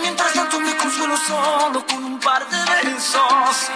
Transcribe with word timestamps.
Mientras 0.00 0.32
tanto 0.32 0.60
me 0.60 0.76
consuelo 0.76 1.16
solo 1.16 1.84
con 1.86 2.04
un 2.04 2.20
par 2.20 2.46
de 2.48 2.56
besos. 2.84 3.70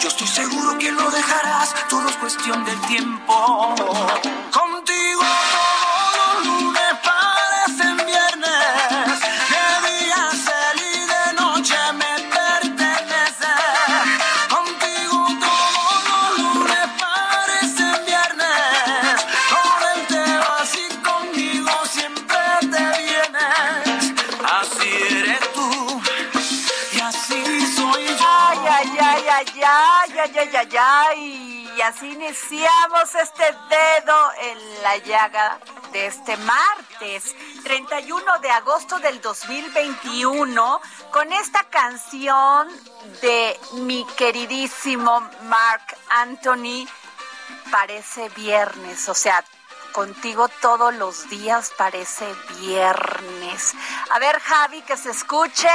Yo 0.00 0.08
estoy 0.08 0.26
seguro 0.26 0.78
que 0.78 0.92
lo 0.92 1.10
dejarás, 1.10 1.74
todo 1.88 2.08
es 2.08 2.16
cuestión 2.16 2.64
del 2.64 2.80
tiempo. 2.82 3.74
Así 31.88 32.12
iniciamos 32.12 33.14
este 33.14 33.44
dedo 33.44 34.32
en 34.42 34.82
la 34.82 34.98
llaga 34.98 35.58
de 35.90 36.06
este 36.06 36.36
martes, 36.36 37.34
31 37.64 38.38
de 38.40 38.50
agosto 38.50 38.98
del 38.98 39.22
2021, 39.22 40.80
con 41.10 41.32
esta 41.32 41.64
canción 41.64 42.68
de 43.22 43.58
mi 43.72 44.04
queridísimo 44.18 45.26
Mark 45.44 45.96
Anthony. 46.10 46.86
Parece 47.70 48.28
viernes, 48.30 49.08
o 49.08 49.14
sea, 49.14 49.42
contigo 49.92 50.48
todos 50.60 50.94
los 50.94 51.30
días 51.30 51.72
parece 51.78 52.26
viernes. 52.60 53.74
A 54.10 54.18
ver, 54.18 54.38
Javi, 54.40 54.82
que 54.82 54.96
se 54.98 55.10
escuche. 55.10 55.70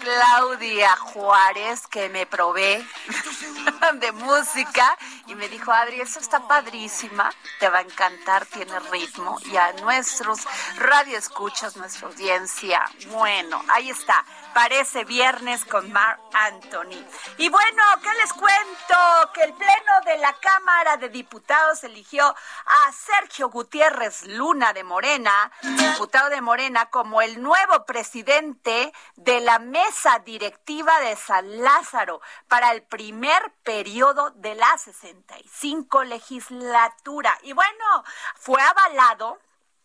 Claudia 0.00 0.96
Juárez, 0.96 1.86
que 1.88 2.08
me 2.08 2.26
provee 2.26 2.86
de 3.94 4.12
música 4.12 4.96
y 5.26 5.34
me 5.34 5.48
dijo, 5.48 5.72
Adri, 5.72 6.00
eso 6.00 6.20
está 6.20 6.46
padrísima, 6.46 7.30
te 7.58 7.68
va 7.68 7.78
a 7.78 7.82
encantar, 7.82 8.46
tiene 8.46 8.78
ritmo. 8.90 9.38
Y 9.44 9.56
a 9.56 9.72
nuestros 9.74 10.40
radioescuchas, 10.76 11.76
nuestra 11.76 12.08
audiencia, 12.08 12.82
bueno, 13.08 13.62
ahí 13.68 13.90
está. 13.90 14.24
Parece 14.54 15.04
viernes 15.04 15.64
con 15.64 15.90
Mark 15.92 16.20
Anthony. 16.32 17.04
Y 17.38 17.48
bueno, 17.48 17.82
¿qué 18.02 18.14
les 18.14 18.32
cuento? 18.32 19.30
Que 19.34 19.44
el 19.44 19.54
de 20.10 20.18
la 20.18 20.32
Cámara 20.32 20.96
de 20.96 21.08
Diputados 21.08 21.84
eligió 21.84 22.24
a 22.24 22.92
Sergio 22.92 23.48
Gutiérrez 23.48 24.26
Luna 24.26 24.72
de 24.72 24.82
Morena, 24.82 25.52
diputado 25.62 26.30
de 26.30 26.40
Morena, 26.40 26.90
como 26.90 27.22
el 27.22 27.40
nuevo 27.40 27.86
presidente 27.86 28.92
de 29.14 29.40
la 29.40 29.60
mesa 29.60 30.18
directiva 30.18 30.98
de 30.98 31.14
San 31.14 31.62
Lázaro 31.62 32.20
para 32.48 32.72
el 32.72 32.82
primer 32.82 33.52
periodo 33.62 34.30
de 34.30 34.56
la 34.56 34.76
65 34.78 36.02
legislatura. 36.02 37.38
Y 37.42 37.52
bueno, 37.52 38.04
fue 38.34 38.60
avalado 38.60 39.38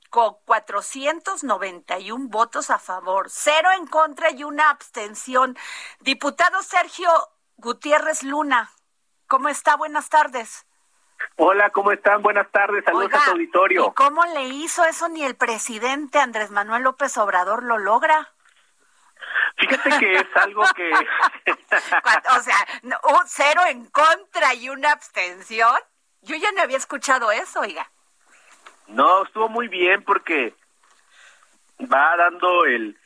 con 0.10 0.38
491 0.46 2.30
votos 2.30 2.72
a 2.72 2.80
favor, 2.80 3.28
cero 3.30 3.70
en 3.78 3.86
contra 3.86 4.32
y 4.32 4.44
una 4.44 4.72
abstención. 4.72 5.56
Diputado 6.00 6.64
Sergio 6.64 7.10
Gutiérrez 7.58 8.24
Luna, 8.24 8.72
¿cómo 9.28 9.50
está? 9.50 9.76
Buenas 9.76 10.10
tardes. 10.10 10.66
Hola, 11.38 11.70
¿cómo 11.70 11.92
están? 11.92 12.22
Buenas 12.22 12.50
tardes, 12.52 12.84
saludos 12.86 13.06
Oiga, 13.06 13.22
a 13.22 13.26
tu 13.26 13.32
auditorio. 13.32 13.88
¿Y 13.88 13.94
cómo 13.94 14.26
le 14.26 14.44
hizo 14.46 14.84
eso 14.86 15.08
ni 15.10 15.24
el 15.24 15.36
presidente 15.36 16.20
Andrés 16.20 16.52
Manuel 16.52 16.84
López 16.84 17.18
Obrador 17.18 17.64
lo 17.64 17.78
logra? 17.78 18.34
Fíjate 19.58 19.90
que 20.00 20.16
es 20.16 20.28
algo 20.36 20.64
que... 20.76 20.92
o 22.38 22.42
sea, 22.42 22.58
un 22.84 23.28
cero 23.28 23.62
en 23.68 23.86
contra 23.88 24.54
y 24.54 24.70
una 24.70 24.92
abstención. 24.92 25.80
Yo 26.22 26.36
ya 26.36 26.52
no 26.52 26.62
había 26.62 26.78
escuchado 26.78 27.32
eso, 27.32 27.62
oiga. 27.62 27.90
No, 28.88 29.24
estuvo 29.24 29.50
muy 29.50 29.68
bien 29.68 30.04
porque 30.04 30.54
va 31.82 32.16
dando 32.18 32.66
el 32.66 32.98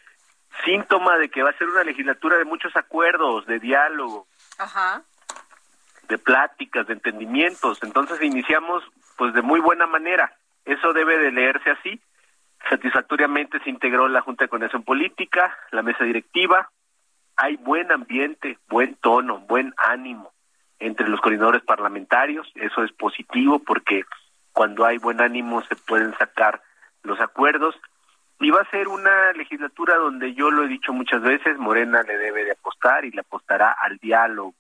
síntoma 0.66 1.18
de 1.18 1.30
que 1.30 1.44
va 1.44 1.52
a 1.52 1.58
ser 1.58 1.68
una 1.68 1.84
legislatura 1.84 2.38
de 2.38 2.46
muchos 2.46 2.76
acuerdos, 2.76 3.46
de 3.46 3.60
diálogo, 3.60 4.28
Ajá. 4.58 5.04
De 6.10 6.18
pláticas, 6.18 6.88
de 6.88 6.94
entendimientos. 6.94 7.80
Entonces 7.84 8.22
iniciamos 8.22 8.84
pues 9.16 9.34
de 9.34 9.42
muy 9.42 9.60
buena 9.60 9.88
manera. 9.88 10.36
Eso 10.66 10.92
debe 10.92 11.18
de 11.18 11.32
leerse 11.32 11.72
así. 11.72 12.02
Satisfactoriamente 12.70 13.60
se 13.60 13.70
integró 13.70 14.08
la 14.10 14.22
Junta 14.22 14.44
de 14.44 14.50
Coordinación 14.50 14.84
Política, 14.84 15.56
la 15.72 15.82
mesa 15.82 16.04
directiva. 16.04 16.70
Hay 17.38 17.56
buen 17.56 17.92
ambiente, 17.92 18.58
buen 18.68 18.96
tono, 18.96 19.40
buen 19.40 19.74
ánimo 19.78 20.34
entre 20.80 21.08
los 21.08 21.22
coordinadores 21.22 21.64
parlamentarios. 21.64 22.52
Eso 22.56 22.84
es 22.84 22.92
positivo 22.92 23.60
porque 23.60 24.04
cuando 24.52 24.86
hay 24.86 24.98
buen 24.98 25.22
ánimo 25.22 25.62
se 25.64 25.76
pueden 25.76 26.18
sacar 26.18 26.62
los 27.04 27.20
acuerdos. 27.22 27.76
Y 28.42 28.52
va 28.52 28.62
a 28.62 28.70
ser 28.72 28.88
una 28.88 29.34
legislatura 29.34 29.96
donde 29.96 30.34
yo 30.34 30.50
lo 30.50 30.64
he 30.64 30.68
dicho 30.68 30.94
muchas 30.94 31.22
veces, 31.22 31.58
Morena 31.58 32.04
le 32.04 32.18
debe 32.18 32.46
de 32.46 32.54
apostar 32.54 33.04
y 33.04 33.12
le 33.12 33.22
apostará 33.22 33.72
al 33.72 33.98
diálogo, 33.98 34.56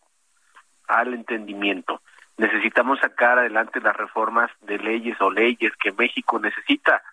al 0.90 1.14
entendimiento. 1.14 2.02
Necesitamos 2.38 3.00
sacar 3.00 3.40
adelante 3.40 3.82
las 3.82 3.96
reformas 3.96 4.50
de 4.62 4.78
leyes 4.78 5.20
o 5.22 5.30
leyes 5.30 5.74
que 5.78 5.92
México 5.92 6.40
necesita. 6.40 7.04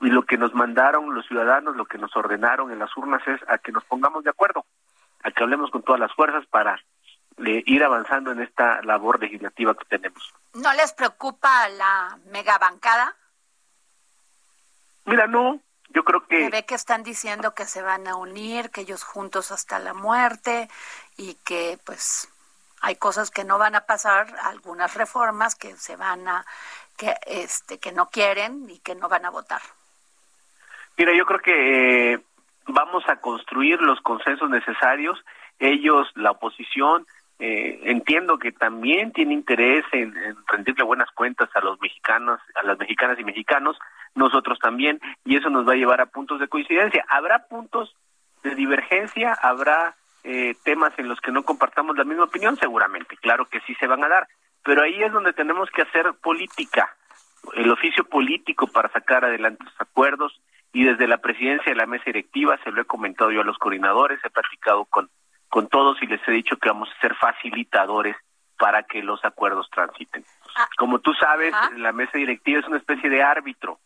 Y 0.00 0.08
lo 0.08 0.22
que 0.24 0.36
nos 0.36 0.54
mandaron 0.54 1.14
los 1.14 1.26
ciudadanos, 1.26 1.76
lo 1.76 1.86
que 1.86 1.98
nos 1.98 2.14
ordenaron 2.16 2.70
en 2.70 2.78
las 2.78 2.94
urnas 2.96 3.26
es 3.26 3.40
a 3.48 3.58
que 3.58 3.72
nos 3.72 3.84
pongamos 3.84 4.24
de 4.24 4.30
acuerdo, 4.30 4.64
a 5.22 5.30
que 5.30 5.42
hablemos 5.42 5.70
con 5.70 5.82
todas 5.82 6.00
las 6.00 6.12
fuerzas 6.12 6.44
para 6.46 6.78
ir 7.38 7.82
avanzando 7.82 8.30
en 8.30 8.40
esta 8.40 8.82
labor 8.82 9.20
legislativa 9.20 9.74
que 9.74 9.84
tenemos. 9.86 10.34
¿No 10.54 10.72
les 10.74 10.92
preocupa 10.92 11.68
la 11.70 12.18
megabancada? 12.30 13.16
Mira, 15.06 15.26
no, 15.26 15.60
yo 15.90 16.04
creo 16.04 16.26
que... 16.26 16.44
Se 16.44 16.50
ve 16.50 16.64
que 16.64 16.74
están 16.74 17.02
diciendo 17.02 17.54
que 17.54 17.64
se 17.64 17.82
van 17.82 18.06
a 18.06 18.16
unir, 18.16 18.70
que 18.70 18.82
ellos 18.82 19.02
juntos 19.02 19.50
hasta 19.50 19.78
la 19.78 19.94
muerte 19.94 20.68
y 21.16 21.34
que 21.44 21.78
pues 21.84 22.28
hay 22.84 22.96
cosas 22.96 23.30
que 23.30 23.44
no 23.44 23.56
van 23.56 23.74
a 23.74 23.86
pasar, 23.86 24.26
algunas 24.42 24.94
reformas 24.94 25.54
que 25.54 25.74
se 25.76 25.96
van 25.96 26.28
a 26.28 26.44
que 26.98 27.14
este 27.26 27.78
que 27.78 27.92
no 27.92 28.10
quieren 28.10 28.68
y 28.68 28.78
que 28.80 28.94
no 28.94 29.08
van 29.08 29.24
a 29.24 29.30
votar. 29.30 29.62
Mira, 30.98 31.12
yo 31.16 31.24
creo 31.24 31.40
que 31.40 32.12
eh, 32.12 32.20
vamos 32.66 33.02
a 33.08 33.16
construir 33.16 33.80
los 33.80 34.00
consensos 34.02 34.50
necesarios. 34.50 35.18
Ellos, 35.58 36.06
la 36.14 36.32
oposición, 36.32 37.06
eh, 37.38 37.80
entiendo 37.84 38.38
que 38.38 38.52
también 38.52 39.12
tiene 39.12 39.32
interés 39.32 39.84
en, 39.92 40.14
rendirle 40.46 40.84
buenas 40.84 41.10
cuentas 41.12 41.48
a 41.54 41.60
los 41.60 41.80
mexicanos, 41.80 42.38
a 42.54 42.66
las 42.66 42.78
mexicanas 42.78 43.18
y 43.18 43.24
mexicanos, 43.24 43.78
nosotros 44.14 44.58
también, 44.58 45.00
y 45.24 45.38
eso 45.38 45.48
nos 45.48 45.66
va 45.66 45.72
a 45.72 45.76
llevar 45.76 46.02
a 46.02 46.06
puntos 46.06 46.38
de 46.38 46.48
coincidencia. 46.48 47.02
Habrá 47.08 47.46
puntos 47.46 47.96
de 48.42 48.54
divergencia, 48.54 49.32
habrá 49.32 49.96
eh, 50.24 50.54
temas 50.64 50.92
en 50.98 51.08
los 51.08 51.20
que 51.20 51.32
no 51.32 51.42
compartamos 51.42 51.96
la 51.96 52.04
misma 52.04 52.24
opinión, 52.24 52.56
seguramente, 52.56 53.16
claro 53.16 53.46
que 53.46 53.60
sí 53.60 53.74
se 53.76 53.86
van 53.86 54.02
a 54.04 54.08
dar, 54.08 54.28
pero 54.62 54.82
ahí 54.82 55.02
es 55.02 55.12
donde 55.12 55.32
tenemos 55.32 55.70
que 55.70 55.82
hacer 55.82 56.14
política, 56.22 56.96
el 57.54 57.70
oficio 57.70 58.04
político 58.04 58.66
para 58.66 58.90
sacar 58.90 59.24
adelante 59.24 59.64
los 59.64 59.80
acuerdos, 59.80 60.40
y 60.72 60.84
desde 60.84 61.06
la 61.06 61.18
presidencia 61.18 61.72
de 61.72 61.76
la 61.76 61.86
mesa 61.86 62.04
directiva 62.06 62.58
se 62.64 62.72
lo 62.72 62.82
he 62.82 62.84
comentado 62.84 63.30
yo 63.30 63.42
a 63.42 63.44
los 63.44 63.58
coordinadores, 63.58 64.18
he 64.24 64.30
platicado 64.30 64.84
con, 64.86 65.08
con 65.48 65.68
todos 65.68 66.02
y 66.02 66.06
les 66.06 66.26
he 66.26 66.32
dicho 66.32 66.56
que 66.56 66.68
vamos 66.68 66.88
a 66.90 67.00
ser 67.00 67.14
facilitadores 67.14 68.16
para 68.58 68.82
que 68.82 69.02
los 69.02 69.24
acuerdos 69.24 69.68
transiten. 69.70 70.24
Ah. 70.56 70.68
Como 70.76 70.98
tú 70.98 71.12
sabes, 71.14 71.54
la 71.76 71.92
mesa 71.92 72.18
directiva 72.18 72.60
es 72.60 72.66
una 72.66 72.78
especie 72.78 73.10
de 73.10 73.22
árbitro. 73.22 73.78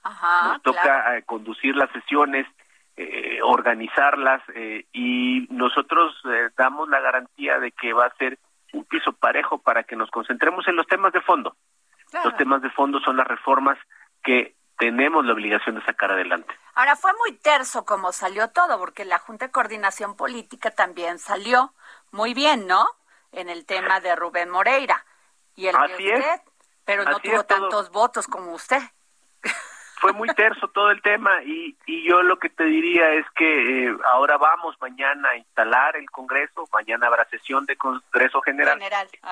Nos 0.45 0.63
toca 0.63 1.17
eh, 1.17 1.23
conducir 1.25 1.77
las 1.77 1.91
sesiones, 1.91 2.47
eh, 3.01 3.39
organizarlas 3.43 4.43
eh, 4.55 4.87
y 4.93 5.47
nosotros 5.51 6.21
damos 6.57 6.89
la 6.89 6.99
garantía 6.99 7.61
de 7.61 7.71
que 7.71 7.93
va 7.93 8.07
a 8.07 8.17
ser 8.17 8.39
un 8.73 8.85
piso 8.85 9.13
parejo 9.13 9.59
para 9.59 9.85
que 9.85 9.95
nos 9.95 10.11
concentremos 10.11 10.67
en 10.67 10.75
los 10.75 10.87
temas 10.89 11.13
de 11.13 11.21
fondo. 11.21 11.57
Los 12.25 12.37
temas 12.37 12.61
de 12.61 12.71
fondo 12.71 12.99
son 13.01 13.17
las 13.17 13.27
reformas 13.27 13.79
que 14.25 14.57
tenemos 14.79 15.25
la 15.25 15.33
obligación 15.33 15.77
de 15.77 15.85
sacar 15.85 16.11
adelante. 16.11 16.53
Ahora 16.75 16.97
fue 16.97 17.13
muy 17.19 17.37
terso 17.37 17.85
como 17.85 18.13
salió 18.13 18.49
todo, 18.51 18.79
porque 18.79 19.05
la 19.05 19.19
Junta 19.19 19.47
de 19.47 19.53
Coordinación 19.53 20.17
Política 20.17 20.71
también 20.71 21.19
salió 21.19 21.75
muy 22.11 22.35
bien, 22.35 22.67
¿no? 22.67 22.85
En 23.33 23.49
el 23.49 23.65
tema 23.65 24.01
de 24.01 24.17
Rubén 24.17 24.51
Moreira. 24.51 25.05
Y 25.55 25.67
el 25.67 25.77
Así 25.77 25.93
usted, 25.93 26.41
pero 26.85 27.05
no 27.05 27.19
tuvo 27.21 27.45
tantos 27.45 27.91
votos 27.91 28.27
como 28.27 28.53
usted. 28.53 28.81
Fue 30.01 30.13
muy 30.13 30.29
terso 30.29 30.69
todo 30.69 30.91
el 30.91 31.03
tema 31.03 31.43
y, 31.45 31.77
y 31.87 32.09
yo 32.09 32.23
lo 32.23 32.39
que 32.39 32.49
te 32.49 32.65
diría 32.65 33.13
es 33.15 33.27
que 33.35 33.87
eh, 33.87 33.97
ahora 34.13 34.39
vamos 34.39 34.77
mañana 34.81 35.31
a 35.31 35.37
instalar 35.37 35.97
el 35.97 36.09
Congreso, 36.11 36.69
mañana 36.73 37.09
habrá 37.09 37.25
sesión 37.29 37.67
de 37.67 37.77
Congreso 37.77 38.41
General. 38.43 38.79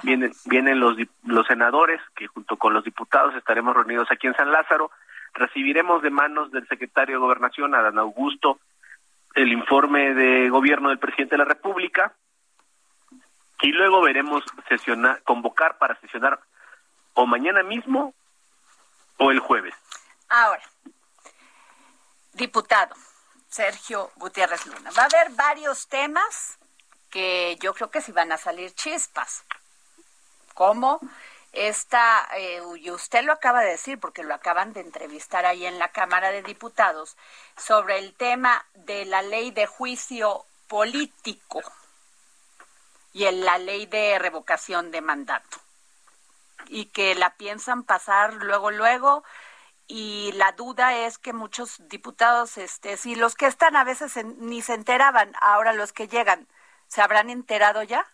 vienen 0.02 0.32
vienen 0.46 0.80
los, 0.80 0.96
los 1.24 1.46
senadores 1.46 2.00
que 2.16 2.26
junto 2.26 2.56
con 2.56 2.74
los 2.74 2.84
diputados 2.84 3.34
estaremos 3.36 3.76
reunidos 3.76 4.08
aquí 4.10 4.26
en 4.26 4.34
San 4.34 4.50
Lázaro 4.50 4.90
recibiremos 5.36 6.02
de 6.02 6.10
manos 6.10 6.50
del 6.50 6.66
secretario 6.66 7.16
de 7.16 7.20
Gobernación, 7.20 7.74
Adán 7.74 7.98
Augusto, 7.98 8.58
el 9.34 9.52
informe 9.52 10.14
de 10.14 10.48
gobierno 10.48 10.88
del 10.88 10.98
presidente 10.98 11.34
de 11.34 11.44
la 11.44 11.44
República 11.44 12.14
y 13.60 13.72
luego 13.72 14.00
veremos 14.02 14.42
sesionar, 14.68 15.22
convocar 15.22 15.78
para 15.78 15.94
sesionar 16.00 16.40
o 17.14 17.26
mañana 17.26 17.62
mismo 17.62 18.14
o 19.18 19.30
el 19.30 19.38
jueves. 19.38 19.74
Ahora, 20.28 20.62
diputado 22.32 22.94
Sergio 23.48 24.10
Gutiérrez 24.16 24.66
Luna, 24.66 24.90
va 24.90 25.02
a 25.02 25.06
haber 25.06 25.30
varios 25.30 25.86
temas 25.86 26.58
que 27.10 27.56
yo 27.60 27.74
creo 27.74 27.90
que 27.90 28.00
sí 28.00 28.12
van 28.12 28.32
a 28.32 28.38
salir 28.38 28.74
chispas, 28.74 29.44
como 30.54 31.00
esta, 31.52 32.28
eh, 32.36 32.60
y 32.78 32.90
usted 32.90 33.24
lo 33.24 33.32
acaba 33.32 33.60
de 33.60 33.70
decir 33.70 33.98
porque 33.98 34.24
lo 34.24 34.34
acaban 34.34 34.72
de 34.72 34.80
entrevistar 34.80 35.46
ahí 35.46 35.64
en 35.64 35.78
la 35.78 35.92
Cámara 35.92 36.30
de 36.30 36.42
Diputados, 36.42 37.16
sobre 37.56 37.98
el 37.98 38.14
tema 38.14 38.66
de 38.74 39.04
la 39.06 39.22
ley 39.22 39.52
de 39.52 39.66
juicio 39.66 40.44
político 40.68 41.62
y 43.12 43.24
en 43.24 43.44
la 43.44 43.58
ley 43.58 43.86
de 43.86 44.18
revocación 44.18 44.90
de 44.90 45.00
mandato. 45.00 45.58
Y 46.66 46.86
que 46.86 47.14
la 47.14 47.34
piensan 47.36 47.84
pasar 47.84 48.34
luego, 48.34 48.70
luego, 48.70 49.24
y 49.88 50.32
la 50.34 50.52
duda 50.52 51.06
es 51.06 51.18
que 51.18 51.32
muchos 51.32 51.86
diputados, 51.88 52.58
este, 52.58 52.96
si 52.96 53.14
los 53.14 53.34
que 53.34 53.46
están 53.46 53.76
a 53.76 53.84
veces 53.84 54.16
ni 54.38 54.62
se 54.62 54.74
enteraban, 54.74 55.32
ahora 55.40 55.72
los 55.72 55.92
que 55.92 56.08
llegan, 56.08 56.46
¿se 56.88 57.02
habrán 57.02 57.30
enterado 57.30 57.82
ya? 57.82 58.04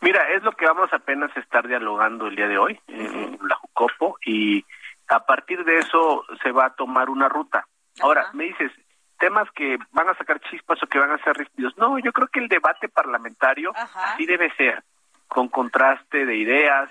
Mira, 0.00 0.30
es 0.30 0.42
lo 0.42 0.52
que 0.52 0.66
vamos 0.66 0.92
apenas 0.92 1.34
a 1.36 1.40
estar 1.40 1.66
dialogando 1.66 2.26
el 2.26 2.36
día 2.36 2.48
de 2.48 2.58
hoy 2.58 2.78
en 2.86 3.38
la 3.42 3.56
Jucopo 3.56 4.18
y 4.24 4.64
a 5.08 5.24
partir 5.24 5.64
de 5.64 5.78
eso 5.78 6.24
se 6.42 6.52
va 6.52 6.66
a 6.66 6.74
tomar 6.74 7.08
una 7.08 7.28
ruta. 7.28 7.66
Ahora, 8.00 8.30
me 8.34 8.44
dices, 8.44 8.70
temas 9.18 9.50
que 9.52 9.78
van 9.92 10.08
a 10.10 10.14
sacar 10.18 10.40
chispas 10.50 10.82
o 10.82 10.86
que 10.86 10.98
van 10.98 11.12
a 11.12 11.24
ser 11.24 11.34
rígidos. 11.34 11.76
No, 11.78 11.98
yo 11.98 12.12
creo 12.12 12.28
que 12.28 12.40
el 12.40 12.48
debate 12.48 12.90
parlamentario 12.90 13.72
sí 14.18 14.26
debe 14.26 14.54
ser, 14.56 14.84
con 15.28 15.48
contraste 15.48 16.26
de 16.26 16.36
ideas, 16.36 16.90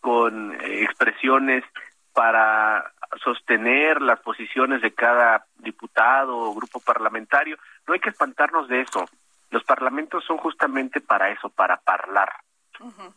con 0.00 0.54
eh, 0.54 0.84
expresiones 0.84 1.64
para 2.12 2.92
sostener 3.22 4.00
las 4.00 4.20
posiciones 4.20 4.82
de 4.82 4.92
cada 4.92 5.46
diputado 5.58 6.36
o 6.36 6.54
grupo 6.54 6.80
parlamentario. 6.80 7.56
No 7.86 7.94
hay 7.94 8.00
que 8.00 8.10
espantarnos 8.10 8.68
de 8.68 8.82
eso. 8.82 9.04
Los 9.50 9.64
parlamentos 9.64 10.24
son 10.24 10.38
justamente 10.38 11.00
para 11.00 11.30
eso, 11.30 11.48
para 11.48 11.80
hablar, 11.84 12.32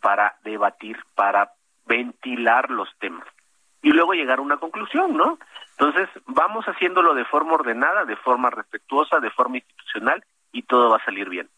para 0.00 0.36
debatir, 0.42 0.98
para 1.14 1.52
ventilar 1.86 2.70
los 2.70 2.88
temas 2.98 3.26
y 3.84 3.90
luego 3.90 4.14
llegar 4.14 4.38
a 4.38 4.42
una 4.42 4.56
conclusión, 4.56 5.14
¿no? 5.14 5.38
Entonces, 5.72 6.08
vamos 6.24 6.64
haciéndolo 6.64 7.14
de 7.14 7.26
forma 7.26 7.52
ordenada, 7.52 8.06
de 8.06 8.16
forma 8.16 8.48
respetuosa, 8.48 9.20
de 9.20 9.30
forma 9.30 9.58
institucional 9.58 10.24
y 10.52 10.62
todo 10.62 10.88
va 10.88 10.96
a 10.96 11.04
salir 11.04 11.28
bien. 11.28 11.50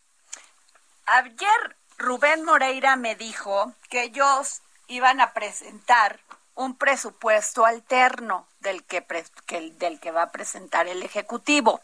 Ayer 1.06 1.76
Rubén 1.98 2.44
Moreira 2.44 2.96
me 2.96 3.14
dijo 3.14 3.72
que 3.88 4.02
ellos 4.02 4.60
iban 4.88 5.20
a 5.20 5.32
presentar 5.34 6.18
un 6.56 6.76
presupuesto 6.76 7.64
alterno 7.64 8.46
del 8.60 8.84
que, 8.84 9.06
que, 9.46 9.70
del 9.72 10.00
que 10.00 10.10
va 10.10 10.22
a 10.22 10.32
presentar 10.32 10.88
el 10.88 11.02
Ejecutivo 11.02 11.80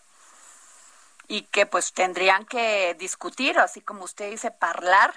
y 1.28 1.42
que 1.42 1.66
pues 1.66 1.92
tendrían 1.92 2.44
que 2.46 2.94
discutir, 2.98 3.58
así 3.58 3.80
como 3.80 4.04
usted 4.04 4.30
dice, 4.30 4.50
parlar, 4.50 5.14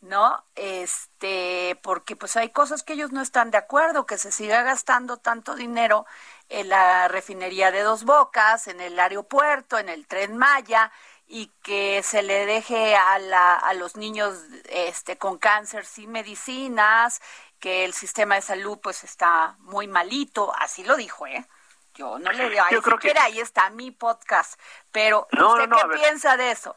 ¿no? 0.00 0.44
Este, 0.54 1.78
porque 1.82 2.16
pues 2.16 2.36
hay 2.36 2.50
cosas 2.50 2.82
que 2.82 2.94
ellos 2.94 3.12
no 3.12 3.22
están 3.22 3.50
de 3.50 3.58
acuerdo, 3.58 4.06
que 4.06 4.18
se 4.18 4.32
siga 4.32 4.62
gastando 4.62 5.16
tanto 5.18 5.54
dinero 5.54 6.06
en 6.48 6.68
la 6.68 7.08
refinería 7.08 7.70
de 7.70 7.82
Dos 7.82 8.04
Bocas, 8.04 8.68
en 8.68 8.80
el 8.80 8.98
aeropuerto, 8.98 9.78
en 9.78 9.88
el 9.88 10.06
tren 10.06 10.36
Maya 10.36 10.92
y 11.26 11.48
que 11.62 12.02
se 12.02 12.22
le 12.22 12.44
deje 12.46 12.94
a, 12.96 13.18
la, 13.18 13.54
a 13.54 13.72
los 13.74 13.96
niños 13.96 14.38
este 14.68 15.16
con 15.16 15.38
cáncer 15.38 15.86
sin 15.86 16.12
medicinas, 16.12 17.22
que 17.64 17.86
el 17.86 17.94
sistema 17.94 18.34
de 18.34 18.42
salud 18.42 18.78
pues 18.82 19.04
está 19.04 19.56
muy 19.60 19.88
malito, 19.88 20.52
así 20.54 20.84
lo 20.84 20.96
dijo, 20.96 21.26
¿eh? 21.26 21.46
Yo 21.94 22.18
no 22.18 22.30
le 22.30 22.50
digo, 22.50 22.62
yo 22.70 22.82
creo 22.82 22.98
que 22.98 23.14
ahí 23.18 23.40
está 23.40 23.70
mi 23.70 23.90
podcast, 23.90 24.60
pero 24.92 25.26
¿usted 25.32 25.70
qué 25.70 25.94
piensa 25.94 26.36
de 26.36 26.50
eso? 26.50 26.76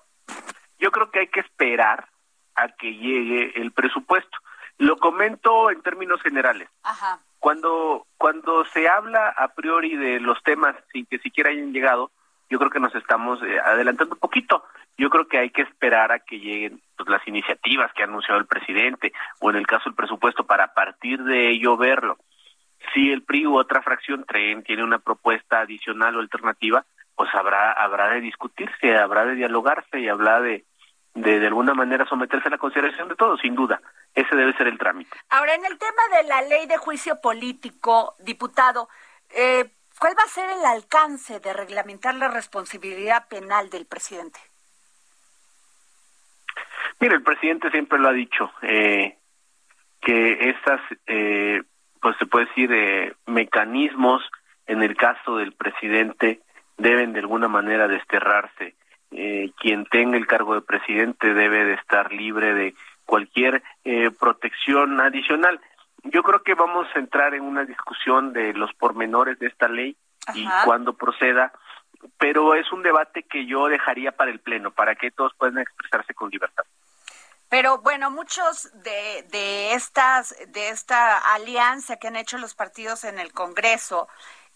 Yo 0.80 0.90
creo 0.92 1.12
que 1.12 1.20
hay 1.20 1.28
que 1.28 1.42
esperar 1.42 2.08
a 2.56 2.70
que 2.70 2.94
llegue 2.94 3.60
el 3.60 3.74
presupuesto. 3.74 4.38
Lo 4.78 4.96
comento 4.96 5.72
en 5.72 5.82
términos 5.82 6.22
generales. 6.22 6.70
Ajá. 6.84 7.20
Cuando 7.40 8.08
cuando 8.18 8.64
se 8.68 8.88
habla 8.88 9.28
a 9.36 9.50
priori 9.50 9.98
de 9.98 10.22
los 10.22 10.42
temas 10.44 10.74
sin 10.94 11.06
que 11.08 11.20
siquiera 11.20 11.50
hayan 11.50 11.74
llegado, 11.74 12.12
yo 12.50 12.60
creo 12.60 12.72
que 12.72 12.80
nos 12.80 12.96
estamos 12.96 13.42
eh, 13.44 13.60
adelantando 13.60 14.16
un 14.16 14.20
poquito. 14.20 14.64
Yo 14.98 15.10
creo 15.10 15.28
que 15.28 15.38
hay 15.38 15.50
que 15.52 15.62
esperar 15.62 16.12
a 16.12 16.20
que 16.20 16.40
lleguen 16.40 16.82
pues, 16.96 17.10
las 17.10 17.28
iniciativas 17.28 17.92
que 17.94 18.04
ha 18.04 18.06
anunciado 18.06 18.40
el 18.40 18.48
presidente 18.48 19.14
o 19.40 19.50
en 19.50 19.58
el 19.58 19.68
caso 19.68 19.90
el 19.90 19.96
presupuesto 19.96 20.46
para 20.46 20.66
a 20.66 20.74
partir 20.74 21.24
de 21.24 21.50
ello 21.50 21.78
verlo 21.78 22.18
si 22.94 23.12
el 23.12 23.24
PRI 23.24 23.48
u 23.48 23.58
otra 23.58 23.82
fracción 23.82 24.24
traen, 24.26 24.64
tiene 24.64 24.84
una 24.84 25.00
propuesta 25.00 25.62
adicional 25.62 26.16
o 26.16 26.20
alternativa, 26.20 26.86
pues 27.16 27.30
habrá 27.34 27.72
habrá 27.72 28.10
de 28.10 28.22
discutirse, 28.22 28.98
habrá 28.98 29.26
de 29.26 29.36
dialogarse 29.36 30.00
y 30.00 30.08
habrá 30.08 30.40
de, 30.40 30.66
de 31.14 31.40
de 31.40 31.48
alguna 31.48 31.74
manera 31.74 32.06
someterse 32.06 32.48
a 32.48 32.52
la 32.52 32.58
consideración 32.58 33.08
de 33.10 33.16
todos, 33.16 33.40
sin 33.42 33.56
duda. 33.56 33.82
Ese 34.14 34.36
debe 34.36 34.54
ser 34.54 34.68
el 34.68 34.78
trámite. 34.78 35.16
Ahora, 35.30 35.54
en 35.54 35.66
el 35.66 35.78
tema 35.78 36.18
de 36.18 36.28
la 36.28 36.42
ley 36.44 36.66
de 36.66 36.78
juicio 36.78 37.22
político, 37.22 38.16
diputado, 38.20 38.90
eh, 39.30 39.70
¿cuál 40.00 40.14
va 40.18 40.24
a 40.24 40.30
ser 40.30 40.50
el 40.50 40.66
alcance 40.66 41.40
de 41.40 41.54
reglamentar 41.54 42.16
la 42.16 42.28
responsabilidad 42.28 43.28
penal 43.28 43.70
del 43.70 43.86
presidente? 43.86 44.40
Mire, 47.00 47.16
el 47.16 47.24
presidente 47.24 47.70
siempre 47.72 48.00
lo 48.00 48.10
ha 48.10 48.14
dicho, 48.14 48.52
eh, 48.64 49.18
que 50.02 50.50
estas, 50.50 50.82
eh, 51.06 51.62
pues 52.02 52.16
se 52.18 52.26
puede 52.26 52.46
decir, 52.46 52.72
eh, 52.74 53.14
mecanismos 53.26 54.24
en 54.66 54.84
el 54.84 54.96
caso 54.96 55.38
del 55.38 55.54
presidente 55.54 56.42
deben 56.78 57.14
de 57.14 57.20
alguna 57.20 57.48
manera 57.48 57.88
desterrarse. 57.88 58.76
Eh, 59.12 59.52
quien 59.58 59.86
tenga 59.86 60.18
el 60.18 60.28
cargo 60.28 60.56
de 60.56 60.62
presidente 60.62 61.34
debe 61.34 61.64
de 61.66 61.74
estar 61.76 62.12
libre 62.12 62.54
de 62.54 62.76
cualquier 63.06 63.64
eh, 63.86 64.12
protección 64.12 65.00
adicional. 65.00 65.60
Yo 66.12 66.24
creo 66.24 66.44
que 66.44 66.54
vamos 66.54 66.88
a 66.96 67.00
entrar 67.00 67.34
en 67.34 67.44
una 67.44 67.66
discusión 67.66 68.34
de 68.34 68.54
los 68.54 68.74
pormenores 68.74 69.40
de 69.40 69.48
esta 69.48 69.68
ley 69.68 69.96
y 70.34 70.48
cuando 70.66 70.94
proceda, 70.94 71.54
pero 72.18 72.54
es 72.54 72.72
un 72.72 72.84
debate 72.84 73.24
que 73.24 73.46
yo 73.46 73.68
dejaría 73.68 74.12
para 74.12 74.32
el 74.32 74.40
Pleno, 74.40 74.72
para 74.72 74.96
que 74.96 75.12
todos 75.12 75.34
puedan 75.38 75.60
expresarse 75.60 76.14
con 76.14 76.30
libertad. 76.30 76.64
Pero 77.50 77.78
bueno, 77.78 78.12
muchos 78.12 78.70
de, 78.84 79.26
de 79.32 79.74
estas 79.74 80.36
de 80.50 80.70
esta 80.70 81.18
alianza 81.34 81.96
que 81.96 82.08
han 82.08 82.18
hecho 82.18 82.38
los 82.38 82.56
partidos 82.56 83.06
en 83.06 83.20
el 83.20 83.32
Congreso 83.32 84.10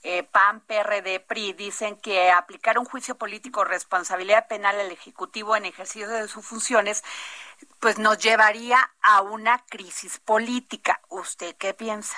eh, 0.04 0.24
PAN, 0.24 0.62
PRD, 0.62 1.20
PRI, 1.20 1.54
dicen 1.54 1.96
que 1.96 2.32
aplicar 2.32 2.80
un 2.80 2.86
juicio 2.86 3.16
político 3.16 3.64
responsabilidad 3.64 4.48
penal 4.48 4.80
al 4.80 4.92
Ejecutivo 4.92 5.56
en 5.56 5.66
ejercicio 5.66 6.10
de 6.10 6.28
sus 6.28 6.44
funciones, 6.44 7.04
pues 7.82 7.98
nos 7.98 8.20
llevaría 8.20 8.78
a 9.02 9.22
una 9.22 9.58
crisis 9.70 10.20
política. 10.20 11.02
¿Usted 11.10 11.56
qué 11.58 11.74
piensa? 11.74 12.16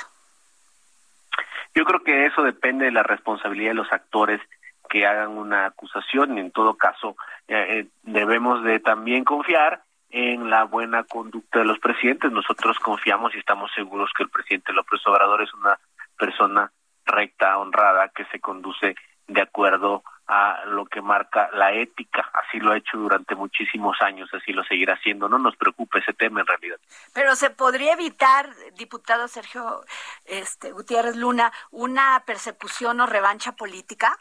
Yo 1.74 1.86
creo 1.86 2.04
que 2.04 2.26
eso 2.26 2.44
depende 2.44 2.86
de 2.86 2.92
la 2.92 3.02
responsabilidad 3.02 3.72
de 3.72 3.76
los 3.76 3.92
actores 3.92 4.42
que 4.90 5.08
hagan 5.08 5.30
una 5.30 5.66
acusación. 5.66 6.38
En 6.38 6.52
todo 6.52 6.76
caso, 6.76 7.16
eh, 7.48 7.80
eh, 7.80 7.88
debemos 8.04 8.64
de 8.64 8.80
también 8.80 9.24
confiar 9.24 9.82
en 10.10 10.50
la 10.50 10.66
buena 10.66 11.06
conducta 11.06 11.60
de 11.60 11.66
los 11.66 11.80
presidentes. 11.80 12.32
Nosotros 12.32 12.78
confiamos 12.80 13.34
y 13.34 13.40
estamos 13.40 13.72
seguros 13.74 14.12
que 14.16 14.24
el 14.24 14.30
presidente 14.30 14.74
López 14.74 15.02
Obrador 15.08 15.42
es 15.42 15.54
una 15.54 15.80
persona 16.20 16.72
recta, 17.06 17.58
honrada, 17.58 18.10
que 18.10 18.26
se 18.26 18.40
conduce 18.40 18.96
de 19.28 19.42
acuerdo 19.42 20.04
a 20.28 20.66
lo 20.66 20.86
que 20.86 21.02
marca 21.02 21.50
la 21.54 21.74
ética. 21.74 22.30
Así 22.34 22.60
lo 22.60 22.72
ha 22.72 22.78
hecho 22.78 22.98
durante 22.98 23.36
muchísimos 23.36 24.02
años, 24.02 24.30
así 24.34 24.54
lo 24.54 24.64
seguirá 24.64 24.94
haciendo. 24.94 25.28
No 25.28 25.38
nos 25.38 25.56
preocupe 25.56 26.00
ese 26.00 26.14
tema 26.14 26.42
en 26.42 26.48
realidad. 26.48 26.78
Pero 27.14 27.36
se 27.36 27.50
podría 27.50 27.94
evitar, 27.94 28.50
diputado 28.76 29.28
Sergio 29.28 29.82
este, 30.26 30.72
Gutiérrez 30.72 31.16
Luna, 31.16 31.52
una 31.72 32.24
persecución 32.26 33.02
o 33.02 33.06
revancha 33.06 33.54
política. 33.54 34.18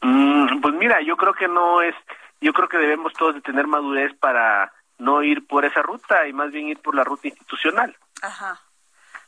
Mm, 0.00 0.60
pues 0.60 0.74
mira, 0.74 1.00
yo 1.00 1.16
creo 1.16 1.34
que 1.34 1.48
no 1.48 1.82
es, 1.82 1.94
yo 2.40 2.52
creo 2.52 2.68
que 2.68 2.78
debemos 2.78 3.12
todos 3.14 3.34
de 3.34 3.40
tener 3.40 3.66
madurez 3.66 4.14
para 4.18 4.72
no 4.98 5.22
ir 5.22 5.46
por 5.46 5.64
esa 5.64 5.82
ruta 5.82 6.26
y 6.26 6.32
más 6.32 6.50
bien 6.50 6.68
ir 6.68 6.78
por 6.78 6.94
la 6.94 7.04
ruta 7.04 7.28
institucional. 7.28 7.96
Ajá. 8.22 8.60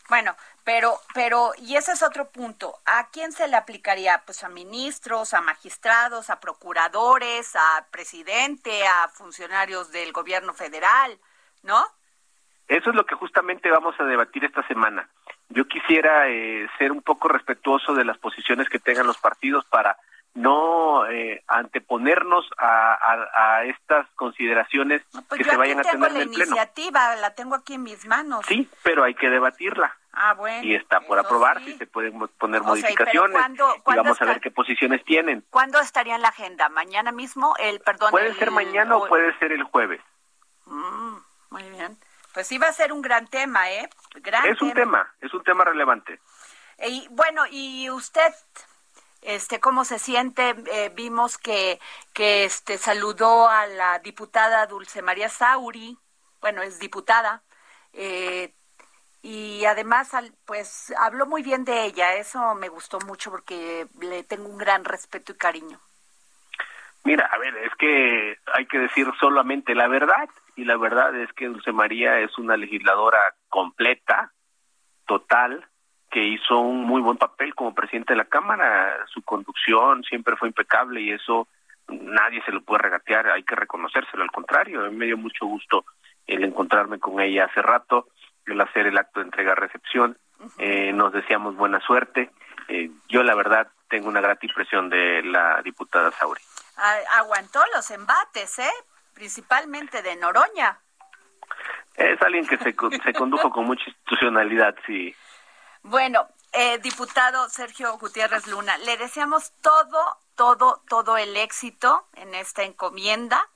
Bueno, 0.09 0.35
pero, 0.65 0.95
pero, 1.15 1.53
y 1.59 1.77
ese 1.77 1.93
es 1.93 2.03
otro 2.03 2.29
punto. 2.31 2.79
¿A 2.87 3.09
quién 3.11 3.33
se 3.33 3.49
le 3.49 3.57
aplicaría? 3.57 4.23
Pues 4.25 4.45
a 4.45 4.49
ministros, 4.49 5.35
a 5.35 5.41
magistrados, 5.41 6.31
a 6.31 6.41
procuradores, 6.41 7.55
a 7.57 7.87
presidente, 7.91 8.87
a 8.87 9.09
funcionarios 9.09 9.91
del 9.93 10.13
gobierno 10.13 10.55
federal, 10.55 11.19
¿no? 11.63 11.85
Eso 12.69 12.91
es 12.91 12.97
lo 12.97 13.05
que 13.05 13.17
justamente 13.17 13.71
vamos 13.71 13.95
a 13.99 14.05
debatir 14.05 14.45
esta 14.45 14.67
semana. 14.69 15.09
Yo 15.49 15.67
quisiera 15.67 16.29
eh, 16.29 16.69
ser 16.79 16.93
un 16.93 17.03
poco 17.03 17.29
respetuoso 17.29 17.95
de 17.95 18.05
las 18.05 18.19
posiciones 18.19 18.69
que 18.69 18.79
tengan 18.79 19.07
los 19.07 19.19
partidos 19.19 19.65
para 19.65 19.97
no 20.35 21.07
eh, 21.07 21.43
anteponernos 21.49 22.49
a, 22.59 23.65
estas 23.65 24.07
consideraciones 24.15 25.03
pues 25.29 25.39
que 25.39 25.45
se 25.45 25.57
vayan 25.57 25.81
a 25.81 25.83
tener 25.83 26.13
la 26.13 26.23
iniciativa, 26.23 27.15
la 27.17 27.35
tengo 27.35 27.55
aquí 27.55 27.75
en 27.75 27.83
mis 27.83 28.07
manos. 28.07 28.45
Sí, 28.47 28.69
pero 28.83 29.05
hay 29.05 29.15
que 29.15 29.29
debatirla. 29.29 29.97
Ah, 30.13 30.35
bueno. 30.35 30.67
Y 30.67 30.75
está 30.75 31.01
por 31.01 31.19
aprobar, 31.19 31.63
si 31.63 31.77
se 31.77 31.87
pueden 31.87 32.19
poner 32.39 32.63
modificaciones 32.63 33.39
y 33.59 33.97
vamos 33.97 34.21
a 34.21 34.25
ver 34.25 34.41
qué 34.41 34.51
posiciones 34.51 35.05
tienen. 35.05 35.45
¿Cuándo 35.51 35.81
estaría 35.81 36.17
en 36.17 36.23
la 36.23 36.29
agenda? 36.29 36.69
¿Mañana 36.69 37.13
mismo? 37.13 37.55
El, 37.59 37.81
perdón. 37.81 38.11
Puede 38.11 38.35
ser 38.35 38.51
mañana 38.51 38.97
o 38.97 39.07
puede 39.07 39.37
ser 39.39 39.53
el 39.53 39.63
jueves. 39.63 40.01
Mm, 40.67 41.17
muy 41.51 41.63
bien. 41.71 41.97
Pues 42.35 42.47
sí 42.47 42.59
va 42.59 42.69
a 42.69 42.73
ser 42.73 42.93
un 42.93 43.03
gran 43.03 43.27
tema, 43.27 43.71
¿eh? 43.71 43.89
Gran 44.17 44.47
es 44.47 44.61
un 44.63 44.73
tema, 44.73 45.13
es 45.21 45.33
un 45.35 45.43
tema 45.43 45.65
relevante. 45.65 46.21
Y 46.87 47.07
bueno, 47.11 47.45
¿y 47.51 47.91
usted 47.91 48.33
este 49.23 49.61
cómo 49.61 49.85
se 49.85 49.99
siente 49.99 50.55
eh, 50.73 50.91
vimos 50.95 51.37
que 51.39 51.79
que 52.15 52.45
este 52.45 52.79
saludó 52.79 53.49
a 53.49 53.67
la 53.67 53.99
diputada 53.99 54.67
Dulce 54.67 55.03
María 55.03 55.29
Sauri 55.29 55.99
bueno 56.41 56.63
es 56.63 56.79
diputada 56.79 57.43
eh, 57.93 58.55
y 59.23 59.65
además 59.67 60.13
pues 60.47 60.95
habló 60.99 61.27
muy 61.27 61.43
bien 61.43 61.65
de 61.65 61.85
ella 61.85 62.15
eso 62.15 62.55
me 62.55 62.69
gustó 62.69 62.99
mucho 63.01 63.31
porque 63.31 63.87
le 64.01 64.25
tengo 64.25 64.49
un 64.49 64.59
gran 64.59 64.85
respeto 64.85 65.33
y 65.33 65.37
cariño. 65.37 65.79
Mira 67.05 67.27
a 67.27 67.39
ver 67.39 67.57
es 67.59 67.75
que 67.77 68.39
hay 68.55 68.67
que 68.67 68.79
decir 68.79 69.07
solamente 69.19 69.75
la 69.75 69.89
verdad 69.89 70.29
y 70.57 70.65
la 70.65 70.77
verdad 70.77 71.15
es 71.17 71.33
que 71.35 71.47
Dulce 71.47 71.73
María 71.73 72.21
es 72.21 72.39
una 72.39 72.57
legisladora 72.57 73.19
completa 73.49 74.33
total 75.07 75.70
que 76.11 76.23
hizo 76.25 76.59
un 76.59 76.83
muy 76.85 77.01
buen 77.01 77.17
papel 77.17 77.55
como 77.55 77.75
presidente 77.75 78.13
de 78.13 78.19
la 78.19 78.25
Cámara. 78.25 79.07
Su 79.07 79.23
conducción 79.23 80.03
siempre 80.05 80.37
fue 80.37 80.49
impecable 80.49 81.01
y 81.01 81.13
eso 81.13 81.47
nadie 81.89 82.43
se 82.45 82.53
lo 82.53 82.63
puede 82.63 82.83
regatear, 82.83 83.29
hay 83.29 83.43
que 83.43 83.57
reconocérselo. 83.57 84.23
Al 84.23 84.31
contrario, 84.31 84.91
me 84.93 85.07
dio 85.07 85.17
mucho 85.17 85.47
gusto 85.47 85.85
el 86.27 86.45
encontrarme 86.45 86.99
con 86.99 87.21
ella 87.21 87.47
hace 87.47 87.63
rato, 87.63 88.09
el 88.47 88.61
hacer 88.61 88.87
el 88.87 88.99
acto 88.99 89.21
de 89.21 89.27
entrega-recepción. 89.27 90.19
eh, 90.59 90.93
nos 90.93 91.13
deseamos 91.13 91.55
buena 91.57 91.81
suerte. 91.81 92.31
Eh, 92.69 92.91
yo, 93.09 93.23
la 93.23 93.35
verdad, 93.35 93.69
tengo 93.89 94.09
una 94.09 94.21
grata 94.21 94.47
impresión 94.47 94.89
de 94.89 95.23
la 95.23 95.61
diputada 95.63 96.11
Sauri. 96.13 96.41
Aguantó 97.13 97.61
los 97.75 97.91
embates, 97.91 98.59
¿eh? 98.59 98.73
Principalmente 99.15 100.01
de 100.03 100.17
Noroña. 100.17 100.79
Es 101.97 102.23
alguien 102.23 102.47
que 102.47 102.57
se, 102.57 102.75
se 103.05 103.13
condujo 103.13 103.51
con 103.51 103.67
mucha 103.67 103.83
institucionalidad, 103.87 104.75
sí. 104.87 105.15
Bueno, 105.83 106.29
eh, 106.53 106.79
diputado 106.79 107.49
Sergio 107.49 107.97
Gutiérrez 107.99 108.47
Luna, 108.47 108.77
le 108.79 108.97
deseamos 108.97 109.53
todo, 109.61 110.19
todo, 110.35 110.83
todo 110.89 111.17
el 111.17 111.37
éxito 111.37 112.07
en 112.15 112.35
esta 112.35 112.63
encomienda. 112.63 113.49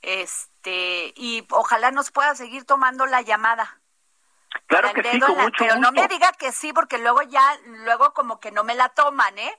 Este, 0.00 1.12
y 1.16 1.46
ojalá 1.50 1.90
nos 1.92 2.10
pueda 2.10 2.34
seguir 2.34 2.64
tomando 2.64 3.06
la 3.06 3.22
llamada. 3.22 3.78
Claro 4.66 4.92
que 4.92 5.02
sí, 5.02 5.20
con 5.20 5.36
mucho 5.36 5.56
Pero 5.58 5.76
no 5.76 5.92
me 5.92 6.08
diga 6.08 6.32
que 6.32 6.52
sí, 6.52 6.72
porque 6.72 6.98
luego 6.98 7.22
ya, 7.22 7.42
luego 7.84 8.12
como 8.12 8.40
que 8.40 8.50
no 8.50 8.64
me 8.64 8.74
la 8.74 8.88
toman, 8.88 9.38
¿eh? 9.38 9.58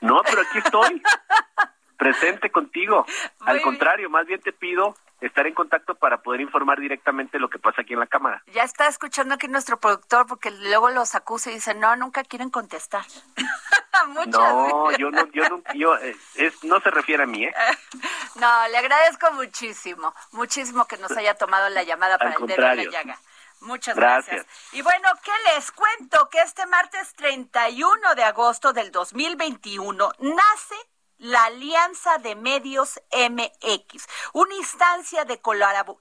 No, 0.00 0.22
pero 0.24 0.42
aquí 0.42 0.58
estoy, 0.58 1.02
presente 1.96 2.50
contigo. 2.50 3.06
Al 3.40 3.60
contrario, 3.62 4.10
más 4.10 4.26
bien 4.26 4.40
te 4.40 4.52
pido 4.52 4.94
estar 5.20 5.46
en 5.46 5.54
contacto 5.54 5.94
para 5.94 6.22
poder 6.22 6.40
informar 6.40 6.78
directamente 6.78 7.38
lo 7.38 7.48
que 7.48 7.58
pasa 7.58 7.82
aquí 7.82 7.94
en 7.94 8.00
la 8.00 8.06
Cámara. 8.06 8.42
Ya 8.52 8.62
está 8.62 8.86
escuchando 8.86 9.34
aquí 9.34 9.48
nuestro 9.48 9.78
productor 9.78 10.26
porque 10.26 10.50
luego 10.50 10.90
los 10.90 11.14
acusa 11.14 11.50
y 11.50 11.54
dice, 11.54 11.74
no, 11.74 11.96
nunca 11.96 12.22
quieren 12.24 12.50
contestar. 12.50 13.04
no, 14.14 14.24
yo 14.96 15.10
no, 15.10 15.28
yo 15.32 15.48
no, 15.48 15.62
yo, 15.74 15.96
eh, 15.98 16.16
es, 16.34 16.62
no 16.64 16.80
se 16.80 16.90
refiere 16.90 17.22
a 17.22 17.26
mí, 17.26 17.44
¿eh? 17.44 17.54
no, 18.36 18.68
le 18.68 18.78
agradezco 18.78 19.32
muchísimo, 19.32 20.14
muchísimo 20.32 20.86
que 20.86 20.98
nos 20.98 21.10
haya 21.12 21.34
tomado 21.34 21.68
la 21.70 21.82
llamada 21.82 22.18
para 22.18 22.34
el 22.34 22.46
dedo 22.46 22.68
de 22.68 22.76
la 22.76 22.90
llaga. 22.90 23.18
Muchas 23.60 23.96
gracias. 23.96 24.44
gracias. 24.44 24.72
Y 24.74 24.82
bueno, 24.82 25.08
¿qué 25.24 25.32
les 25.54 25.72
cuento? 25.72 26.28
Que 26.28 26.40
este 26.40 26.66
martes 26.66 27.14
31 27.14 28.14
de 28.14 28.22
agosto 28.22 28.74
del 28.74 28.92
2021 28.92 30.12
nace 30.18 30.76
la 31.18 31.44
Alianza 31.44 32.18
de 32.18 32.34
Medios 32.34 33.00
MX, 33.12 34.06
una 34.32 34.54
instancia 34.54 35.24
de, 35.24 35.40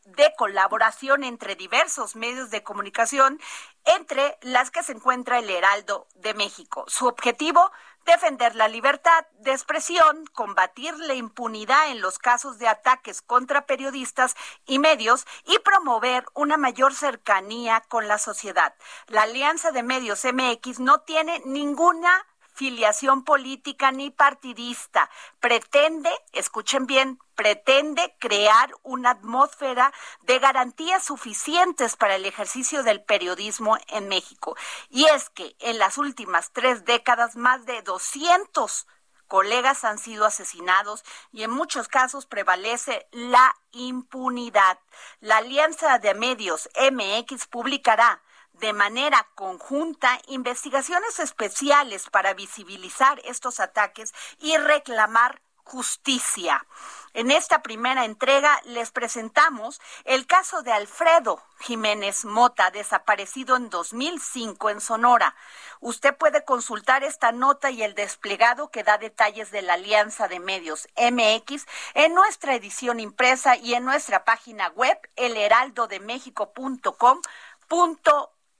de, 0.05 0.33
colaboración 0.35 1.23
entre 1.23 1.55
diversos 1.55 2.15
medios 2.15 2.49
de 2.49 2.63
comunicación, 2.63 3.39
entre 3.85 4.37
las 4.41 4.71
que 4.71 4.83
se 4.83 4.91
encuentra 4.91 5.39
el 5.39 5.49
Heraldo 5.49 6.07
de 6.15 6.33
México. 6.33 6.85
Su 6.87 7.07
objetivo, 7.07 7.71
defender 8.05 8.55
la 8.55 8.67
libertad 8.67 9.25
de 9.39 9.51
expresión, 9.51 10.25
combatir 10.33 10.93
la 10.99 11.13
impunidad 11.13 11.89
en 11.89 12.01
los 12.01 12.19
casos 12.19 12.57
de 12.57 12.67
ataques 12.67 13.21
contra 13.21 13.65
periodistas 13.65 14.35
y 14.65 14.79
medios 14.79 15.25
y 15.45 15.57
promover 15.59 16.25
una 16.33 16.57
mayor 16.57 16.93
cercanía 16.93 17.81
con 17.87 18.07
la 18.07 18.17
sociedad. 18.17 18.75
La 19.07 19.23
Alianza 19.23 19.71
de 19.71 19.83
Medios 19.83 20.23
MX 20.25 20.79
no 20.79 21.01
tiene 21.01 21.41
ninguna 21.45 22.25
filiación 22.55 23.23
política 23.23 23.91
ni 23.91 24.09
partidista. 24.09 25.09
Pretende, 25.39 26.09
escuchen 26.31 26.87
bien, 26.87 27.19
pretende 27.35 28.15
crear 28.19 28.71
una 28.81 29.11
atmósfera 29.11 29.93
de 30.21 30.39
garantías 30.39 31.03
suficientes 31.03 31.97
para 31.97 32.15
el 32.15 32.25
ejercicio 32.25 32.83
del 32.83 33.03
periodismo 33.03 33.77
en 33.89 34.07
México. 34.07 34.55
Y 34.89 35.05
es 35.05 35.29
que 35.29 35.55
en 35.59 35.77
las 35.77 35.97
últimas 35.97 36.51
tres 36.51 36.85
décadas, 36.85 37.35
más 37.35 37.65
de 37.65 37.81
200 37.81 38.87
colegas 39.27 39.83
han 39.83 39.97
sido 39.97 40.25
asesinados 40.25 41.03
y 41.31 41.43
en 41.43 41.51
muchos 41.51 41.87
casos 41.87 42.25
prevalece 42.25 43.07
la 43.11 43.55
impunidad. 43.71 44.79
La 45.19 45.37
Alianza 45.37 45.99
de 45.99 46.13
Medios 46.13 46.69
MX 46.91 47.47
publicará 47.47 48.21
de 48.59 48.73
manera 48.73 49.27
conjunta 49.35 50.19
investigaciones 50.27 51.19
especiales 51.19 52.09
para 52.09 52.33
visibilizar 52.33 53.21
estos 53.25 53.59
ataques 53.59 54.13
y 54.39 54.57
reclamar 54.57 55.41
justicia. 55.65 56.65
En 57.13 57.31
esta 57.31 57.63
primera 57.63 58.05
entrega 58.05 58.61
les 58.65 58.91
presentamos 58.91 59.81
el 60.03 60.27
caso 60.27 60.61
de 60.61 60.71
Alfredo 60.71 61.41
Jiménez 61.59 62.23
Mota, 62.23 62.69
desaparecido 62.69 63.55
en 63.55 63.69
2005 63.69 64.69
en 64.69 64.79
Sonora. 64.79 65.35
Usted 65.79 66.15
puede 66.15 66.45
consultar 66.45 67.03
esta 67.03 67.31
nota 67.31 67.71
y 67.71 67.81
el 67.81 67.95
desplegado 67.95 68.69
que 68.69 68.83
da 68.83 68.97
detalles 68.97 69.49
de 69.49 69.63
la 69.63 69.73
Alianza 69.73 70.27
de 70.27 70.39
Medios 70.39 70.87
MX 70.97 71.65
en 71.95 72.13
nuestra 72.13 72.53
edición 72.53 72.99
impresa 72.99 73.55
y 73.55 73.73
en 73.73 73.85
nuestra 73.85 74.23
página 74.23 74.69
web 74.69 74.99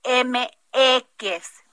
elheraldodemexico.com.mx. 0.06 1.66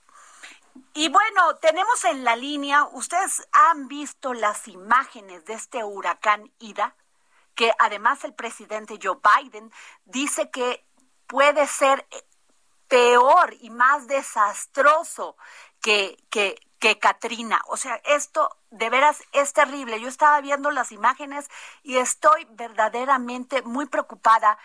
Y 0.96 1.08
bueno, 1.08 1.56
tenemos 1.56 2.04
en 2.04 2.24
la 2.24 2.36
línea, 2.36 2.84
ustedes 2.84 3.46
han 3.52 3.88
visto 3.88 4.32
las 4.32 4.68
imágenes 4.68 5.44
de 5.44 5.54
este 5.54 5.82
huracán 5.82 6.52
Ida, 6.60 6.94
que 7.54 7.72
además 7.78 8.24
el 8.24 8.34
presidente 8.34 8.98
Joe 9.02 9.18
Biden 9.42 9.72
dice 10.04 10.50
que 10.50 10.84
puede 11.26 11.66
ser 11.66 12.06
peor 12.88 13.54
y 13.60 13.70
más 13.70 14.06
desastroso 14.06 15.36
que, 15.80 16.16
que, 16.30 16.60
que 16.78 16.98
Katrina. 16.98 17.60
O 17.66 17.76
sea, 17.76 18.00
esto 18.04 18.56
de 18.70 18.90
veras 18.90 19.22
es 19.32 19.52
terrible. 19.52 20.00
Yo 20.00 20.08
estaba 20.08 20.40
viendo 20.40 20.70
las 20.70 20.92
imágenes 20.92 21.48
y 21.82 21.96
estoy 21.96 22.46
verdaderamente 22.50 23.62
muy 23.62 23.86
preocupada 23.86 24.58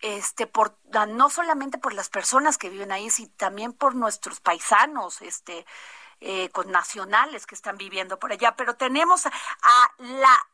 este 0.00 0.46
por 0.46 0.76
no 1.08 1.30
solamente 1.30 1.78
por 1.78 1.92
las 1.92 2.08
personas 2.08 2.58
que 2.58 2.70
viven 2.70 2.92
ahí 2.92 3.10
sino 3.10 3.30
también 3.36 3.72
por 3.72 3.94
nuestros 3.94 4.40
paisanos 4.40 5.22
este 5.22 5.66
eh, 6.20 6.48
con 6.50 6.70
nacionales 6.70 7.46
que 7.46 7.54
están 7.54 7.76
viviendo 7.76 8.18
por 8.18 8.32
allá 8.32 8.56
pero 8.56 8.74
tenemos 8.74 9.26
a, 9.26 9.30
la 9.98 10.46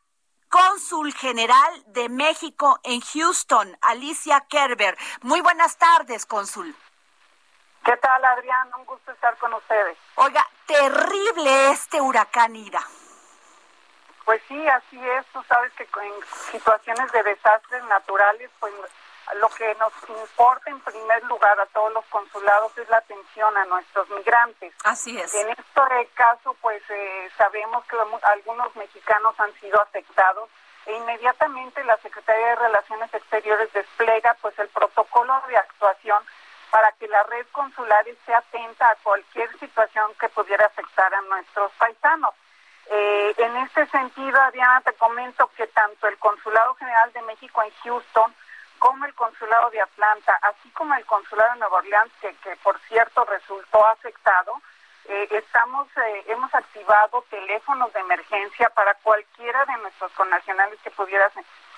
cónsul 0.49 1.13
general 1.13 1.83
de 1.87 2.09
México 2.09 2.79
en 2.83 3.01
Houston 3.01 3.77
Alicia 3.81 4.41
Kerber 4.41 4.97
muy 5.21 5.41
buenas 5.41 5.77
tardes 5.77 6.25
cónsul 6.25 6.75
¿Qué 7.85 7.95
tal, 7.97 8.25
Adrián? 8.25 8.71
Un 8.79 8.85
gusto 8.85 9.11
estar 9.11 9.37
con 9.37 9.53
ustedes. 9.53 9.95
Oiga, 10.15 10.43
terrible 10.65 11.69
este 11.69 12.01
huracán 12.01 12.55
Ida. 12.55 12.81
Pues 14.25 14.41
sí, 14.47 14.67
así 14.67 14.99
es. 14.99 15.25
Tú 15.27 15.43
sabes 15.47 15.71
que 15.73 15.83
en 15.83 16.13
situaciones 16.51 17.11
de 17.11 17.21
desastres 17.21 17.83
naturales, 17.83 18.49
pues 18.59 18.73
lo 19.33 19.49
que 19.49 19.75
nos 19.75 19.91
importa 20.07 20.69
en 20.69 20.79
primer 20.81 21.23
lugar 21.25 21.59
a 21.59 21.65
todos 21.67 21.91
los 21.93 22.05
consulados 22.05 22.77
es 22.77 22.87
la 22.89 22.97
atención 22.97 23.57
a 23.57 23.65
nuestros 23.65 24.09
migrantes. 24.11 24.73
Así 24.83 25.19
es. 25.19 25.33
En 25.33 25.49
este 25.49 25.65
caso, 26.13 26.55
pues 26.61 26.81
eh, 26.89 27.29
sabemos 27.37 27.83
que 27.85 27.97
algunos 28.23 28.75
mexicanos 28.75 29.39
han 29.39 29.53
sido 29.59 29.81
afectados 29.81 30.49
e 30.85 30.93
inmediatamente 30.95 31.83
la 31.83 31.97
Secretaría 31.97 32.47
de 32.47 32.55
Relaciones 32.55 33.13
Exteriores 33.13 33.73
despliega 33.73 34.35
pues 34.41 34.57
el 34.59 34.69
protocolo 34.69 35.41
de 35.47 35.57
actuación 35.57 36.23
para 36.69 36.91
que 36.93 37.07
la 37.07 37.23
red 37.23 37.45
consular 37.51 38.07
esté 38.07 38.33
atenta 38.33 38.89
a 38.89 38.95
cualquier 38.97 39.49
situación 39.59 40.13
que 40.19 40.29
pudiera 40.29 40.65
afectar 40.67 41.13
a 41.13 41.21
nuestros 41.21 41.71
paisanos. 41.79 42.33
Eh, 42.87 43.33
en 43.37 43.57
este 43.57 43.87
sentido, 43.87 44.39
Adriana, 44.41 44.81
te 44.81 44.93
comento 44.93 45.49
que 45.57 45.65
tanto 45.67 46.07
el 46.07 46.17
Consulado 46.17 46.75
General 46.75 47.11
de 47.13 47.21
México 47.23 47.63
en 47.63 47.71
Houston 47.83 48.35
como 48.85 49.03
el 49.05 49.15
consulado 49.15 49.71
de 49.71 49.81
Atlanta, 49.81 50.37
así 50.43 50.69
como 50.69 50.93
el 50.93 51.03
consulado 51.07 51.53
de 51.53 51.59
Nueva 51.59 51.77
Orleans, 51.77 52.11
que, 52.21 52.55
por 52.57 52.79
cierto 52.81 53.25
resultó 53.25 53.83
afectado, 53.87 54.61
eh, 55.05 55.27
estamos, 55.31 55.87
eh, 55.97 56.23
hemos 56.27 56.53
activado 56.53 57.25
teléfonos 57.31 57.91
de 57.93 57.99
emergencia 58.01 58.69
para 58.69 58.93
cualquiera 59.01 59.65
de 59.65 59.77
nuestros 59.77 60.11
connacionales 60.11 60.79
que 60.83 60.91
pudieran 60.91 61.31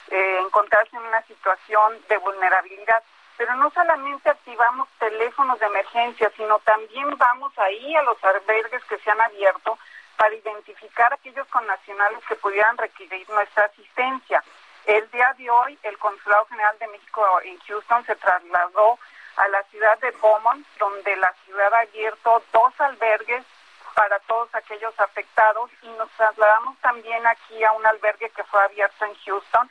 eh, 0.09 0.39
encontrarse 0.41 0.97
en 0.97 1.03
una 1.03 1.21
situación 1.21 1.97
de 2.09 2.17
vulnerabilidad. 2.17 3.01
Pero 3.37 3.55
no 3.55 3.69
solamente 3.71 4.29
activamos 4.29 4.89
teléfonos 4.99 5.57
de 5.61 5.65
emergencia, 5.65 6.29
sino 6.35 6.59
también 6.59 7.17
vamos 7.17 7.57
ahí 7.57 7.95
a 7.95 8.01
los 8.01 8.21
albergues 8.21 8.83
que 8.83 8.97
se 8.99 9.09
han 9.09 9.21
abierto 9.21 9.79
para 10.17 10.35
identificar 10.35 11.13
a 11.13 11.15
aquellos 11.15 11.47
connacionales 11.47 12.19
que 12.27 12.35
pudieran 12.35 12.77
requerir 12.77 13.29
nuestra 13.29 13.63
asistencia. 13.63 14.43
El 14.87 15.11
día 15.11 15.33
de 15.37 15.49
hoy, 15.49 15.77
el 15.83 15.97
Consulado 15.97 16.45
General 16.45 16.79
de 16.79 16.87
México 16.87 17.21
en 17.43 17.59
Houston 17.59 18.05
se 18.05 18.15
trasladó 18.15 18.97
a 19.35 19.47
la 19.49 19.61
ciudad 19.63 19.99
de 19.99 20.11
Beaumont, 20.11 20.65
donde 20.79 21.13
la 21.17 21.33
ciudad 21.43 21.73
ha 21.73 21.79
abierto 21.81 22.41
dos 22.53 22.73
albergues 22.79 23.43
para 23.93 24.17
todos 24.19 24.47
aquellos 24.55 24.97
afectados 24.97 25.69
y 25.81 25.89
nos 25.89 26.09
trasladamos 26.11 26.77
también 26.77 27.27
aquí 27.27 27.61
a 27.65 27.73
un 27.73 27.85
albergue 27.85 28.29
que 28.29 28.45
fue 28.45 28.63
abierto 28.63 29.03
en 29.03 29.13
Houston. 29.25 29.69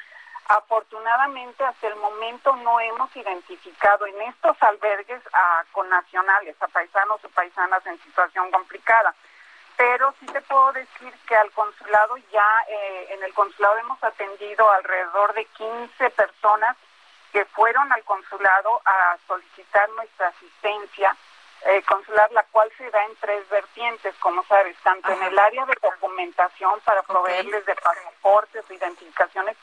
Afortunadamente, 0.48 1.64
hasta 1.64 1.87
el 1.87 1.96
momento 1.96 2.55
no 2.57 2.79
hemos 2.79 3.16
identificado 3.16 4.07
en 4.07 4.20
estos 4.20 4.62
albergues 4.62 5.22
a 5.33 5.64
connacionales, 5.72 6.57
a 6.61 6.68
paisanos 6.68 7.24
o 7.24 7.29
paisanas 7.31 7.87
en 7.87 7.98
situación 8.02 8.50
complicada 8.50 9.14
pero 9.77 10.15
sí 10.19 10.27
te 10.27 10.41
puedo 10.43 10.73
decir 10.73 11.12
que 11.27 11.37
al 11.37 11.51
consulado 11.53 12.17
ya, 12.33 12.49
eh, 12.69 13.07
en 13.11 13.23
el 13.23 13.35
consulado 13.35 13.77
hemos 13.79 14.03
atendido 14.03 14.71
alrededor 14.71 15.35
de 15.35 15.45
15 15.45 16.11
personas 16.11 16.77
que 17.33 17.45
fueron 17.47 17.93
al 17.93 18.03
consulado 18.05 18.81
a 18.85 19.17
solicitar 19.27 19.89
nuestra 19.91 20.29
asistencia 20.29 21.15
eh, 21.67 21.83
consular, 21.83 22.31
la 22.33 22.45
cual 22.45 22.71
se 22.79 22.89
da 22.91 23.05
en 23.07 23.17
tres 23.17 23.49
vertientes, 23.49 24.15
como 24.21 24.45
sabes, 24.45 24.77
tanto 24.83 25.11
en 25.11 25.23
el 25.23 25.39
área 25.39 25.67
de 25.67 25.75
documentación 25.83 26.79
para 26.81 27.03
proveerles 27.03 27.65
de 27.67 27.75
pasaportes, 27.75 28.69
de 28.69 28.75
identificaciones, 28.77 29.57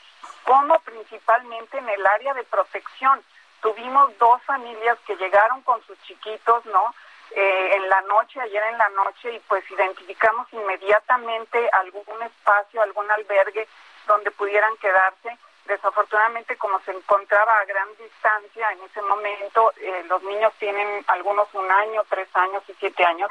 como 0.44 0.78
principalmente 0.80 1.78
en 1.78 1.88
el 1.88 2.06
área 2.06 2.34
de 2.34 2.44
protección. 2.44 3.22
Tuvimos 3.62 4.16
dos 4.18 4.42
familias 4.42 4.98
que 5.06 5.16
llegaron 5.16 5.62
con 5.62 5.82
sus 5.86 5.98
chiquitos, 6.02 6.66
¿no? 6.66 6.94
Eh, 7.30 7.76
en 7.76 7.88
la 7.88 8.00
noche, 8.02 8.40
ayer 8.40 8.62
en 8.62 8.78
la 8.78 8.88
noche, 8.90 9.32
y 9.32 9.38
pues 9.48 9.68
identificamos 9.70 10.46
inmediatamente 10.52 11.68
algún 11.72 12.22
espacio, 12.22 12.82
algún 12.82 13.10
albergue 13.10 13.66
donde 14.06 14.30
pudieran 14.30 14.76
quedarse. 14.76 15.36
Desafortunadamente, 15.64 16.56
como 16.56 16.78
se 16.80 16.92
encontraba 16.92 17.58
a 17.58 17.64
gran 17.64 17.88
distancia 17.96 18.70
en 18.72 18.82
ese 18.82 19.00
momento, 19.02 19.72
eh, 19.78 20.04
los 20.06 20.22
niños 20.22 20.52
tienen 20.58 21.04
algunos 21.08 21.48
un 21.54 21.70
año, 21.70 22.04
tres 22.08 22.28
años 22.34 22.62
y 22.68 22.74
siete 22.78 23.04
años, 23.04 23.30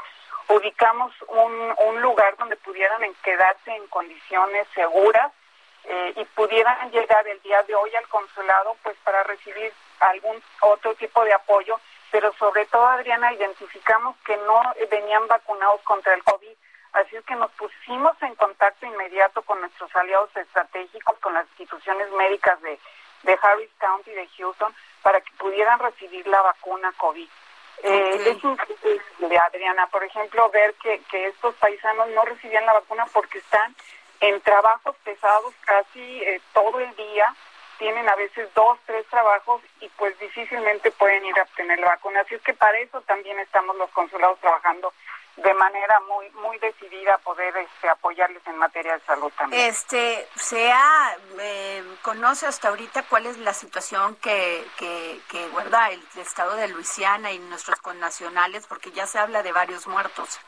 ubicamos 0.50 1.14
un, 1.28 2.02
lugar 2.02 2.36
donde 2.38 2.58
pudieran 2.58 3.02
quedarse 3.24 3.72
en 3.74 3.88
condiciones 3.88 4.68
seguras 4.74 5.32
eh, 5.86 6.14
y 6.18 6.26
pudieran 6.26 6.92
llegar 6.92 7.26
el 7.28 7.42
día 7.42 7.64
de 7.64 7.76
hoy 7.76 7.96
al 7.96 8.08
consulado 8.10 8.76
pues 8.84 8.98
para 9.06 9.24
recibir 9.24 9.72
algún 10.02 10.44
otro 10.60 10.94
tipo 10.96 11.24
de 11.24 11.34
apoyo 11.34 11.80
pero 12.14 12.32
sobre 12.34 12.68
todo, 12.68 12.86
Adriana, 12.86 13.34
identificamos 13.34 14.16
que 14.24 14.38
no 14.38 14.62
venían 14.92 15.28
vacunados 15.28 15.82
contra 15.82 16.14
el 16.14 16.24
COVID. 16.24 16.56
Así 16.94 17.16
es 17.16 17.26
que 17.26 17.34
nos 17.34 17.50
pusimos 17.54 18.14
en 18.22 18.36
contacto 18.36 18.86
inmediato 18.86 19.42
con 19.42 19.60
nuestros 19.60 19.94
aliados 19.96 20.30
estratégicos, 20.38 21.18
con 21.18 21.34
las 21.34 21.48
instituciones 21.48 22.12
médicas 22.12 22.62
de, 22.62 22.78
Harris 23.42 23.72
County 23.80 24.12
y 24.12 24.14
de 24.14 24.28
Houston, 24.38 24.72
para 25.02 25.22
que 25.22 25.32
pudieran 25.40 25.80
recibir 25.80 26.28
la 26.28 26.40
vacuna 26.44 26.94
COVID. 26.98 27.28
Eh, 27.82 28.24
es 28.28 28.44
increíble, 28.44 29.40
Adriana, 29.48 29.88
por 29.88 30.04
ejemplo, 30.04 30.52
ver 30.52 30.76
que, 30.76 31.00
que 31.10 31.30
estos 31.30 31.56
paisanos 31.56 32.10
no 32.10 32.26
recibían 32.26 32.68
la 32.68 32.74
vacuna 32.74 33.08
porque 33.12 33.40
están 33.40 33.76
en 34.20 34.40
trabajos 34.42 34.96
pesados 35.04 35.52
casi 35.66 36.22
eh, 36.22 36.40
todo 36.54 36.80
el 36.80 36.96
día, 36.96 37.34
tienen 37.84 38.08
a 38.08 38.16
veces 38.16 38.48
dos, 38.56 38.80
tres 38.86 39.06
trabajos 39.08 39.62
y 39.82 39.90
pues 39.98 40.18
difícilmente 40.18 40.90
pueden 40.92 41.26
ir 41.26 41.38
a 41.38 41.44
obtener 41.44 41.78
la 41.80 41.88
vacuna. 41.88 42.22
Así 42.22 42.36
es 42.36 42.42
que 42.42 42.54
para 42.54 42.80
eso 42.80 43.02
también 43.02 43.38
estamos 43.42 43.76
los 43.76 43.90
consulados 43.90 44.40
trabajando 44.40 44.94
de 45.36 45.54
manera 45.56 46.00
muy 46.02 46.30
muy 46.30 46.58
decidida 46.60 47.16
a 47.16 47.18
poder 47.18 47.58
este, 47.58 47.90
apoyarles 47.90 48.42
en 48.48 48.56
materia 48.56 48.94
de 48.94 49.02
salud 49.02 49.30
también. 49.38 49.66
Este, 49.66 50.26
sea, 50.36 51.18
eh, 51.42 51.84
conoce 52.04 52.46
hasta 52.46 52.70
ahorita 52.70 53.04
cuál 53.10 53.26
es 53.26 53.38
la 53.40 53.54
situación 53.54 54.16
que, 54.16 54.66
que, 54.78 55.20
que 55.30 55.46
guarda 55.50 55.90
el 55.90 56.02
estado 56.16 56.56
de 56.56 56.70
Luisiana 56.70 57.34
y 57.34 57.40
nuestros 57.40 57.82
connacionales, 57.82 58.66
porque 58.66 58.92
ya 58.92 59.08
se 59.08 59.20
habla 59.20 59.44
de 59.44 59.52
varios 59.52 59.88
muertos. 59.88 60.40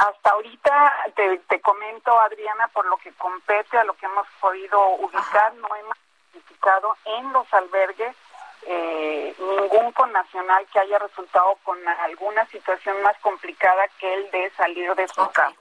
Hasta 0.00 0.30
ahorita 0.30 1.06
te, 1.14 1.60
comento, 1.60 2.18
Adriana, 2.20 2.68
por 2.68 2.86
lo 2.86 2.96
que 2.96 3.12
compete 3.12 3.76
a 3.76 3.84
lo 3.84 3.92
que 3.92 4.06
hemos 4.06 4.26
podido 4.40 4.80
ubicar, 4.92 5.52
no 5.56 5.68
hemos 5.76 5.96
identificado 6.32 6.96
en 7.04 7.30
los 7.34 7.52
albergues 7.52 8.16
eh, 8.62 9.34
ningún 9.38 9.92
connacional 9.92 10.66
que 10.72 10.80
haya 10.80 10.98
resultado 10.98 11.58
con 11.64 11.76
alguna 11.86 12.46
situación 12.46 13.02
más 13.02 13.18
complicada 13.18 13.88
que 13.98 14.14
el 14.14 14.30
de 14.30 14.50
salir 14.52 14.94
de 14.94 15.06
su 15.08 15.30
casa. 15.32 15.54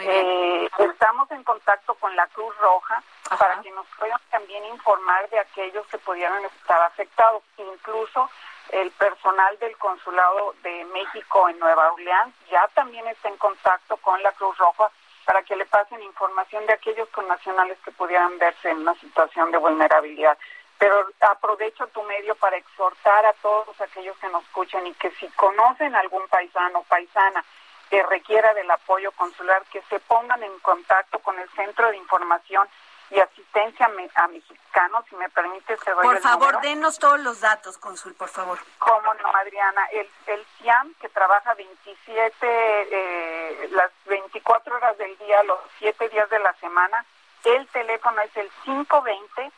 Eh, 0.00 0.70
estamos 0.78 1.30
en 1.30 1.44
contacto 1.44 1.94
con 1.96 2.16
la 2.16 2.26
Cruz 2.28 2.56
Roja 2.58 3.02
para 3.38 3.60
que 3.60 3.70
nos 3.72 3.86
puedan 3.98 4.20
también 4.30 4.64
informar 4.64 5.28
de 5.28 5.40
aquellos 5.40 5.86
que 5.88 5.98
pudieran 5.98 6.42
estar 6.44 6.80
afectados. 6.82 7.42
Incluso 7.58 8.30
el 8.70 8.90
personal 8.92 9.58
del 9.58 9.76
Consulado 9.78 10.54
de 10.62 10.84
México 10.86 11.48
en 11.48 11.58
Nueva 11.58 11.92
Orleans 11.92 12.34
ya 12.50 12.68
también 12.74 13.06
está 13.06 13.28
en 13.28 13.36
contacto 13.36 13.96
con 13.98 14.22
la 14.22 14.32
Cruz 14.32 14.56
Roja 14.58 14.90
para 15.24 15.42
que 15.42 15.56
le 15.56 15.66
pasen 15.66 16.02
información 16.02 16.66
de 16.66 16.72
aquellos 16.72 17.08
connacionales 17.10 17.78
que 17.84 17.92
pudieran 17.92 18.38
verse 18.38 18.70
en 18.70 18.78
una 18.78 18.94
situación 18.94 19.50
de 19.50 19.58
vulnerabilidad. 19.58 20.38
Pero 20.78 21.06
aprovecho 21.20 21.86
tu 21.88 22.02
medio 22.04 22.34
para 22.36 22.56
exhortar 22.56 23.26
a 23.26 23.32
todos 23.34 23.80
aquellos 23.80 24.16
que 24.18 24.28
nos 24.28 24.42
escuchan 24.44 24.86
y 24.86 24.94
que 24.94 25.10
si 25.12 25.28
conocen 25.30 25.94
algún 25.94 26.26
paisano 26.28 26.78
o 26.78 26.84
paisana 26.84 27.44
que 27.90 28.02
requiera 28.04 28.54
del 28.54 28.70
apoyo 28.70 29.12
consular, 29.12 29.62
que 29.72 29.82
se 29.88 29.98
pongan 30.00 30.42
en 30.42 30.58
contacto 30.60 31.18
con 31.20 31.38
el 31.38 31.48
Centro 31.50 31.90
de 31.90 31.96
Información 31.96 32.68
y 33.10 33.20
Asistencia 33.20 33.86
a 33.86 34.28
Mexicanos, 34.28 35.04
si 35.08 35.16
me 35.16 35.28
permite, 35.30 35.76
se 35.78 35.90
doy 35.90 36.02
Por 36.02 36.20
favor, 36.20 36.60
denos 36.60 36.98
todos 36.98 37.18
los 37.20 37.40
datos, 37.40 37.78
Consul, 37.78 38.12
por 38.14 38.28
favor. 38.28 38.58
Cómo 38.78 39.14
no, 39.14 39.34
Adriana. 39.36 39.86
El, 39.92 40.06
el 40.26 40.44
CIAM, 40.58 40.92
que 41.00 41.08
trabaja 41.08 41.54
27, 41.54 42.36
eh, 42.42 43.68
las 43.72 43.90
24 44.06 44.76
horas 44.76 44.98
del 44.98 45.16
día, 45.18 45.42
los 45.44 45.58
7 45.78 46.10
días 46.10 46.28
de 46.28 46.40
la 46.40 46.52
semana, 46.54 47.06
el 47.44 47.66
teléfono 47.68 48.20
es 48.20 48.36
el 48.36 48.50
520 48.64 49.52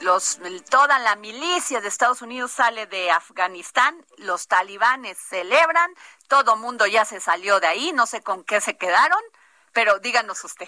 los, 0.02 0.40
toda 0.70 1.00
la 1.00 1.16
milicia 1.16 1.82
de 1.82 1.88
Estados 1.88 2.22
Unidos 2.22 2.52
sale 2.52 2.88
de 2.88 3.12
Afganistán, 3.12 3.96
los 4.18 4.48
talibanes 4.48 5.18
celebran, 5.18 5.92
todo 6.28 6.56
mundo 6.56 6.86
ya 6.88 7.06
se 7.06 7.20
salió 7.20 7.60
de 7.60 7.68
ahí, 7.68 7.92
no 7.94 8.06
sé 8.06 8.22
con 8.22 8.44
qué 8.44 8.62
se 8.62 8.78
quedaron, 8.78 9.20
pero 9.74 10.00
díganos 10.00 10.44
usted. 10.44 10.68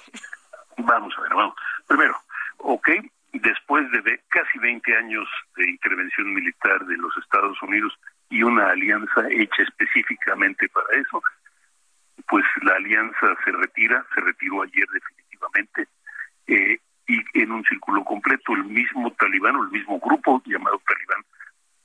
Vamos 0.78 1.14
a 1.18 1.22
ver, 1.22 1.34
vamos. 1.34 1.56
Primero, 1.88 2.16
ok, 2.58 2.90
después 3.34 3.90
de 3.92 4.22
casi 4.30 4.60
20 4.60 4.96
años 4.96 5.28
de 5.56 5.70
intervención 5.70 6.34
militar 6.34 6.86
de 6.86 6.98
los 6.98 7.16
Estados 7.18 7.62
Unidos 7.62 7.94
y 8.30 8.44
una 8.44 8.70
alianza 8.70 9.28
hecha 9.30 9.64
específicamente 9.64 10.70
para 10.70 10.88
eso, 11.00 11.22
pues 12.28 12.46
la 12.62 12.76
alianza 12.76 13.36
se 13.44 13.52
retira, 13.52 14.06
se 14.14 14.22
retiró 14.22 14.62
ayer 14.62 14.88
definitivamente. 14.92 15.88
Eh, 16.48 16.80
y 17.08 17.24
en 17.34 17.52
un 17.52 17.64
círculo 17.64 18.04
completo 18.04 18.54
el 18.54 18.66
mismo 18.66 19.12
talibán 19.14 19.56
o 19.56 19.64
el 19.64 19.72
mismo 19.72 20.00
grupo 20.00 20.42
llamado 20.46 20.82
talibán 20.86 21.24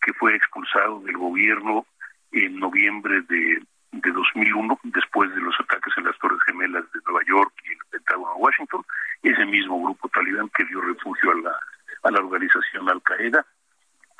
que 0.00 0.12
fue 0.14 0.34
expulsado 0.34 1.00
del 1.00 1.16
gobierno 1.16 1.86
en 2.32 2.58
noviembre 2.58 3.22
de, 3.22 3.62
de 3.92 4.10
2001 4.10 4.80
después 4.84 5.32
de 5.34 5.40
los 5.40 5.54
ataques 5.60 5.92
en 5.96 6.04
las 6.04 6.18
Torres 6.18 6.40
Gemelas 6.46 6.84
de 6.92 7.00
Nueva 7.06 7.20
York 7.26 7.52
y 7.64 7.72
el 7.72 7.78
Pentágono 7.90 8.34
de 8.34 8.40
Washington 8.40 8.84
ese 9.22 9.44
mismo 9.46 9.80
grupo 9.82 10.08
talibán 10.08 10.48
que 10.50 10.64
dio 10.64 10.80
refugio 10.80 11.30
a 11.30 11.34
la 11.36 11.56
a 12.04 12.10
la 12.10 12.18
organización 12.18 12.88
Al 12.88 13.00
Qaeda 13.02 13.46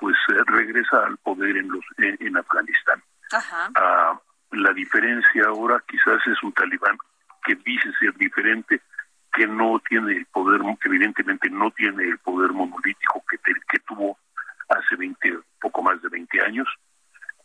pues 0.03 0.17
eh, 0.29 0.43
regresa 0.47 1.07
al 1.07 1.17
poder 1.19 1.57
en 1.57 1.69
los 1.69 1.85
en, 1.99 2.37
Afganistán. 2.37 3.01
Ah, 3.77 4.21
la 4.51 4.73
diferencia 4.73 5.45
ahora 5.47 5.83
quizás 5.87 6.19
es 6.27 6.43
un 6.43 6.53
talibán 6.53 6.99
que 7.45 7.55
dice 7.55 7.89
ser 8.01 8.13
diferente 8.17 8.81
que 9.33 9.47
no 9.47 9.81
tiene 9.89 10.13
el 10.13 10.27
poder, 10.27 10.61
evidentemente 10.85 11.49
no 11.51 11.71
tiene 11.71 12.05
el 12.05 12.19
poder 12.19 12.53
monolítico 12.53 13.25
que, 13.29 13.39
que 13.39 13.79
tuvo 13.87 14.19
hace 14.69 14.97
20, 14.97 15.39
poco 15.61 15.83
más 15.83 16.01
de 16.03 16.09
20 16.09 16.41
años, 16.43 16.69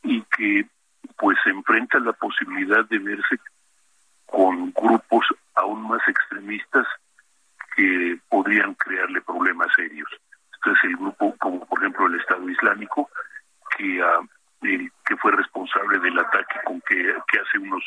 y 0.03 0.21
que 0.23 0.67
pues 1.17 1.37
enfrenta 1.45 1.99
la 1.99 2.13
posibilidad 2.13 2.85
de 2.85 2.99
verse 2.99 3.39
con 4.25 4.71
grupos 4.71 5.25
aún 5.55 5.87
más 5.87 6.01
extremistas 6.07 6.85
que 7.75 8.19
podrían 8.29 8.73
crearle 8.75 9.21
problemas 9.21 9.67
serios. 9.75 10.09
Este 10.53 10.71
es 10.71 10.83
el 10.83 10.97
grupo, 10.97 11.35
como 11.39 11.65
por 11.65 11.79
ejemplo 11.79 12.07
el 12.07 12.19
Estado 12.19 12.49
Islámico, 12.49 13.09
que, 13.77 14.01
ah, 14.01 14.19
que 14.61 15.17
fue 15.17 15.31
responsable 15.31 15.99
del 15.99 16.19
ataque 16.19 16.59
con 16.65 16.81
que, 16.81 17.15
que 17.27 17.39
hace 17.39 17.57
unos 17.59 17.83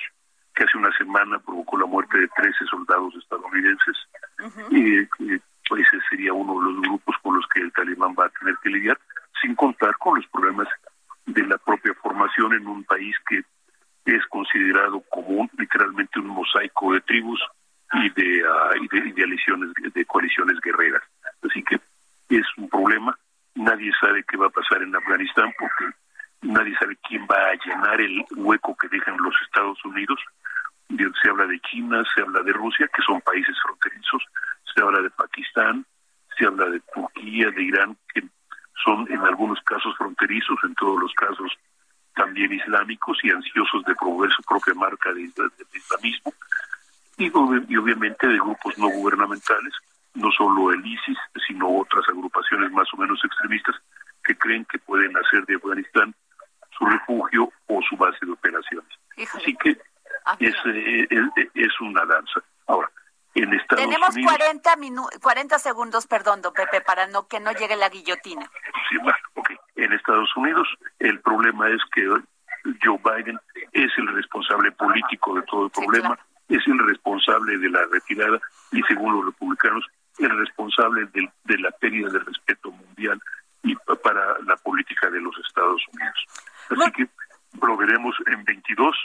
que 0.60 0.64
hace 0.64 0.76
una 0.76 0.94
semana 0.98 1.38
provocó 1.38 1.78
la 1.78 1.86
muerte 1.86 2.18
de 2.18 2.28
13 2.28 2.66
soldados 2.66 3.14
estadounidenses. 3.16 3.96
y, 4.70 4.98
ese 5.70 5.98
sería 6.10 6.34
uno 6.34 6.58
de 6.60 6.72
los 6.72 6.82
grupos 6.82 7.16
con 7.22 7.36
los 7.36 7.46
que 7.54 7.60
el 7.60 7.72
talibán 7.72 8.14
va 8.18 8.26
a 8.26 8.38
tener 8.40 8.56
que 8.62 8.68
lidiar, 8.68 8.98
sin 9.40 9.54
contar 9.54 9.96
con 9.98 10.16
los 10.16 10.26
problemas 10.26 10.66
de 11.26 11.46
la 11.46 11.56
propia 11.58 11.94
formación 11.94 12.52
en 12.52 12.66
un 12.66 12.84
país 12.84 13.16
que 13.28 13.42
es 14.04 14.26
considerado 14.26 15.00
como 15.08 15.48
literalmente 15.56 16.18
un 16.18 16.26
mosaico 16.26 16.92
de 16.92 17.00
tribus 17.02 17.40
y 17.94 18.10
de, 18.10 18.42
uh, 18.42 18.82
y 18.82 18.88
de, 18.88 19.12
de, 19.12 19.90
de 19.94 20.04
coaliciones 20.04 20.60
guerreras. 20.60 21.02
Así 21.48 21.62
que 21.62 21.80
es 22.28 22.46
un 22.58 22.68
problema. 22.68 23.16
Nadie 23.54 23.92
sabe 24.00 24.24
qué 24.28 24.36
va 24.36 24.48
a 24.48 24.50
pasar 24.50 24.82
en 24.82 24.94
Afganistán 24.94 25.54
porque 25.58 25.84
nadie 26.42 26.74
sabe 26.78 26.98
quién 27.08 27.22
va 27.30 27.36
a 27.36 27.54
llenar 27.64 28.00
el 28.00 28.24
hueco 28.36 28.76
que 28.76 28.88
dejan 28.88 29.16
los 29.18 29.34
Estados 29.46 29.82
Unidos 29.84 30.18
se 31.22 31.30
habla 31.30 31.46
de 31.46 31.60
China, 31.60 32.02
se 32.14 32.22
habla 32.22 32.42
de 32.42 32.52
Rusia, 32.52 32.88
que 32.94 33.02
son 33.02 33.20
países 33.20 33.56
fronterizos, 33.62 34.22
se 34.74 34.82
habla 34.82 35.00
de 35.00 35.10
Pakistán, 35.10 35.86
se 36.36 36.46
habla 36.46 36.66
de 36.66 36.80
Turquía, 36.94 37.50
de 37.50 37.62
Irán, 37.62 37.96
que 38.12 38.22
son 38.84 39.06
en 39.10 39.20
algunos 39.20 39.60
casos 39.62 39.96
fronterizos, 39.96 40.58
en 40.64 40.74
todos 40.74 41.00
los 41.00 41.12
casos 41.14 41.52
también 42.14 42.52
islámicos 42.52 43.18
y 43.22 43.30
ansiosos 43.30 43.84
de 43.84 43.94
promover 43.94 44.30
su 44.32 44.42
propia 44.42 44.74
marca 44.74 45.12
de, 45.12 45.22
islamismo, 45.22 46.32
y, 47.18 47.30
obviamente 47.30 48.26
de 48.26 48.38
grupos 48.38 48.76
no 48.78 48.88
gubernamentales, 48.88 49.74
no 50.14 50.30
solo 50.32 50.72
el 50.72 50.84
ISIS, 50.84 51.18
sino 51.46 51.68
otras 51.68 52.08
agrupaciones 52.08 52.72
más 52.72 52.88
o 52.94 52.96
menos 52.96 53.22
extremistas 53.24 53.76
que 54.24 54.36
creen 54.36 54.64
que 54.64 54.78
pueden 54.78 55.16
hacer 55.16 55.44
de 55.46 55.54
Afganistán 55.54 56.14
su 56.76 56.84
refugio 56.86 57.52
o 57.68 57.80
su 57.88 57.96
base 57.96 58.18
de 58.24 58.32
operaciones. 58.32 58.90
Así 59.34 59.54
que 59.56 59.76
Ah, 60.24 60.36
es, 60.38 60.54
eh, 60.76 61.08
es, 61.54 61.80
una 61.80 62.04
danza. 62.04 62.40
Ahora, 62.66 62.90
en 63.34 63.52
Estados 63.54 63.84
Tenemos 63.84 64.14
Unidos... 64.14 64.32
40, 64.36 65.18
40 65.20 65.58
segundos, 65.58 66.06
perdón, 66.06 66.42
don 66.42 66.52
Pepe, 66.52 66.80
para 66.80 67.06
no 67.06 67.28
que 67.28 67.40
no 67.40 67.52
llegue 67.52 67.76
la 67.76 67.88
guillotina. 67.88 68.48
Sí, 68.88 68.96
bueno, 68.98 69.18
ok. 69.34 69.50
En 69.76 69.92
Estados 69.92 70.34
Unidos 70.36 70.68
el 70.98 71.20
problema 71.20 71.68
es 71.68 71.80
que 71.94 72.06
Joe 72.82 73.00
Biden 73.04 73.38
es 73.72 73.90
el 73.96 74.08
responsable 74.08 74.72
político 74.72 75.34
de 75.34 75.42
todo 75.42 75.66
el 75.66 75.70
problema. 75.70 76.18
es 76.48 76.66
el 76.66 76.78
responsable 76.86 77.58
de 77.58 77.70
la 77.70 77.80
retirada 77.90 78.40
y 78.72 78.82
según 78.82 79.14
los 79.14 79.26
republicanos 79.26 79.84
el 80.18 80.38
responsable 80.38 81.06
de, 81.12 81.58
la 81.58 81.70
pérdida 81.72 82.10
de 82.10 82.18
respeto 82.18 82.70
mundial 82.70 83.20
y 83.62 83.74
para 84.02 84.38
la 84.46 84.56
política 84.56 85.08
de 85.10 85.20
los 85.20 85.36
Estados 85.46 85.82
Unidos. 85.92 86.26
Así 86.70 86.92
que 86.92 87.08
lo 87.66 87.76
veremos 87.76 88.14
en 88.26 88.44
22 88.44 88.96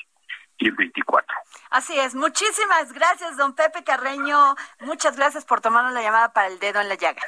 y 0.58 0.68
el 0.68 0.76
24. 0.76 1.25
Así 1.70 1.98
es. 2.00 2.16
Muchísimas 2.16 2.94
gracias, 2.94 3.38
don 3.38 3.54
Pepe 3.54 3.84
Carreño. 3.84 4.56
Muchas 4.82 5.16
gracias 5.16 5.46
por 5.46 5.62
tomarnos 5.62 5.94
la 5.94 6.02
llamada 6.02 6.34
para 6.34 6.48
el 6.48 6.60
dedo 6.60 6.82
en 6.82 6.90
la 6.90 6.96
llaga. 6.96 7.22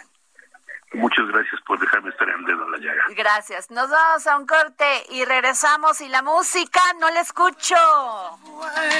Muchas 0.93 1.27
gracias 1.27 1.59
por 1.67 1.77
dejarme 1.79 2.09
estar 2.09 2.29
en 2.29 2.39
el 2.39 2.45
dedo 2.45 2.63
en 2.65 2.71
la 2.71 2.77
llaga. 2.77 3.03
Gracias. 3.09 3.69
Nos 3.71 3.89
vamos 3.89 4.25
a 4.25 4.37
un 4.37 4.47
corte 4.47 4.85
y 5.09 5.25
regresamos. 5.25 5.99
Y 6.01 6.07
la 6.07 6.21
música, 6.21 6.81
no 6.99 7.09
la 7.09 7.21
escucho. 7.21 7.75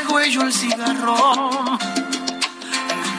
Fuego 0.06 0.20
el 0.44 0.52
cigarro. 0.52 1.78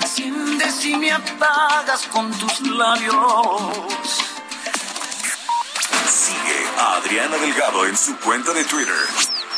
enciendes 0.02 0.84
y 0.84 0.96
me 0.96 1.12
apagas 1.12 2.06
con 2.08 2.30
tus 2.38 2.60
labios. 2.60 4.18
Sigue 6.06 6.68
a 6.78 6.96
Adriana 6.96 7.36
Delgado 7.38 7.86
en 7.86 7.96
su 7.96 8.16
cuenta 8.18 8.52
de 8.52 8.64
Twitter 8.64 9.37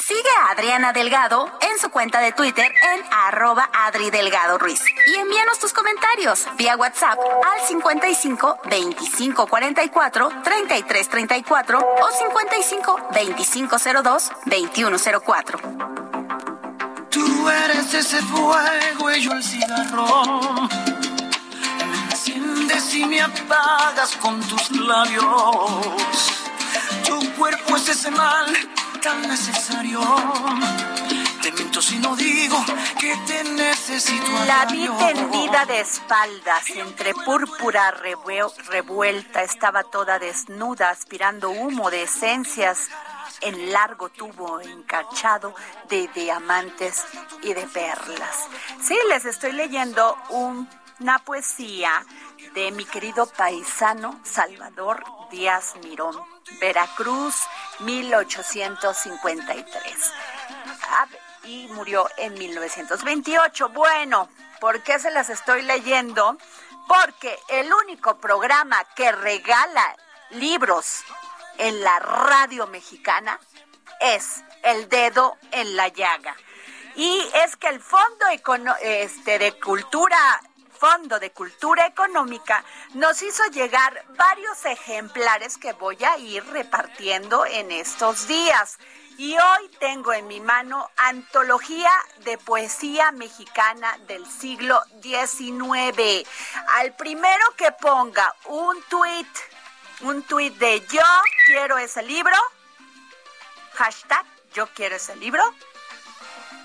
Sigue 0.00 0.30
a 0.38 0.52
Adriana 0.52 0.92
Delgado 0.92 1.50
en 1.60 1.78
su 1.78 1.90
cuenta 1.90 2.20
de 2.20 2.32
Twitter 2.32 2.66
en 2.66 3.04
arroba 3.10 3.68
Adri 3.72 4.10
Delgado 4.10 4.56
Ruiz. 4.56 4.80
Y 5.06 5.14
envíanos 5.16 5.58
tus 5.58 5.72
comentarios 5.72 6.46
vía 6.56 6.76
WhatsApp 6.76 7.18
al 7.18 7.66
55 7.66 8.58
25 8.70 9.46
44 9.46 10.28
33 10.44 11.08
34 11.08 11.78
o 11.78 12.10
55 12.10 13.08
25 13.12 13.76
02 14.02 14.32
21 14.46 14.96
04. 15.26 15.58
Tú 17.10 17.48
eres 17.48 17.92
ese 17.94 18.22
fuego 18.22 19.10
y 19.10 19.20
yo 19.20 19.32
el 19.32 19.42
cigarro. 19.42 20.68
Enciendes 22.10 22.94
y 22.94 23.04
me 23.04 23.20
apagas 23.20 24.16
con 24.16 24.40
tus 24.40 24.70
labios. 24.70 25.24
Tu 27.04 27.34
cuerpo 27.34 27.76
es 27.76 27.88
ese 27.88 28.10
mal 28.10 28.77
tan 29.00 29.22
necesario. 29.22 30.00
Te 31.42 31.52
miento 31.52 31.80
si 31.80 31.98
no 31.98 32.16
digo 32.16 32.56
que 32.98 33.16
te 33.26 33.44
necesito. 33.44 34.26
La 34.46 34.66
vi 34.66 34.88
tendida 34.88 35.64
de 35.66 35.80
espaldas, 35.80 36.68
entre 36.70 37.14
púrpura 37.14 37.90
revuelta, 37.90 39.42
estaba 39.42 39.84
toda 39.84 40.18
desnuda, 40.18 40.90
aspirando 40.90 41.50
humo 41.50 41.90
de 41.90 42.02
esencias 42.02 42.88
en 43.40 43.72
largo 43.72 44.08
tubo 44.08 44.60
encachado 44.60 45.54
de 45.88 46.08
diamantes 46.08 47.04
y 47.42 47.54
de 47.54 47.66
perlas. 47.66 48.48
Sí, 48.82 48.98
les 49.08 49.24
estoy 49.24 49.52
leyendo 49.52 50.16
una 50.30 51.18
poesía 51.20 52.04
de 52.58 52.70
mi 52.72 52.84
querido 52.84 53.26
paisano 53.26 54.20
Salvador 54.24 55.04
Díaz 55.30 55.76
Mirón, 55.84 56.20
Veracruz, 56.60 57.36
1853. 57.78 60.12
Ah, 60.90 61.06
y 61.44 61.68
murió 61.68 62.08
en 62.16 62.34
1928. 62.34 63.68
Bueno, 63.68 64.28
¿por 64.60 64.82
qué 64.82 64.98
se 64.98 65.12
las 65.12 65.30
estoy 65.30 65.62
leyendo? 65.62 66.36
Porque 66.88 67.38
el 67.46 67.72
único 67.72 68.18
programa 68.18 68.82
que 68.96 69.12
regala 69.12 69.94
libros 70.30 71.04
en 71.58 71.80
la 71.80 72.00
radio 72.00 72.66
mexicana 72.66 73.38
es 74.00 74.42
El 74.64 74.88
Dedo 74.88 75.36
en 75.52 75.76
la 75.76 75.86
Llaga. 75.86 76.34
Y 76.96 77.24
es 77.34 77.56
que 77.56 77.68
el 77.68 77.80
Fondo 77.80 78.26
este, 78.80 79.38
de 79.38 79.52
Cultura 79.60 80.40
Fondo 80.78 81.18
de 81.18 81.32
Cultura 81.32 81.86
Económica 81.86 82.64
nos 82.94 83.20
hizo 83.22 83.44
llegar 83.46 84.04
varios 84.16 84.64
ejemplares 84.64 85.58
que 85.58 85.72
voy 85.72 85.98
a 86.04 86.18
ir 86.18 86.44
repartiendo 86.46 87.44
en 87.46 87.72
estos 87.72 88.28
días. 88.28 88.78
Y 89.16 89.34
hoy 89.34 89.68
tengo 89.80 90.12
en 90.12 90.28
mi 90.28 90.40
mano 90.40 90.88
Antología 90.96 91.90
de 92.18 92.38
Poesía 92.38 93.10
Mexicana 93.10 93.98
del 94.06 94.24
siglo 94.26 94.80
XIX. 95.02 96.28
Al 96.76 96.94
primero 96.94 97.44
que 97.56 97.72
ponga 97.72 98.32
un 98.44 98.80
tweet, 98.84 99.26
un 100.02 100.22
tweet 100.22 100.52
de 100.52 100.80
yo 100.86 101.02
quiero 101.46 101.78
ese 101.78 102.04
libro, 102.04 102.36
hashtag 103.74 104.24
yo 104.54 104.68
quiero 104.68 104.94
ese 104.94 105.16
libro, 105.16 105.42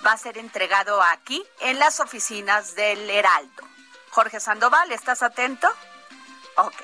va 0.06 0.12
a 0.12 0.18
ser 0.18 0.38
entregado 0.38 1.02
aquí 1.02 1.44
en 1.62 1.80
las 1.80 2.00
oficinas 2.00 2.76
del 2.76 3.10
Heraldo. 3.10 3.73
Jorge 4.14 4.40
Sandoval, 4.40 4.92
¿estás 4.92 5.24
atento? 5.24 5.68
Ok. 6.58 6.76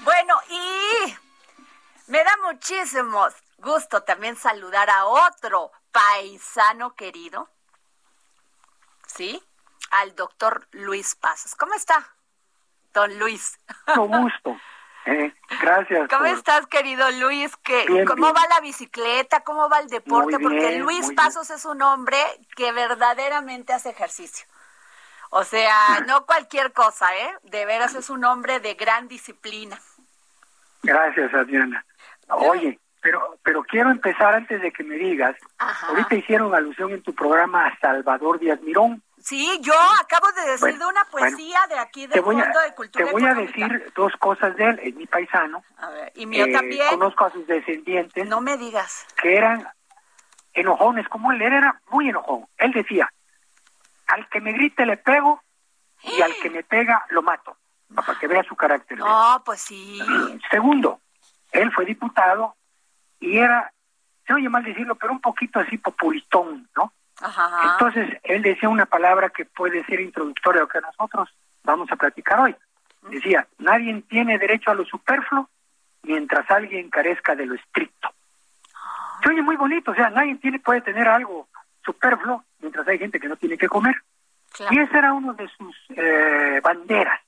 Bueno, 0.00 0.38
y 0.50 1.16
me 2.08 2.22
da 2.22 2.36
muchísimo 2.44 3.26
gusto 3.56 4.02
también 4.02 4.36
saludar 4.36 4.90
a 4.90 5.06
otro 5.06 5.72
paisano 5.90 6.94
querido, 6.94 7.48
¿sí? 9.06 9.42
Al 9.90 10.14
doctor 10.14 10.68
Luis 10.72 11.14
Pazos. 11.14 11.54
¿Cómo 11.54 11.72
está, 11.72 12.14
don 12.92 13.18
Luis? 13.18 13.58
Con 13.94 14.08
gusto. 14.08 14.54
Eh, 15.06 15.34
gracias. 15.62 16.10
¿Cómo 16.10 16.26
estás, 16.26 16.66
querido 16.66 17.10
Luis? 17.12 17.56
¿Qué, 17.56 18.04
¿Cómo 18.06 18.34
va 18.34 18.46
la 18.50 18.60
bicicleta? 18.60 19.44
¿Cómo 19.44 19.70
va 19.70 19.78
el 19.78 19.88
deporte? 19.88 20.38
Porque 20.38 20.78
Luis 20.78 21.10
Pasos 21.16 21.48
es 21.48 21.64
un 21.64 21.80
hombre 21.80 22.18
que 22.54 22.70
verdaderamente 22.72 23.72
hace 23.72 23.88
ejercicio. 23.88 24.46
O 25.30 25.44
sea, 25.44 26.00
no 26.06 26.26
cualquier 26.26 26.72
cosa, 26.72 27.06
¿eh? 27.16 27.30
De 27.44 27.64
veras 27.64 27.94
es 27.94 28.10
un 28.10 28.24
hombre 28.24 28.60
de 28.60 28.74
gran 28.74 29.08
disciplina. 29.08 29.78
Gracias, 30.82 31.32
Adriana. 31.32 31.84
Oye, 32.28 32.78
pero 33.00 33.38
pero 33.42 33.62
quiero 33.62 33.90
empezar 33.90 34.34
antes 34.34 34.60
de 34.60 34.72
que 34.72 34.82
me 34.82 34.96
digas. 34.96 35.36
Ahorita 35.58 36.14
hicieron 36.16 36.54
alusión 36.54 36.92
en 36.92 37.02
tu 37.02 37.14
programa 37.14 37.66
a 37.66 37.78
Salvador 37.78 38.40
Díaz 38.40 38.60
Mirón. 38.62 39.02
Sí, 39.22 39.58
yo 39.60 39.74
acabo 40.02 40.32
de 40.32 40.50
decir 40.52 40.78
de 40.78 40.86
una 40.86 41.04
poesía 41.04 41.60
de 41.68 41.78
aquí 41.78 42.06
del 42.06 42.22
Fondo 42.22 42.42
de 42.42 42.74
Cultura 42.74 43.04
Te 43.04 43.12
voy 43.12 43.24
a 43.24 43.34
decir 43.34 43.92
dos 43.94 44.12
cosas 44.16 44.56
de 44.56 44.64
él. 44.64 44.80
Es 44.82 44.94
mi 44.94 45.06
paisano. 45.06 45.62
A 45.76 45.90
ver, 45.90 46.12
y 46.14 46.26
mío 46.26 46.46
también. 46.52 46.88
Conozco 46.88 47.26
a 47.26 47.30
sus 47.30 47.46
descendientes. 47.46 48.26
No 48.26 48.40
me 48.40 48.56
digas. 48.56 49.06
Que 49.20 49.36
eran 49.36 49.68
enojones, 50.54 51.06
como 51.08 51.32
él. 51.32 51.42
Él 51.42 51.52
era 51.52 51.80
muy 51.90 52.08
enojón. 52.08 52.46
Él 52.56 52.72
decía, 52.72 53.12
al 54.10 54.28
que 54.28 54.40
me 54.40 54.52
grite 54.52 54.86
le 54.86 54.96
pego 54.96 55.42
y 56.02 56.20
al 56.22 56.34
que 56.42 56.50
me 56.50 56.62
pega 56.62 57.04
lo 57.10 57.22
mato, 57.22 57.56
para 57.94 58.18
que 58.18 58.26
vea 58.26 58.42
su 58.42 58.56
carácter. 58.56 58.98
No, 58.98 59.42
pues 59.44 59.60
sí. 59.60 60.00
Segundo, 60.50 61.00
él 61.52 61.70
fue 61.72 61.84
diputado 61.84 62.56
y 63.18 63.38
era, 63.38 63.72
se 64.26 64.32
oye 64.32 64.48
mal 64.48 64.64
decirlo, 64.64 64.94
pero 64.96 65.12
un 65.12 65.20
poquito 65.20 65.60
así 65.60 65.78
populistón, 65.78 66.68
¿no? 66.76 66.92
Ajá. 67.20 67.72
Entonces, 67.72 68.18
él 68.22 68.42
decía 68.42 68.68
una 68.68 68.86
palabra 68.86 69.28
que 69.28 69.44
puede 69.44 69.84
ser 69.84 70.00
introductoria 70.00 70.60
a 70.60 70.64
lo 70.64 70.68
que 70.68 70.80
nosotros 70.80 71.28
vamos 71.62 71.90
a 71.92 71.96
platicar 71.96 72.40
hoy. 72.40 72.56
Decía, 73.02 73.46
nadie 73.58 74.02
tiene 74.08 74.38
derecho 74.38 74.70
a 74.70 74.74
lo 74.74 74.84
superfluo 74.84 75.48
mientras 76.02 76.50
alguien 76.50 76.88
carezca 76.88 77.34
de 77.34 77.46
lo 77.46 77.54
estricto. 77.54 78.08
Ah. 78.74 79.20
Se 79.22 79.28
oye 79.30 79.42
muy 79.42 79.56
bonito, 79.56 79.90
o 79.90 79.94
sea, 79.94 80.08
nadie 80.10 80.36
tiene 80.36 80.58
puede 80.58 80.80
tener 80.80 81.08
algo 81.08 81.48
superfluo 81.84 82.44
mientras 82.60 82.86
hay 82.88 82.98
gente 82.98 83.20
que 83.20 83.28
no 83.28 83.36
tiene 83.36 83.56
que 83.56 83.68
comer. 83.68 83.94
Y 84.70 84.78
ese 84.78 84.98
era 84.98 85.12
uno 85.12 85.32
de 85.34 85.48
sus 85.56 85.76
eh, 85.90 86.60
banderas. 86.62 87.20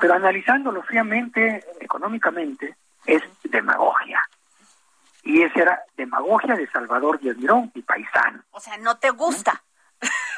Pero 0.00 0.14
analizándolo 0.14 0.82
fríamente, 0.82 1.64
económicamente, 1.80 2.76
es 3.06 3.22
demagogia. 3.44 4.20
Y 5.22 5.42
esa 5.42 5.60
era 5.60 5.82
demagogia 5.96 6.54
de 6.54 6.66
Salvador 6.70 7.20
Díaz 7.20 7.36
Mirón 7.36 7.70
y 7.74 7.82
paisano. 7.82 8.42
O 8.50 8.60
sea, 8.60 8.76
no 8.78 8.98
te 8.98 9.10
gusta. 9.10 9.62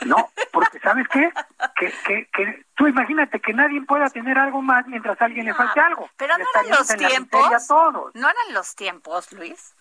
No, 0.07 0.31
porque 0.51 0.81
¿sabes 0.81 1.07
qué? 1.09 1.33
Que, 1.77 1.93
que, 2.05 2.29
que 2.33 2.67
tú 2.75 2.89
imagínate 2.89 3.41
que 3.41 3.53
nadie 3.53 3.81
pueda 3.83 4.11
tener 4.11 4.37
algo 4.37 4.61
más 4.61 4.87
mientras 4.89 5.21
a 5.21 5.27
alguien 5.27 5.47
le 5.47 5.55
falte 5.55 5.79
algo. 5.79 6.11
Pero 6.17 6.37
no 6.37 6.45
eran 6.55 6.71
los 6.71 6.89
tiempos. 6.89 7.69
No 8.15 8.29
eran 8.29 8.55
los 8.55 8.75
tiempos, 8.75 9.33
Luis. 9.33 9.75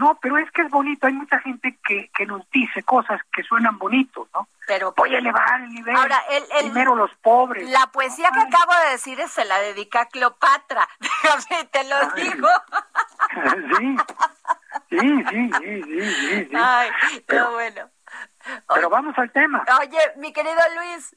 No, 0.00 0.18
pero 0.18 0.38
es 0.38 0.50
que 0.52 0.62
es 0.62 0.70
bonito. 0.70 1.06
Hay 1.06 1.12
mucha 1.12 1.38
gente 1.40 1.78
que, 1.84 2.10
que 2.16 2.24
nos 2.24 2.48
dice 2.50 2.82
cosas 2.82 3.20
que 3.30 3.42
suenan 3.42 3.76
bonitos, 3.76 4.26
¿no? 4.32 4.48
Pero 4.66 4.94
voy 4.96 5.14
a 5.14 5.18
elevar 5.18 5.60
el 5.60 5.68
nivel. 5.68 5.94
Ahora, 5.94 6.18
el, 6.30 6.70
primero 6.70 6.94
los 6.94 7.14
pobres. 7.16 7.68
La 7.68 7.86
poesía 7.88 8.30
que 8.32 8.40
acabo 8.40 8.72
de 8.82 8.92
decir 8.92 9.18
se 9.28 9.44
la 9.44 9.58
dedica 9.58 10.00
a 10.00 10.06
Cleopatra. 10.06 10.88
te 11.70 11.84
lo 11.84 11.96
digo. 12.12 12.48
sí. 13.78 13.96
Sí, 14.88 15.24
sí, 15.28 15.50
sí, 15.60 15.82
sí, 15.82 16.44
sí. 16.46 16.50
Ay, 16.58 16.90
pero, 17.26 17.52
bueno. 17.52 17.90
Pero 18.74 18.88
vamos 18.88 19.18
al 19.18 19.30
tema. 19.32 19.66
Oye, 19.80 19.98
mi 20.16 20.32
querido 20.32 20.60
Luis, 20.76 21.14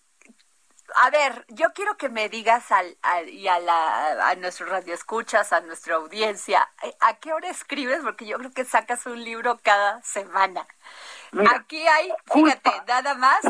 a 0.96 1.10
ver, 1.10 1.46
yo 1.50 1.74
quiero 1.74 1.98
que 1.98 2.10
me 2.10 2.30
digas 2.30 2.72
al, 2.72 2.98
y 3.30 3.48
a, 3.48 3.60
la, 3.60 4.30
a 4.30 4.36
nuestros 4.36 4.70
radioescuchas, 4.70 5.54
a 5.54 5.62
nuestra 5.62 5.96
audiencia, 5.96 6.70
eh, 6.84 6.96
¿a 7.02 7.16
qué 7.16 7.34
hora 7.34 7.50
escribes? 7.50 8.02
Porque 8.04 8.26
yo 8.26 8.38
creo 8.38 8.52
que 8.52 8.66
sacas 8.66 9.06
un 9.06 9.24
libro 9.24 9.60
cada 9.62 10.02
semana. 10.02 10.68
Aquí 11.56 11.88
hay, 11.88 12.14
fíjate, 12.32 12.72
nada 12.88 13.16
más, 13.16 13.42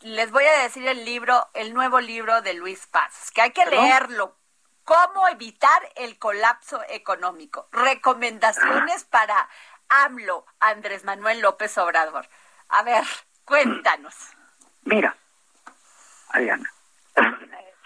les 0.00 0.30
voy 0.30 0.44
a 0.44 0.62
decir 0.62 0.86
el 0.86 1.04
libro, 1.04 1.48
el 1.54 1.72
nuevo 1.74 2.00
libro 2.00 2.42
de 2.42 2.54
Luis 2.54 2.86
Paz, 2.86 3.30
que 3.32 3.42
hay 3.42 3.50
que 3.52 3.66
leerlo. 3.66 4.36
¿Cómo 4.84 5.26
evitar 5.28 5.92
el 5.96 6.18
colapso 6.18 6.80
económico? 6.88 7.68
Recomendaciones 7.72 9.04
para 9.04 9.48
AMLO, 9.88 10.46
Andrés 10.60 11.04
Manuel 11.04 11.40
López 11.40 11.76
Obrador. 11.78 12.28
A 12.68 12.82
ver, 12.82 13.04
cuéntanos. 13.44 14.14
Mira, 14.84 15.16
Adriana, 16.36 16.70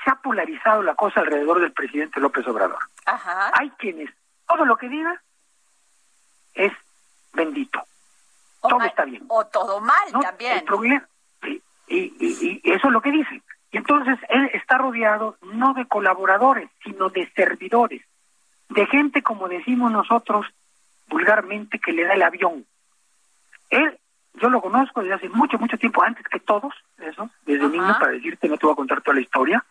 se 0.05 0.11
ha 0.11 0.15
polarizado 0.17 0.83
la 0.83 0.95
cosa 0.95 1.21
alrededor 1.21 1.61
del 1.61 1.73
presidente 1.73 2.21
López 2.21 2.47
Obrador. 2.47 2.81
Ajá. 3.07 3.53
Hay 3.55 3.71
quienes, 3.71 4.11
todo 4.47 4.65
lo 4.65 4.77
que 4.77 4.89
diga 4.89 5.23
es 6.55 6.73
bendito. 7.33 7.83
todo 8.61 8.83
está 8.83 9.05
bien. 9.05 9.25
O 9.29 9.47
todo 9.47 9.81
mal 9.81 10.13
también. 10.21 10.65
y, 11.43 11.63
y, 11.89 12.61
eso 12.65 12.87
es 12.89 12.93
lo 12.93 13.01
que 13.01 13.13
dicen. 13.13 13.43
Y 13.73 13.77
entonces 13.77 14.19
él 14.29 14.51
está 14.53 14.79
rodeado 14.79 15.37
no 15.43 15.75
de 15.75 15.87
colaboradores, 15.87 16.69
sino 16.83 17.09
de 17.09 17.31
servidores, 17.37 18.03
de 18.69 18.87
gente, 18.87 19.23
como 19.23 19.49
decimos 19.49 19.93
nosotros 19.93 20.47
vulgarmente, 21.07 21.79
que 21.79 21.93
le 21.93 22.05
da 22.05 22.15
el 22.15 22.23
avión. 22.23 22.67
Él 23.71 24.01
yo 24.41 24.49
lo 24.49 24.61
conozco 24.61 25.03
desde 25.03 25.15
hace 25.15 25.29
mucho, 25.29 25.59
mucho 25.59 25.77
tiempo, 25.77 26.03
antes 26.03 26.27
que 26.27 26.41
todos, 26.41 26.73
eso, 26.99 27.31
desde 27.45 27.69
niño, 27.69 27.97
para 27.99 28.13
decirte, 28.13 28.49
no 28.49 28.57
te 28.57 28.67
voy 28.67 28.73
a 28.73 28.77
contar 28.77 29.03
toda 29.03 29.15
la 29.15 29.21
historia. 29.21 29.65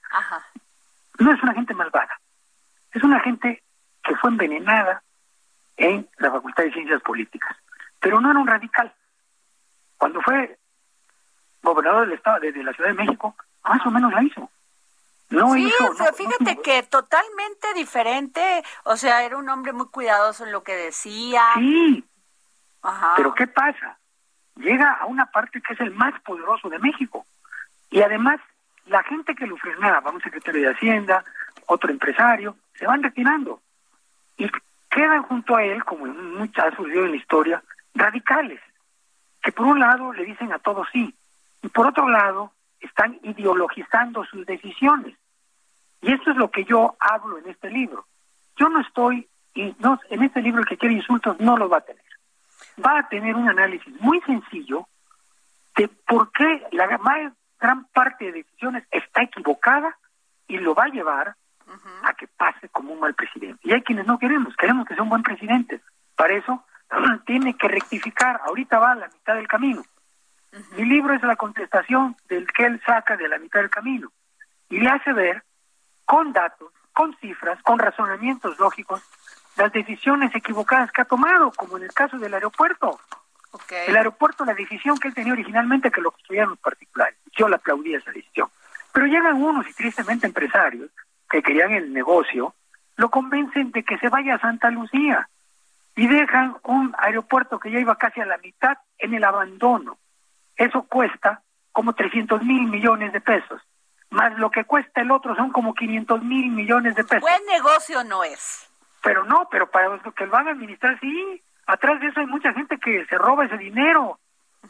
No 1.17 1.31
es 1.33 1.43
una 1.43 1.53
gente 1.53 1.73
malvada, 1.73 2.19
es 2.93 3.03
una 3.03 3.19
gente 3.19 3.63
que 4.03 4.15
fue 4.15 4.29
envenenada 4.29 5.03
en 5.75 6.07
la 6.17 6.31
Facultad 6.31 6.63
de 6.63 6.71
Ciencias 6.71 7.01
Políticas, 7.01 7.57
pero 7.99 8.21
no 8.21 8.29
era 8.29 8.39
un 8.39 8.47
radical. 8.47 8.93
Cuando 9.97 10.21
fue 10.21 10.57
gobernador 11.61 12.07
del 12.07 12.17
Estado, 12.17 12.39
de, 12.39 12.63
la 12.63 12.73
Ciudad 12.73 12.91
de 12.91 12.95
México, 12.95 13.35
más 13.63 13.85
o 13.85 13.91
menos 13.91 14.13
la 14.13 14.23
hizo. 14.23 14.49
No 15.29 15.53
sí, 15.53 15.67
hizo, 15.67 16.13
fíjate 16.13 16.59
que 16.61 16.83
totalmente 16.83 17.73
diferente, 17.75 18.63
o 18.83 18.97
sea, 18.97 19.23
era 19.23 19.37
un 19.37 19.47
hombre 19.49 19.73
muy 19.73 19.87
cuidadoso 19.87 20.45
en 20.45 20.51
lo 20.51 20.63
que 20.63 20.75
decía. 20.75 21.43
Sí, 21.55 22.03
pero 23.15 23.33
¿qué 23.35 23.45
pasa? 23.47 23.99
Llega 24.59 24.93
a 24.93 25.05
una 25.05 25.25
parte 25.25 25.61
que 25.61 25.73
es 25.73 25.79
el 25.79 25.91
más 25.91 26.19
poderoso 26.21 26.69
de 26.69 26.79
México. 26.79 27.25
Y 27.89 28.01
además, 28.01 28.39
la 28.87 29.03
gente 29.03 29.35
que 29.35 29.47
lo 29.47 29.57
frenaba, 29.57 30.11
un 30.11 30.21
secretario 30.21 30.61
de 30.61 30.75
Hacienda, 30.75 31.23
otro 31.65 31.89
empresario, 31.89 32.55
se 32.75 32.85
van 32.85 33.01
retirando. 33.01 33.61
Y 34.37 34.49
quedan 34.89 35.23
junto 35.23 35.55
a 35.55 35.63
él, 35.63 35.83
como 35.83 36.05
muchas 36.05 36.65
ha 36.65 36.81
en 36.81 37.11
la 37.11 37.17
historia, 37.17 37.63
radicales, 37.95 38.59
que 39.41 39.51
por 39.51 39.65
un 39.65 39.79
lado 39.79 40.13
le 40.13 40.25
dicen 40.25 40.51
a 40.51 40.59
todos 40.59 40.87
sí, 40.91 41.13
y 41.61 41.67
por 41.69 41.87
otro 41.87 42.09
lado 42.09 42.51
están 42.79 43.19
ideologizando 43.23 44.23
sus 44.25 44.45
decisiones. 44.45 45.15
Y 46.01 46.13
esto 46.13 46.31
es 46.31 46.37
lo 46.37 46.49
que 46.49 46.63
yo 46.63 46.95
hablo 46.99 47.37
en 47.37 47.49
este 47.49 47.69
libro. 47.69 48.05
Yo 48.55 48.69
no 48.69 48.79
estoy, 48.79 49.27
y 49.53 49.75
no, 49.79 49.99
en 50.09 50.23
este 50.23 50.41
libro 50.41 50.61
el 50.61 50.67
que 50.67 50.77
quiere 50.77 50.95
insultos 50.95 51.39
no 51.39 51.57
lo 51.57 51.67
va 51.67 51.77
a 51.77 51.81
tener 51.81 52.08
va 52.85 52.99
a 52.99 53.09
tener 53.09 53.35
un 53.35 53.49
análisis 53.49 53.93
muy 54.01 54.21
sencillo 54.21 54.87
de 55.75 55.87
por 55.87 56.31
qué 56.31 56.67
la 56.71 56.87
gran 56.87 57.85
parte 57.93 58.25
de 58.25 58.31
decisiones 58.31 58.83
está 58.91 59.23
equivocada 59.23 59.97
y 60.47 60.57
lo 60.57 60.73
va 60.73 60.85
a 60.85 60.89
llevar 60.89 61.35
a 62.03 62.13
que 62.13 62.27
pase 62.27 62.69
como 62.69 62.93
un 62.93 62.99
mal 62.99 63.13
presidente. 63.13 63.59
Y 63.63 63.73
hay 63.73 63.81
quienes 63.81 64.07
no 64.07 64.17
queremos, 64.17 64.55
queremos 64.55 64.87
que 64.87 64.95
sea 64.95 65.03
un 65.03 65.09
buen 65.09 65.23
presidente. 65.23 65.81
Para 66.15 66.33
eso 66.33 66.63
tiene 67.25 67.55
que 67.55 67.67
rectificar, 67.67 68.41
ahorita 68.45 68.79
va 68.79 68.91
a 68.91 68.95
la 68.95 69.07
mitad 69.07 69.35
del 69.35 69.47
camino. 69.47 69.83
Mi 70.75 70.85
libro 70.85 71.13
es 71.13 71.21
la 71.21 71.35
contestación 71.35 72.15
del 72.27 72.47
que 72.51 72.65
él 72.65 72.81
saca 72.85 73.15
de 73.15 73.27
la 73.27 73.37
mitad 73.37 73.59
del 73.59 73.69
camino 73.69 74.11
y 74.69 74.79
le 74.79 74.89
hace 74.89 75.13
ver 75.13 75.43
con 76.05 76.33
datos, 76.33 76.71
con 76.91 77.15
cifras, 77.17 77.61
con 77.61 77.77
razonamientos 77.77 78.57
lógicos, 78.57 79.03
las 79.57 79.71
decisiones 79.71 80.33
equivocadas 80.33 80.91
que 80.91 81.01
ha 81.01 81.05
tomado, 81.05 81.51
como 81.51 81.77
en 81.77 81.83
el 81.83 81.93
caso 81.93 82.17
del 82.17 82.33
aeropuerto. 82.33 82.99
El 83.87 83.97
aeropuerto, 83.97 84.45
la 84.45 84.53
decisión 84.53 84.97
que 84.97 85.07
él 85.07 85.13
tenía 85.13 85.33
originalmente 85.33 85.91
que 85.91 86.01
lo 86.01 86.11
construyeran 86.11 86.49
los 86.49 86.59
particulares. 86.59 87.17
Yo 87.35 87.47
le 87.49 87.55
aplaudí 87.55 87.95
esa 87.95 88.11
decisión. 88.11 88.49
Pero 88.93 89.07
llegan 89.07 89.41
unos 89.41 89.67
y 89.67 89.73
tristemente 89.73 90.27
empresarios 90.27 90.89
que 91.29 91.41
querían 91.41 91.71
el 91.71 91.91
negocio, 91.93 92.53
lo 92.95 93.09
convencen 93.09 93.71
de 93.71 93.83
que 93.83 93.97
se 93.97 94.09
vaya 94.09 94.35
a 94.35 94.39
Santa 94.39 94.69
Lucía 94.69 95.29
y 95.95 96.07
dejan 96.07 96.57
un 96.63 96.95
aeropuerto 96.97 97.59
que 97.59 97.71
ya 97.71 97.79
iba 97.79 97.95
casi 97.97 98.21
a 98.21 98.25
la 98.25 98.37
mitad 98.37 98.77
en 98.97 99.13
el 99.13 99.23
abandono. 99.23 99.97
Eso 100.55 100.83
cuesta 100.83 101.41
como 101.71 101.93
300 101.93 102.43
mil 102.43 102.67
millones 102.67 103.13
de 103.13 103.21
pesos, 103.21 103.61
más 104.09 104.37
lo 104.37 104.49
que 104.49 104.65
cuesta 104.65 105.01
el 105.01 105.11
otro 105.11 105.35
son 105.35 105.51
como 105.51 105.73
500 105.73 106.23
mil 106.23 106.49
millones 106.51 106.95
de 106.95 107.03
pesos. 107.03 107.21
Buen 107.21 107.45
negocio 107.45 108.03
no 108.03 108.23
es. 108.23 108.68
Pero 109.03 109.23
no, 109.25 109.47
pero 109.49 109.69
para 109.69 109.89
los 109.89 110.13
que 110.13 110.25
lo 110.25 110.31
van 110.31 110.47
a 110.47 110.51
administrar, 110.51 110.99
sí. 110.99 111.41
Atrás 111.65 111.99
de 111.99 112.07
eso 112.07 112.19
hay 112.19 112.25
mucha 112.25 112.53
gente 112.53 112.77
que 112.77 113.05
se 113.05 113.17
roba 113.17 113.45
ese 113.45 113.57
dinero. 113.57 114.19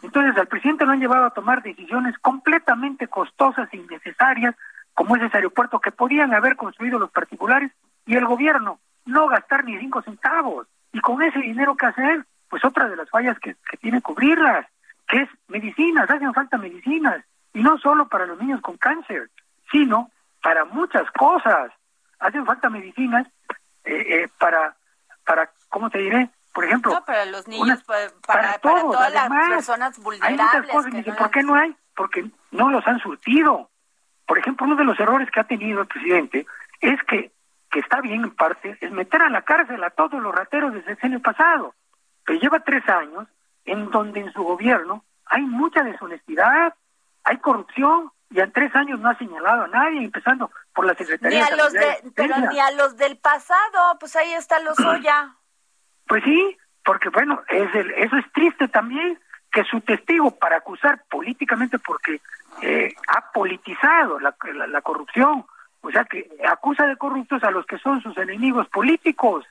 Entonces 0.04 0.38
al 0.38 0.48
presidente 0.48 0.86
lo 0.86 0.92
han 0.92 1.00
llevado 1.00 1.26
a 1.26 1.34
tomar 1.34 1.63
decisiones 1.63 2.18
completamente 2.20 3.08
costosas 3.08 3.70
e 3.72 3.78
innecesarias, 3.78 4.56
como 4.94 5.15
ese 5.15 5.30
aeropuerto 5.36 5.80
que 5.80 5.92
podían 5.92 6.34
haber 6.34 6.56
construido 6.56 7.00
los 7.00 7.12
particulares 7.12 7.72
y 8.06 8.15
el 8.15 8.26
gobierno 8.26 8.80
no 9.06 9.28
gastar 9.28 9.63
ni 9.65 9.78
cinco 9.80 10.02
centavos. 10.02 10.68
Y 10.92 11.00
con 11.00 11.22
ese 11.22 11.39
dinero 11.39 11.76
que 11.76 11.86
hacer, 11.88 12.26
pues 12.50 12.63
otra 12.65 12.88
de 12.89 12.96
las 12.96 13.10
fallas 13.10 13.39
que, 13.39 13.56
que 13.70 13.78
tiene 13.78 14.02
cubrirlas, 14.02 14.65
que 15.08 15.22
es 15.22 15.30
medicinas, 15.48 16.10
hacen 16.10 16.34
falta 16.34 16.58
medicinas, 16.58 17.24
y 17.54 17.62
no 17.62 17.78
solo 17.78 18.08
para 18.08 18.26
los 18.26 18.39
niños 18.39 18.62
con 18.62 18.78
cáncer, 18.78 19.30
sino 19.72 20.12
para 20.42 20.65
muchas 20.65 21.10
cosas. 21.12 21.72
Hacen 22.20 22.46
falta 22.46 22.70
medicinas 22.70 23.28
eh, 23.89 24.23
eh, 24.23 24.30
para, 24.38 24.75
para, 25.25 25.52
¿cómo 25.69 25.89
te 25.89 25.97
diré? 25.99 26.30
Por 26.54 26.65
ejemplo, 26.65 26.93
no, 26.93 27.06
para 27.06 27.25
los 27.25 27.47
niños, 27.47 27.84
para, 28.25 28.58
todas 28.60 29.13
las 29.13 29.30
personas 29.30 29.99
vulnerables. 29.99 30.39
Hay 30.39 30.45
muchas 30.45 30.71
cosas, 30.71 31.17
¿por 31.17 31.32
qué 31.32 31.43
no 31.43 31.56
hay? 31.56 31.75
Porque 31.95 32.30
no 32.52 32.69
los 32.69 32.86
han 32.88 32.99
surtido. 32.99 33.69
Por 34.25 34.38
ejemplo, 34.38 34.65
uno 34.65 34.75
de 34.75 34.83
los 34.83 35.00
errores 35.00 35.29
que 35.31 35.40
ha 35.40 35.46
tenido 35.46 35.81
el 35.81 35.87
presidente 35.87 36.46
es 36.81 37.02
que, 37.04 37.31
que 37.71 37.79
está 37.79 38.02
bien 38.02 38.23
en 38.23 38.35
parte, 38.35 38.77
es 38.81 38.92
meter 38.92 39.21
a 39.21 39.29
la 39.29 39.44
cárcel 39.44 39.83
a 39.83 39.90
todos 39.90 40.21
los 40.21 40.33
rateros 40.33 40.73
desde 40.73 40.94
el 40.94 40.98
año 41.02 41.19
pasado. 41.19 41.73
Pero 42.25 42.40
lleva 42.40 42.60
tres 42.60 42.87
años 42.90 43.27
en 43.65 43.90
donde 43.90 44.19
en 44.19 44.33
su 44.33 44.44
gobierno 44.44 45.04
hay 45.25 45.42
mucha 45.44 45.83
deshonestidad, 45.83 46.73
hay 47.23 47.37
corrupción, 47.37 48.12
y 48.32 48.40
en 48.40 48.52
tres 48.52 48.73
años 48.75 49.00
no 49.00 49.10
ha 49.10 49.17
señalado 49.17 49.63
a 49.63 49.67
nadie, 49.67 50.04
empezando 50.04 50.52
por 50.73 50.86
la 50.86 50.94
Secretaría 50.94 51.46
ni 51.46 51.52
a 51.52 51.56
los 51.56 51.73
de, 51.73 52.12
Pero 52.15 52.36
ni 52.52 52.60
a 52.60 52.71
los 52.71 52.96
del 52.98 53.17
pasado, 53.17 53.98
pues 54.00 54.15
ahí 54.15 54.34
está 54.34 54.60
los 54.60 54.80
Oya. 54.86 55.36
Pues 56.08 56.23
sí, 56.23 56.58
porque 56.84 57.10
bueno, 57.10 57.42
es 57.48 57.73
el, 57.73 57.92
eso 57.92 58.17
es 58.17 58.32
triste 58.32 58.67
también, 58.67 59.19
que 59.52 59.63
su 59.63 59.82
testigo 59.82 60.32
para 60.32 60.58
acusar 60.58 61.04
políticamente, 61.10 61.80
porque 61.80 62.21
eh, 62.62 62.94
ha 63.08 63.32
politizado 63.32 64.19
la, 64.19 64.36
la, 64.67 64.82
corrupción, 64.82 65.46
o 65.82 65.92
sea 65.92 66.04
que 66.06 66.30
acusa 66.48 66.86
de 66.86 66.98
corruptos 66.98 67.44
a 67.44 67.52
los 67.52 67.65
que 67.65 67.80
son 67.80 68.02
sus 68.02 68.15
enemigos 68.17 68.67
políticos. 68.69 69.46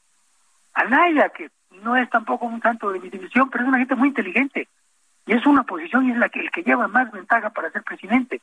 Anaya, 0.74 1.31
que 1.31 1.51
no 1.83 1.97
es 1.97 2.09
tampoco 2.11 2.47
un 2.47 2.61
tanto 2.61 2.91
de 2.91 3.01
mi 3.01 3.11
división, 3.11 3.51
pero 3.51 3.64
es 3.64 3.68
una 3.68 3.79
gente 3.79 3.97
muy 3.97 4.09
inteligente, 4.09 4.68
y 5.26 5.33
es 5.33 5.45
una 5.47 5.64
posición 5.64 6.07
y 6.07 6.12
es 6.12 6.18
la 6.18 6.29
que 6.29 6.41
el 6.41 6.51
que 6.53 6.62
lleva 6.62 6.87
más 6.87 7.11
ventaja 7.11 7.51
para 7.51 7.70
ser 7.70 7.83
presidente. 7.83 8.41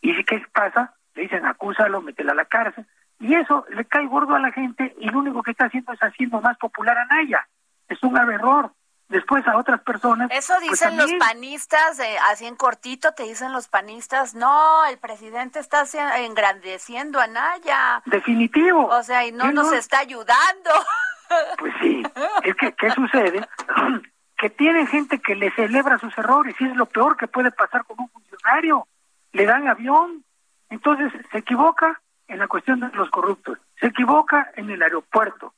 Y 0.00 0.14
si 0.14 0.24
qué 0.24 0.42
pasa, 0.52 0.94
le 1.14 1.22
dicen 1.22 1.46
acúsalo, 1.46 2.00
métela 2.00 2.32
a 2.32 2.36
la 2.36 2.44
cárcel, 2.44 2.86
y 3.18 3.34
eso 3.34 3.66
le 3.70 3.84
cae 3.84 4.06
gordo 4.06 4.34
a 4.34 4.38
la 4.38 4.50
gente 4.50 4.94
y 4.98 5.08
lo 5.10 5.18
único 5.18 5.42
que 5.42 5.50
está 5.50 5.66
haciendo 5.66 5.92
es 5.92 6.00
haciendo 6.00 6.40
más 6.40 6.56
popular 6.56 6.96
a 6.96 7.04
Naya. 7.04 7.46
Es 7.88 8.02
un 8.02 8.14
grave 8.14 8.34
error. 8.34 8.72
Después 9.08 9.46
a 9.48 9.56
otras 9.56 9.80
personas. 9.80 10.30
Eso 10.30 10.54
pues, 10.58 10.70
dicen 10.70 10.96
los 10.96 11.12
panistas, 11.14 11.98
eh, 11.98 12.16
así 12.30 12.46
en 12.46 12.54
cortito 12.54 13.12
te 13.12 13.24
dicen 13.24 13.52
los 13.52 13.66
panistas, 13.66 14.36
no, 14.36 14.84
el 14.86 14.98
presidente 14.98 15.58
está 15.58 15.82
engrandeciendo 16.18 17.18
a 17.18 17.26
Naya. 17.26 18.02
Definitivo. 18.06 18.86
O 18.86 19.02
sea, 19.02 19.26
y 19.26 19.32
no 19.32 19.50
nos 19.50 19.72
está 19.72 19.98
ayudando. 19.98 20.70
Pues 21.58 21.72
sí, 21.80 22.02
es 22.42 22.56
que, 22.56 22.72
¿qué 22.72 22.90
sucede? 22.90 23.46
que 24.36 24.50
tiene 24.50 24.84
gente 24.88 25.20
que 25.20 25.36
le 25.36 25.52
celebra 25.52 25.96
sus 25.96 26.16
errores 26.18 26.56
y 26.58 26.64
es 26.64 26.74
lo 26.74 26.86
peor 26.86 27.16
que 27.16 27.28
puede 27.28 27.52
pasar 27.52 27.84
con 27.84 28.00
un 28.00 28.08
funcionario. 28.08 28.88
Le 29.32 29.46
dan 29.46 29.68
avión, 29.68 30.24
entonces 30.68 31.12
se 31.30 31.38
equivoca 31.38 32.00
en 32.28 32.38
la 32.38 32.48
cuestión 32.48 32.80
de 32.80 32.88
los 32.90 33.10
corruptos, 33.10 33.58
se 33.78 33.86
equivoca 33.86 34.50
en 34.56 34.70
el 34.70 34.82
aeropuerto, 34.82 35.54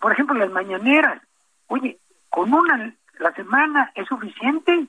por 0.00 0.12
ejemplo, 0.12 0.36
las 0.36 0.50
mañaneras. 0.50 1.20
Oye, 1.66 1.98
con 2.30 2.52
una 2.52 2.94
la 3.18 3.32
semana 3.32 3.92
es 3.94 4.06
suficiente, 4.08 4.86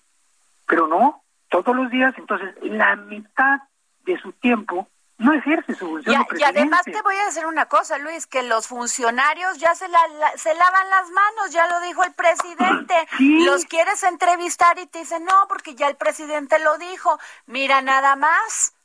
pero 0.68 0.88
no, 0.88 1.22
todos 1.50 1.76
los 1.76 1.90
días, 1.90 2.14
entonces 2.18 2.56
la 2.62 2.96
mitad 2.96 3.62
de 4.06 4.18
su 4.20 4.32
tiempo 4.34 4.88
no 5.18 5.34
ejerce 5.34 5.74
su 5.76 5.88
función. 5.88 6.26
Y, 6.36 6.40
y, 6.40 6.44
además 6.44 6.84
te 6.84 7.02
voy 7.02 7.16
a 7.16 7.26
decir 7.26 7.46
una 7.46 7.68
cosa, 7.68 7.98
Luis, 7.98 8.28
que 8.28 8.44
los 8.44 8.68
funcionarios 8.68 9.58
ya 9.58 9.74
se, 9.74 9.88
la, 9.88 10.00
se 10.36 10.54
lavan 10.54 10.90
las 10.90 11.10
manos, 11.10 11.52
ya 11.52 11.68
lo 11.68 11.80
dijo 11.82 12.04
el 12.04 12.14
presidente. 12.14 12.94
Los 13.46 13.66
quieres 13.66 14.04
entrevistar 14.04 14.78
y 14.80 14.88
te 14.88 15.00
dicen, 15.00 15.24
no, 15.24 15.48
porque 15.48 15.76
ya 15.76 15.88
el 15.88 15.96
presidente 15.96 16.60
lo 16.60 16.78
dijo. 16.78 17.18
Mira, 17.46 17.82
nada 17.82 18.16
más. 18.16 18.76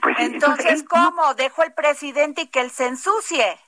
Pues 0.00 0.16
entonces, 0.18 0.82
¿cómo? 0.84 1.34
Dejo 1.34 1.62
el 1.62 1.72
presidente 1.72 2.42
y 2.42 2.46
que 2.48 2.60
él 2.60 2.70
se 2.70 2.86
ensucie. 2.86 3.58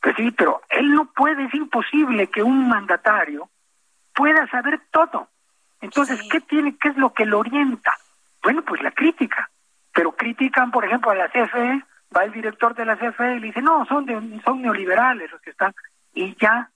Pues 0.00 0.14
sí, 0.16 0.30
pero 0.30 0.62
él 0.70 0.94
no 0.94 1.12
puede, 1.12 1.44
es 1.44 1.54
imposible 1.54 2.28
que 2.28 2.42
un 2.42 2.68
mandatario 2.68 3.50
pueda 4.14 4.46
saber 4.48 4.80
todo. 4.90 5.28
Entonces, 5.80 6.20
¿qué 6.30 6.40
tiene, 6.40 6.76
qué 6.76 6.88
es 6.88 6.96
lo 6.96 7.12
que 7.12 7.24
lo 7.24 7.40
orienta? 7.40 7.96
Bueno, 8.42 8.62
pues 8.62 8.82
la 8.82 8.90
crítica 8.92 9.50
pero 9.92 10.12
critican, 10.12 10.70
por 10.70 10.84
ejemplo, 10.84 11.10
a 11.10 11.14
la 11.14 11.28
CFE, 11.28 11.82
va 12.16 12.24
el 12.24 12.32
director 12.32 12.74
de 12.74 12.84
la 12.84 12.96
CFE 12.96 13.36
y 13.36 13.40
le 13.40 13.46
dice, 13.48 13.62
no, 13.62 13.84
son, 13.86 14.06
son 14.44 14.62
neoliberales 14.62 15.30
los 15.30 15.40
que 15.40 15.50
están, 15.50 15.74
y 16.14 16.36
ya 16.40 16.70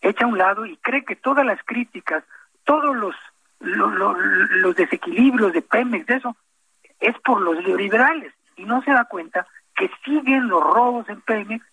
echa 0.00 0.24
a 0.24 0.28
un 0.28 0.38
lado 0.38 0.66
y 0.66 0.76
cree 0.78 1.04
que 1.04 1.16
todas 1.16 1.46
las 1.46 1.62
críticas, 1.64 2.24
todos 2.64 2.94
los, 2.96 3.14
los, 3.60 4.76
desequilibrios 4.76 5.52
de 5.52 5.62
Pemex, 5.62 6.06
de 6.06 6.16
eso, 6.16 6.36
es 7.00 7.18
por 7.20 7.40
los 7.40 7.62
neoliberales, 7.64 8.32
y 8.56 8.64
no 8.64 8.82
se 8.82 8.92
da 8.92 9.04
cuenta 9.06 9.46
que 9.74 9.90
siguen 10.04 10.48
los 10.48 10.62
robos 10.62 11.08
en 11.08 11.20
Pemex, 11.22 11.64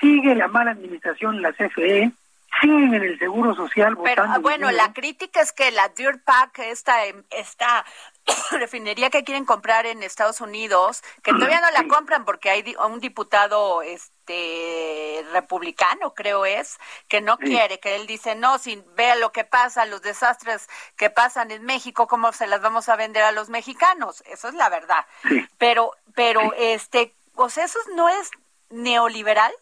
sigue 0.00 0.34
la 0.34 0.48
mala 0.48 0.72
administración 0.72 1.36
en 1.36 1.42
la 1.42 1.52
CFE, 1.52 2.12
siguen 2.60 2.94
en 2.94 3.02
el 3.02 3.18
Seguro 3.18 3.54
Social 3.54 3.96
Pero 4.02 4.24
bueno, 4.40 4.70
la 4.70 4.92
crítica 4.92 5.40
es 5.40 5.52
que 5.52 5.70
la 5.70 5.88
Dirt 5.88 6.22
Pack, 6.24 6.58
esta, 6.60 7.06
em, 7.06 7.24
esta 7.30 7.84
refinería 8.52 9.10
que 9.10 9.24
quieren 9.24 9.44
comprar 9.44 9.86
en 9.86 10.02
Estados 10.02 10.40
Unidos, 10.40 11.02
que 11.22 11.32
todavía 11.32 11.60
no 11.60 11.70
la 11.70 11.88
compran 11.88 12.24
porque 12.24 12.50
hay 12.50 12.76
un 12.88 13.00
diputado 13.00 13.82
este 13.82 15.24
republicano, 15.32 16.14
creo 16.14 16.44
es, 16.46 16.78
que 17.08 17.20
no 17.20 17.38
quiere, 17.38 17.80
que 17.80 17.96
él 17.96 18.06
dice, 18.06 18.34
no, 18.34 18.58
si 18.58 18.82
vea 18.94 19.16
lo 19.16 19.32
que 19.32 19.44
pasa, 19.44 19.86
los 19.86 20.02
desastres 20.02 20.68
que 20.96 21.10
pasan 21.10 21.50
en 21.50 21.64
México, 21.64 22.06
¿cómo 22.06 22.32
se 22.32 22.46
las 22.46 22.60
vamos 22.60 22.88
a 22.88 22.96
vender 22.96 23.24
a 23.24 23.32
los 23.32 23.48
mexicanos? 23.48 24.22
Eso 24.26 24.48
es 24.48 24.54
la 24.54 24.68
verdad. 24.68 25.06
Pero, 25.58 25.92
pero, 26.14 26.52
este, 26.56 27.14
o 27.34 27.50
sea, 27.50 27.64
eso 27.64 27.78
no 27.94 28.08
es 28.08 28.30
neoliberal. 28.70 29.52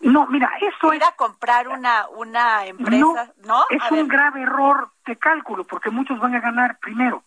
No, 0.00 0.26
mira, 0.26 0.50
eso 0.60 0.92
es... 0.92 1.02
a 1.02 1.12
comprar 1.12 1.68
una, 1.68 2.08
una 2.08 2.66
empresa, 2.66 3.32
¿no? 3.44 3.64
Es 3.70 3.90
un 3.90 4.06
grave 4.08 4.42
error 4.42 4.90
de 5.06 5.16
cálculo, 5.16 5.64
porque 5.64 5.90
muchos 5.90 6.18
van 6.20 6.34
a 6.34 6.40
ganar 6.40 6.78
primero. 6.78 7.22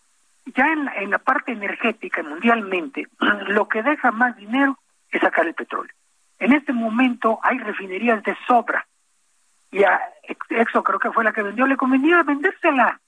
Ya 0.46 0.66
en 0.66 0.84
la, 0.84 0.94
en 0.96 1.10
la 1.10 1.18
parte 1.18 1.52
energética 1.52 2.22
mundialmente, 2.22 3.08
lo 3.48 3.68
que 3.68 3.82
deja 3.82 4.12
más 4.12 4.36
dinero 4.36 4.78
es 5.10 5.20
sacar 5.20 5.46
el 5.46 5.54
petróleo. 5.54 5.92
En 6.38 6.52
este 6.52 6.72
momento 6.72 7.38
hay 7.42 7.58
refinerías 7.58 8.22
de 8.22 8.36
sobra. 8.46 8.86
Y 9.72 9.84
a 9.84 10.00
Exo 10.48 10.82
creo 10.82 10.98
que 10.98 11.12
fue 11.12 11.24
la 11.24 11.32
que 11.32 11.42
vendió, 11.42 11.66
le 11.66 11.76
convenía 11.76 12.22
vendérsela. 12.22 13.00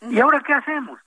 ¿Y 0.00 0.18
ahora 0.18 0.40
qué 0.40 0.54
hacemos? 0.54 0.98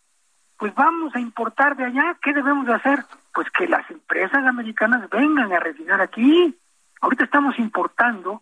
Pues 0.57 0.73
vamos 0.75 1.13
a 1.15 1.19
importar 1.19 1.75
de 1.75 1.85
allá. 1.85 2.17
¿Qué 2.21 2.33
debemos 2.33 2.65
de 2.65 2.75
hacer? 2.75 3.03
Pues 3.33 3.49
que 3.51 3.67
las 3.67 3.89
empresas 3.89 4.45
americanas 4.45 5.09
vengan 5.09 5.51
a 5.51 5.59
refinar 5.59 5.99
aquí 5.99 6.57
Ahorita 7.01 7.23
estamos 7.25 7.57
importando 7.59 8.41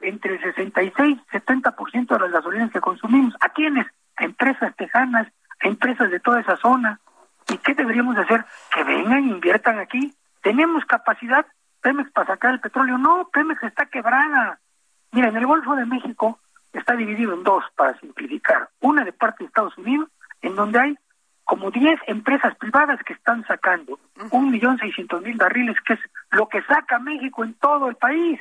entre 0.00 0.34
el 0.34 0.40
66 0.40 1.18
y 1.18 1.36
70% 1.36 2.06
de 2.08 2.18
las 2.18 2.30
gasolinas 2.30 2.70
que 2.70 2.80
consumimos. 2.80 3.34
¿A 3.40 3.48
quiénes? 3.50 3.86
A 4.16 4.24
empresas 4.24 4.74
tejanas, 4.76 5.28
a 5.62 5.68
empresas 5.68 6.10
de 6.10 6.20
toda 6.20 6.40
esa 6.40 6.56
zona. 6.56 7.00
¿Y 7.48 7.58
qué 7.58 7.74
deberíamos 7.74 8.16
hacer? 8.16 8.44
Que 8.74 8.84
vengan 8.84 9.28
inviertan 9.28 9.78
aquí. 9.78 10.12
¿Tenemos 10.42 10.84
capacidad, 10.84 11.46
Pemex, 11.80 12.10
para 12.12 12.26
sacar 12.26 12.52
el 12.52 12.60
petróleo? 12.60 12.98
No, 12.98 13.28
Pemex 13.32 13.62
está 13.62 13.86
quebrada. 13.86 14.58
Mira, 15.12 15.28
en 15.28 15.36
el 15.36 15.46
Golfo 15.46 15.76
de 15.76 15.86
México 15.86 16.40
está 16.72 16.94
dividido 16.94 17.34
en 17.34 17.42
dos, 17.42 17.64
para 17.74 17.98
simplificar. 18.00 18.68
Una 18.80 19.04
de 19.04 19.12
parte 19.12 19.44
de 19.44 19.48
Estados 19.48 19.76
Unidos, 19.78 20.08
en 20.42 20.54
donde 20.54 20.78
hay 20.78 20.98
como 21.46 21.70
10 21.70 22.00
empresas 22.08 22.56
privadas 22.56 23.00
que 23.04 23.12
están 23.12 23.46
sacando 23.46 24.00
un 24.32 24.50
millón 24.50 24.78
seiscientos 24.78 25.22
mil 25.22 25.36
barriles, 25.36 25.76
que 25.86 25.92
es 25.92 26.00
lo 26.32 26.48
que 26.48 26.60
saca 26.62 26.98
México 26.98 27.44
en 27.44 27.54
todo 27.54 27.88
el 27.88 27.94
país, 27.94 28.40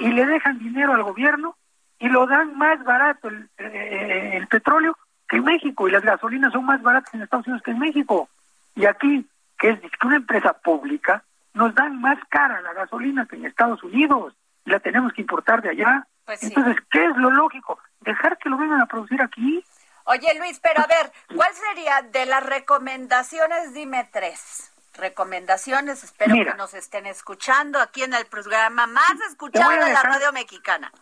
y 0.00 0.08
le 0.08 0.26
dejan 0.26 0.58
dinero 0.58 0.94
al 0.94 1.02
gobierno 1.02 1.54
y 2.00 2.08
lo 2.08 2.26
dan 2.26 2.56
más 2.56 2.82
barato 2.84 3.28
el, 3.28 3.48
eh, 3.58 4.30
el 4.34 4.48
petróleo 4.48 4.96
que 5.28 5.36
en 5.36 5.44
México, 5.44 5.86
y 5.86 5.92
las 5.92 6.02
gasolinas 6.02 6.52
son 6.52 6.64
más 6.64 6.82
baratas 6.82 7.12
en 7.12 7.22
Estados 7.22 7.46
Unidos 7.46 7.62
que 7.62 7.70
en 7.70 7.78
México. 7.78 8.28
Y 8.74 8.86
aquí, 8.86 9.26
que 9.58 9.70
es 9.70 9.78
una 10.02 10.16
empresa 10.16 10.54
pública, 10.54 11.22
nos 11.52 11.74
dan 11.74 12.00
más 12.00 12.18
cara 12.30 12.62
la 12.62 12.72
gasolina 12.72 13.26
que 13.26 13.36
en 13.36 13.44
Estados 13.44 13.82
Unidos, 13.84 14.34
y 14.64 14.70
la 14.70 14.80
tenemos 14.80 15.12
que 15.12 15.20
importar 15.20 15.60
de 15.60 15.68
allá. 15.68 16.06
Pues 16.24 16.42
Entonces, 16.42 16.76
¿qué 16.90 17.04
es 17.04 17.16
lo 17.18 17.30
lógico? 17.30 17.78
¿Dejar 18.00 18.38
que 18.38 18.48
lo 18.48 18.56
vengan 18.56 18.80
a 18.80 18.86
producir 18.86 19.20
aquí? 19.20 19.62
Oye 20.04 20.34
Luis, 20.38 20.60
pero 20.60 20.80
a 20.80 20.86
ver, 20.86 21.12
¿cuál 21.34 21.52
sería 21.54 22.02
de 22.02 22.26
las 22.26 22.44
recomendaciones? 22.44 23.72
Dime 23.72 24.08
tres 24.12 24.72
recomendaciones. 24.94 26.04
Espero 26.04 26.34
que 26.34 26.54
nos 26.54 26.74
estén 26.74 27.06
escuchando 27.06 27.80
aquí 27.80 28.02
en 28.02 28.14
el 28.14 28.26
programa 28.26 28.86
más 28.86 29.14
escuchado 29.28 29.70
de 29.70 29.92
la 29.92 30.02
radio 30.02 30.32
mexicana. 30.32 30.92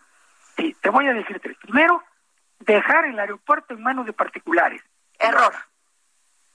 Sí, 0.56 0.76
te 0.80 0.90
voy 0.90 1.06
a 1.06 1.12
decir 1.12 1.40
tres. 1.40 1.56
Primero, 1.58 2.02
dejar 2.60 3.06
el 3.06 3.18
aeropuerto 3.18 3.74
en 3.74 3.82
manos 3.82 4.06
de 4.06 4.12
particulares. 4.12 4.82
Error. 5.18 5.54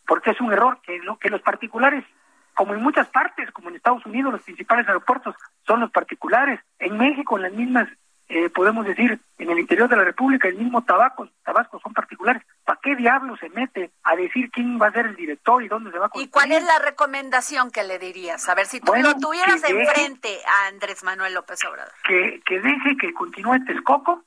Porque 0.05 0.31
es 0.31 0.41
un 0.41 0.53
error 0.53 0.79
que, 0.81 0.99
lo, 0.99 1.17
que 1.17 1.29
los 1.29 1.41
particulares, 1.41 2.05
como 2.53 2.73
en 2.73 2.81
muchas 2.81 3.07
partes, 3.07 3.51
como 3.51 3.69
en 3.69 3.75
Estados 3.75 4.05
Unidos, 4.05 4.33
los 4.33 4.43
principales 4.43 4.87
aeropuertos 4.87 5.35
son 5.65 5.79
los 5.79 5.91
particulares. 5.91 6.59
En 6.79 6.97
México, 6.97 7.37
en 7.37 7.43
las 7.43 7.53
mismas 7.53 7.89
eh, 8.27 8.49
podemos 8.49 8.85
decir, 8.85 9.19
en 9.37 9.51
el 9.51 9.59
interior 9.59 9.87
de 9.87 9.97
la 9.97 10.03
República, 10.03 10.47
el 10.47 10.55
mismo 10.55 10.83
Tabasco, 10.83 11.29
Tabasco 11.43 11.79
son 11.79 11.93
particulares. 11.93 12.41
¿Para 12.63 12.79
qué 12.81 12.95
diablo 12.95 13.37
se 13.37 13.49
mete 13.49 13.91
a 14.03 14.15
decir 14.15 14.49
quién 14.49 14.81
va 14.81 14.87
a 14.87 14.91
ser 14.91 15.05
el 15.05 15.15
director 15.15 15.61
y 15.63 15.67
dónde 15.67 15.91
se 15.91 15.99
va 15.99 16.07
a 16.07 16.09
construir? 16.09 16.27
¿Y 16.27 16.31
cuál 16.31 16.51
es 16.51 16.63
la 16.63 16.79
recomendación 16.79 17.69
que 17.69 17.83
le 17.83 17.99
dirías? 17.99 18.49
A 18.49 18.55
ver, 18.55 18.65
si 18.65 18.79
tú 18.79 18.93
lo 18.95 19.15
tuvieras 19.17 19.63
enfrente 19.63 20.39
a 20.47 20.67
Andrés 20.67 21.03
Manuel 21.03 21.35
López 21.35 21.63
Obrador. 21.65 21.93
Que, 22.03 22.41
que 22.45 22.59
deje 22.59 22.97
que 22.99 23.13
continúe 23.13 23.63
Texcoco, 23.65 24.23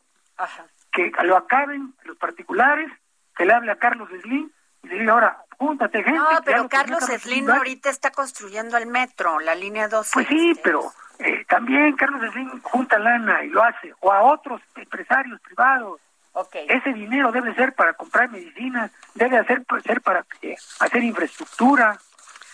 que 0.93 1.11
lo 1.25 1.37
acaben 1.37 1.93
los 2.05 2.17
particulares, 2.19 2.91
que 3.37 3.47
le 3.47 3.53
hable 3.53 3.73
a 3.73 3.77
Carlos 3.77 4.09
Slim 4.23 4.49
y 4.85 4.89
le 4.89 4.99
diga 5.01 5.13
ahora, 5.13 5.45
júntate 5.59 6.05
gente. 6.05 6.19
No, 6.19 6.29
pero 6.45 6.69
Carlos 6.69 7.03
Slim 7.05 7.51
ahorita 7.51 7.91
está 7.91 8.13
construyendo 8.13 8.77
el 8.77 8.87
metro, 8.87 9.41
la 9.41 9.57
línea 9.57 9.89
12. 9.89 10.11
Pues 10.15 10.29
sí, 10.29 10.55
pero 10.63 10.93
eh, 11.19 11.45
también 11.49 11.97
Carlos 11.97 12.21
Slim 12.33 12.61
junta 12.63 12.99
lana 12.99 13.43
y 13.45 13.49
lo 13.49 13.63
hace, 13.63 13.93
o 14.01 14.13
a 14.13 14.23
otros 14.23 14.61
empresarios 14.77 15.41
privados. 15.41 16.01
Okay. 16.33 16.67
Ese 16.69 16.93
dinero 16.93 17.33
debe 17.33 17.53
ser 17.55 17.75
para 17.75 17.95
comprar 17.95 18.31
medicinas, 18.31 18.93
debe 19.15 19.39
hacer, 19.39 19.65
ser 19.85 20.01
para 20.01 20.25
eh, 20.43 20.57
hacer 20.79 21.03
infraestructura. 21.03 21.99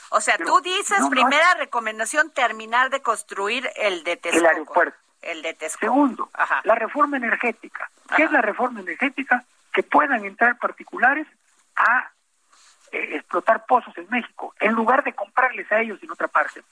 O 0.08 0.20
sea, 0.20 0.38
tú 0.38 0.60
dices, 0.60 0.98
primera 1.10 1.54
recomendación, 1.54 2.30
terminar 2.30 2.88
de 2.88 3.02
construir 3.02 3.68
el 3.76 4.04
de 4.04 4.16
Texcoco. 4.16 4.46
El 4.46 4.54
aeropuerto. 4.54 4.98
El 5.20 5.42
de 5.42 5.54
Texcoco. 5.54 5.86
Segundo, 5.86 6.30
la 6.62 6.74
reforma 6.76 7.16
energética. 7.18 7.90
¿Qué 8.16 8.24
es 8.24 8.30
la 8.30 8.40
reforma 8.40 8.80
energética? 8.80 9.44
Que 9.72 9.82
puedan 9.82 10.24
entrar 10.24 10.56
particulares 10.58 11.26
a 11.76 12.10
eh, 12.92 13.16
explotar 13.16 13.66
pozos 13.66 13.96
en 13.98 14.06
México, 14.08 14.54
en 14.60 14.72
lugar 14.72 15.02
de 15.02 15.12
comprarles 15.12 15.70
a 15.72 15.80
ellos 15.80 16.02
en 16.02 16.10
otra 16.10 16.28
parte. 16.28 16.62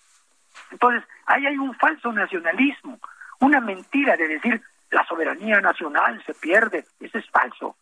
Entonces, 0.73 1.05
ahí 1.27 1.47
hay 1.47 1.59
un 1.59 1.75
falso 1.75 2.13
nacionalismo, 2.13 2.99
una 3.41 3.61
mentira 3.61 4.17
de 4.17 4.27
decir 4.27 4.63
la 4.91 5.05
soberanía 5.07 5.61
nacional 5.61 6.23
se 6.25 6.35
pierde. 6.35 6.85
Eso 7.01 7.19
es 7.19 7.29
falso. 7.31 7.77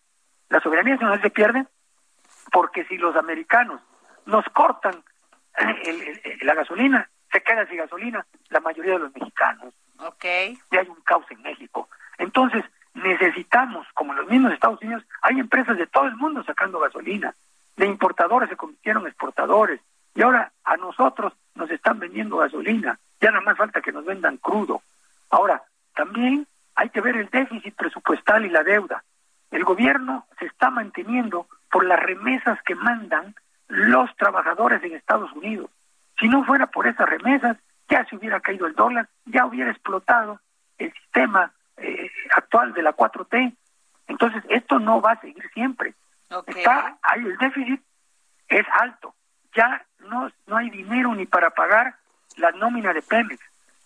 La 0.49 0.61
soberanía 0.61 0.95
nacional 0.95 1.22
se 1.22 1.30
pierde 1.30 1.66
porque 2.53 2.84
si 2.84 2.97
los 2.99 3.16
americanos 3.16 3.80
nos 4.26 4.45
cortan 4.53 5.03
la 6.43 6.55
gasolina, 6.55 7.09
se 7.32 7.43
queda 7.43 7.66
sin 7.66 7.78
gasolina 7.78 8.26
la 8.49 8.61
mayoría 8.61 8.95
de 8.95 8.99
los 9.01 9.14
mexicanos. 9.14 9.74
Y 10.70 10.76
hay 10.76 10.88
un 10.88 11.01
caos 11.03 11.26
en 11.30 11.43
México. 11.43 11.88
Entonces, 12.18 12.64
necesitamos, 12.95 13.86
como 13.95 14.12
en 14.12 14.18
los 14.18 14.28
mismos 14.28 14.53
Estados 14.53 14.80
Unidos, 14.82 15.05
hay 15.22 15.38
empresas 15.38 15.76
de 15.76 15.86
todo 15.86 16.07
el 16.07 16.16
mundo 16.16 16.43
sacando 16.45 16.80
gasolina. 16.80 17.34
De 17.76 17.86
importadores 17.86 18.49
se 18.49 18.57
convirtieron 18.57 19.03
en 19.03 19.09
exportadores. 19.09 19.80
Y 20.15 20.23
ahora 20.23 20.53
a 20.65 20.77
nosotros 20.77 21.33
nos 21.55 21.71
están 21.71 21.99
vendiendo 21.99 22.39
gasolina. 22.39 22.99
Ya 23.21 23.31
nada 23.31 23.43
más 23.43 23.57
falta 23.57 23.81
que 23.81 23.93
nos 23.93 24.05
vendan 24.05 24.39
crudo. 24.39 24.83
Ahora, 25.31 25.63
también 25.95 26.47
hay 26.75 26.89
que 26.91 27.01
ver 27.01 27.17
el 27.17 27.29
déficit 27.29 27.75
presupuestal 27.75 28.45
y 28.45 28.51
la 28.51 28.63
deuda. 28.63 29.05
El 29.51 29.65
gobierno 29.65 30.27
se 30.39 30.47
está 30.47 30.71
manteniendo 30.71 31.47
por 31.71 31.85
las 31.85 32.01
remesas 32.01 32.61
que 32.63 32.75
mandan 32.75 33.35
los 33.69 34.15
trabajadores 34.17 34.83
en 34.83 34.95
Estados 34.95 35.33
Unidos. 35.33 35.71
Si 36.19 36.29
no 36.29 36.45
fuera 36.45 36.67
por 36.67 36.87
esas 36.87 37.09
remesas, 37.09 37.57
ya 37.89 38.05
se 38.07 38.17
hubiera 38.17 38.41
caído 38.41 38.67
el 38.67 38.75
dólar, 38.75 39.09
ya 39.25 39.47
hubiera 39.47 39.71
explotado 39.71 40.41
el 40.79 40.93
sistema 40.93 41.53
eh, 41.77 42.11
actual 42.35 42.73
de 42.73 42.83
la 42.83 42.95
4T. 42.95 43.55
Entonces, 44.09 44.43
esto 44.49 44.79
no 44.79 45.01
va 45.01 45.13
a 45.13 45.21
seguir 45.21 45.49
siempre. 45.53 45.95
Está 46.47 46.99
ahí 47.03 47.25
el 47.25 47.37
déficit 47.39 47.83
es 48.49 48.67
alto. 48.81 49.15
Ya 49.55 49.85
no, 50.01 50.31
no 50.47 50.57
hay 50.57 50.71
dinero 50.71 51.15
ni 51.15 51.27
para 51.27 51.51
pagar 51.51 51.97
la 52.37 52.51
nómina 52.53 52.93
de 52.93 53.03
Pemex. 53.03 53.41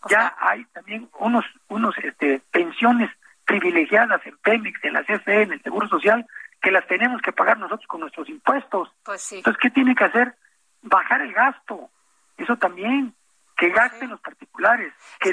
ya 0.08 0.34
hay 0.38 0.64
también 0.66 1.08
unos 1.18 1.44
unos 1.68 1.96
este, 1.98 2.42
pensiones 2.50 3.10
privilegiadas 3.44 4.20
en 4.26 4.36
Pemex, 4.38 4.82
en 4.84 4.94
la 4.94 5.04
CFE, 5.04 5.42
en 5.42 5.52
el 5.52 5.62
Seguro 5.62 5.88
Social, 5.88 6.26
que 6.60 6.70
las 6.70 6.86
tenemos 6.86 7.20
que 7.20 7.32
pagar 7.32 7.58
nosotros 7.58 7.86
con 7.86 8.00
nuestros 8.00 8.28
impuestos. 8.28 8.90
Pues 9.02 9.32
Entonces, 9.32 9.60
¿qué 9.60 9.70
tiene 9.70 9.94
que 9.94 10.04
hacer? 10.04 10.34
Bajar 10.82 11.20
el 11.20 11.32
gasto. 11.32 11.90
Eso 12.38 12.56
también 12.56 13.14
que 13.56 13.70
gasten 13.70 14.10
los 14.10 14.20
particulares. 14.20 14.92
Que, 15.20 15.32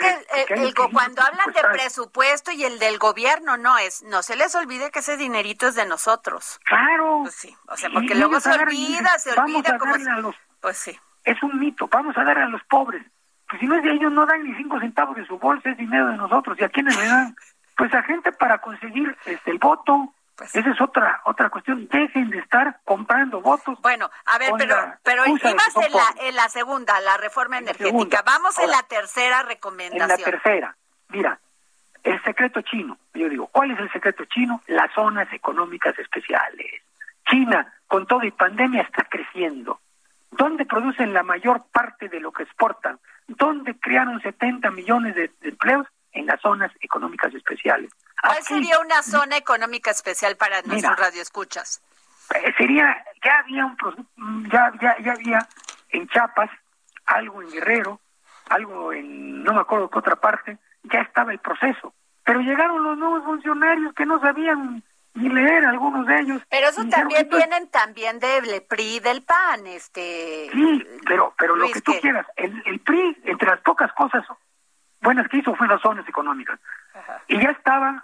cuando 0.91 1.21
hablan 1.21 1.53
de 1.53 1.61
presupuesto 1.71 2.51
y 2.51 2.63
el 2.63 2.79
del 2.79 2.97
gobierno, 2.99 3.57
no 3.57 3.77
es, 3.77 4.03
no 4.03 4.21
se 4.21 4.35
les 4.35 4.53
olvide 4.55 4.91
que 4.91 4.99
ese 4.99 5.17
dinerito 5.17 5.67
es 5.67 5.75
de 5.75 5.85
nosotros. 5.85 6.59
Claro. 6.65 7.21
Pues 7.23 7.35
sí, 7.35 7.55
o 7.67 7.77
sea, 7.77 7.89
porque 7.89 8.15
luego 8.15 8.39
se 8.39 8.51
olvida, 8.51 9.17
se 9.17 9.31
olvida 9.39 9.77
como... 9.77 9.95
pues 10.59 10.77
sí. 10.77 10.99
Es 11.23 11.41
un 11.43 11.59
mito, 11.59 11.87
vamos 11.87 12.17
a 12.17 12.23
dar 12.23 12.37
a 12.37 12.47
los 12.47 12.63
pobres. 12.63 13.03
Pues 13.49 13.59
si 13.59 13.67
no 13.67 13.75
es 13.75 13.83
de 13.83 13.91
ellos, 13.91 14.11
no 14.11 14.25
dan 14.25 14.43
ni 14.43 14.55
cinco 14.55 14.79
centavos 14.79 15.15
de 15.15 15.25
su 15.25 15.37
bolsa, 15.37 15.69
es 15.69 15.77
dinero 15.77 16.07
de 16.07 16.17
nosotros. 16.17 16.57
¿Y 16.59 16.63
a 16.63 16.69
quiénes 16.69 16.97
le 16.97 17.05
dan? 17.05 17.35
Pues 17.77 17.91
a 17.95 18.03
gente 18.03 18.31
para 18.33 18.59
conseguir 18.59 19.17
este, 19.25 19.49
el 19.49 19.57
voto, 19.57 20.13
pues 20.41 20.55
Esa 20.55 20.71
es 20.71 20.81
otra 20.81 21.21
otra 21.25 21.51
cuestión. 21.51 21.87
Dejen 21.87 22.31
de 22.31 22.39
estar 22.39 22.79
comprando 22.83 23.41
votos. 23.41 23.79
Bueno, 23.81 24.09
a 24.25 24.39
ver, 24.39 24.51
pero 24.57 24.75
pero 25.03 25.27
ibas 25.27 25.75
en 25.75 25.91
la, 25.93 26.27
en 26.27 26.35
la 26.35 26.49
segunda, 26.49 26.99
la 27.01 27.17
reforma 27.17 27.59
energética. 27.59 28.23
Vamos 28.25 28.57
en 28.57 28.71
la 28.71 28.81
tercera 28.83 29.43
recomendación. 29.43 30.01
En 30.01 30.07
la 30.09 30.17
tercera, 30.17 30.75
mira, 31.09 31.39
el 32.03 32.23
secreto 32.23 32.61
chino. 32.61 32.97
Yo 33.13 33.29
digo, 33.29 33.47
¿cuál 33.47 33.69
es 33.69 33.79
el 33.79 33.91
secreto 33.91 34.25
chino? 34.25 34.61
Las 34.65 34.91
zonas 34.93 35.31
económicas 35.31 35.97
especiales. 35.99 36.81
China, 37.29 37.71
con 37.85 38.07
todo 38.07 38.23
y 38.23 38.31
pandemia, 38.31 38.81
está 38.81 39.03
creciendo. 39.03 39.79
¿Dónde 40.31 40.65
producen 40.65 41.13
la 41.13 41.21
mayor 41.21 41.65
parte 41.71 42.09
de 42.09 42.19
lo 42.19 42.31
que 42.31 42.43
exportan? 42.43 42.99
¿Dónde 43.27 43.77
crearon 43.79 44.19
70 44.21 44.71
millones 44.71 45.13
de 45.13 45.31
empleos? 45.41 45.85
En 46.13 46.25
las 46.25 46.41
zonas 46.41 46.71
económicas 46.81 47.33
especiales. 47.33 47.91
¿Cuál 48.21 48.43
sería 48.43 48.79
una 48.79 49.01
zona 49.01 49.37
económica 49.37 49.91
especial 49.91 50.35
para 50.35 50.61
nuestros 50.61 50.97
radioescuchas? 50.97 51.81
Eh, 52.35 52.53
sería, 52.57 53.03
ya 53.23 53.39
había 53.39 53.65
un 53.65 54.49
ya, 54.49 54.71
ya, 54.81 54.97
ya 54.99 55.13
había 55.13 55.47
en 55.89 56.07
Chiapas, 56.07 56.49
algo 57.05 57.41
en 57.41 57.51
Guerrero, 57.51 57.99
algo 58.49 58.93
en, 58.93 59.43
no 59.43 59.53
me 59.53 59.61
acuerdo 59.61 59.89
qué 59.89 59.99
otra 59.99 60.15
parte, 60.15 60.57
ya 60.83 61.01
estaba 61.01 61.31
el 61.31 61.39
proceso. 61.39 61.93
Pero 62.23 62.39
llegaron 62.41 62.83
los 62.83 62.97
nuevos 62.97 63.23
funcionarios 63.23 63.93
que 63.93 64.05
no 64.05 64.19
sabían 64.19 64.83
ni 65.13 65.29
leer 65.29 65.65
algunos 65.65 66.05
de 66.05 66.19
ellos. 66.19 66.41
Pero 66.49 66.69
eso 66.69 66.85
también 66.87 67.27
vienen 67.29 67.69
también 67.69 68.19
del 68.19 68.63
PRI 68.63 68.99
del 68.99 69.23
PAN, 69.23 69.67
este. 69.67 70.49
Sí, 70.53 70.87
pero 71.05 71.33
pero 71.37 71.55
lo 71.55 71.69
que 71.69 71.81
tú 71.81 71.93
quieras, 71.99 72.25
el, 72.37 72.61
el 72.65 72.79
PRI 72.79 73.17
entre 73.25 73.49
las 73.49 73.61
pocas 73.61 73.91
cosas 73.93 74.25
buenas 75.01 75.27
que 75.27 75.37
hizo 75.37 75.55
fue 75.55 75.67
las 75.67 75.81
zonas 75.81 76.07
económicas. 76.07 76.59
Y 77.27 77.37
ya 77.37 77.49
estaban 77.51 78.01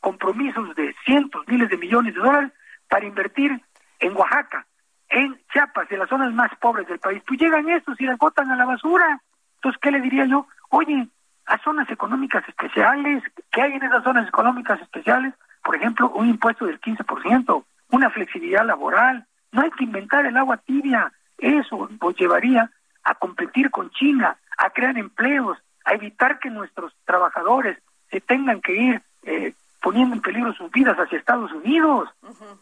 compromisos 0.00 0.74
de 0.74 0.94
cientos, 1.04 1.46
miles 1.46 1.68
de 1.68 1.76
millones 1.76 2.14
de 2.14 2.20
dólares 2.20 2.52
para 2.88 3.06
invertir 3.06 3.60
en 4.00 4.16
Oaxaca, 4.16 4.66
en 5.10 5.40
Chiapas, 5.52 5.90
en 5.90 5.98
las 5.98 6.08
zonas 6.08 6.32
más 6.32 6.50
pobres 6.60 6.86
del 6.88 6.98
país. 6.98 7.22
Pues 7.26 7.40
llegan 7.40 7.68
estos 7.68 8.00
y 8.00 8.04
las 8.04 8.18
botan 8.18 8.50
a 8.50 8.56
la 8.56 8.64
basura. 8.64 9.20
Entonces, 9.56 9.80
¿qué 9.80 9.90
le 9.90 10.00
diría 10.00 10.26
yo? 10.26 10.46
Oye, 10.70 11.08
a 11.46 11.58
zonas 11.58 11.90
económicas 11.90 12.46
especiales, 12.48 13.22
¿qué 13.50 13.62
hay 13.62 13.72
en 13.72 13.82
esas 13.82 14.04
zonas 14.04 14.28
económicas 14.28 14.80
especiales? 14.80 15.34
Por 15.64 15.76
ejemplo, 15.76 16.10
un 16.10 16.28
impuesto 16.28 16.66
del 16.66 16.80
15%, 16.80 17.64
una 17.90 18.10
flexibilidad 18.10 18.64
laboral. 18.64 19.26
No 19.52 19.62
hay 19.62 19.70
que 19.70 19.84
inventar 19.84 20.26
el 20.26 20.36
agua 20.36 20.58
tibia. 20.58 21.12
Eso 21.38 21.88
nos 22.00 22.16
llevaría 22.16 22.70
a 23.02 23.14
competir 23.14 23.70
con 23.70 23.90
China, 23.90 24.36
a 24.58 24.70
crear 24.70 24.96
empleos, 24.98 25.58
a 25.88 25.94
evitar 25.94 26.38
que 26.38 26.50
nuestros 26.50 26.94
trabajadores 27.06 27.78
se 28.10 28.20
tengan 28.20 28.60
que 28.60 28.74
ir 28.74 29.02
eh, 29.22 29.54
poniendo 29.80 30.14
en 30.14 30.20
peligro 30.20 30.52
sus 30.52 30.70
vidas 30.70 30.98
hacia 30.98 31.18
Estados 31.18 31.50
Unidos. 31.50 32.10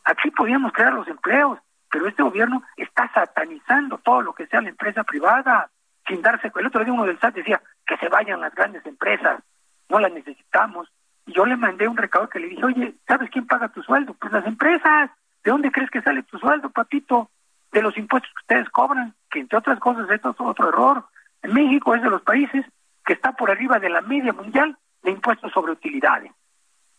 Aquí 0.05 0.31
podíamos 0.31 0.72
crear 0.72 0.93
los 0.93 1.09
empleos, 1.09 1.59
pero 1.91 2.07
este 2.07 2.22
gobierno 2.22 2.62
está 2.77 3.11
satanizando 3.12 3.99
todo 3.99 4.22
lo 4.22 4.33
que 4.33 4.47
sea 4.47 4.61
la 4.61 4.68
empresa 4.68 5.03
privada, 5.03 5.68
sin 6.07 6.22
darse 6.22 6.53
cuenta. 6.53 6.61
El 6.61 6.66
otro 6.68 6.85
día 6.85 6.93
uno 6.93 7.05
del 7.05 7.18
SAT 7.18 7.35
decía 7.35 7.61
que 7.85 7.97
se 7.97 8.09
vayan 8.09 8.41
las 8.41 8.55
grandes 8.55 8.87
empresas, 8.87 9.43
no 9.89 9.99
las 9.99 10.12
necesitamos. 10.12 10.89
Y 11.27 11.33
yo 11.33 11.45
le 11.47 11.57
mandé 11.57 11.89
un 11.89 11.97
recado 11.97 12.29
que 12.29 12.39
le 12.39 12.47
dije, 12.47 12.64
oye, 12.64 12.95
¿sabes 13.09 13.29
quién 13.31 13.49
paga 13.49 13.68
tu 13.70 13.83
sueldo? 13.83 14.14
Pues 14.14 14.33
las 14.33 14.47
empresas. 14.47 15.11
¿De 15.43 15.51
dónde 15.51 15.72
crees 15.72 15.91
que 15.91 16.03
sale 16.03 16.22
tu 16.22 16.39
sueldo, 16.39 16.70
papito? 16.70 17.29
De 17.72 17.83
los 17.83 17.97
impuestos 17.99 18.31
que 18.33 18.43
ustedes 18.43 18.70
cobran, 18.70 19.14
que 19.29 19.41
entre 19.41 19.59
otras 19.59 19.81
cosas 19.81 20.09
esto 20.11 20.31
es 20.31 20.37
otro 20.39 20.68
error. 20.68 21.05
En 21.43 21.55
México 21.55 21.93
es 21.95 22.03
de 22.03 22.11
los 22.11 22.22
países 22.22 22.64
que 23.07 23.12
está 23.12 23.32
por 23.32 23.50
arriba 23.50 23.78
de 23.78 23.88
la 23.88 24.02
media 24.02 24.32
mundial 24.32 24.76
de 25.02 25.12
impuestos 25.12 25.52
sobre 25.52 25.72
utilidades. 25.72 26.32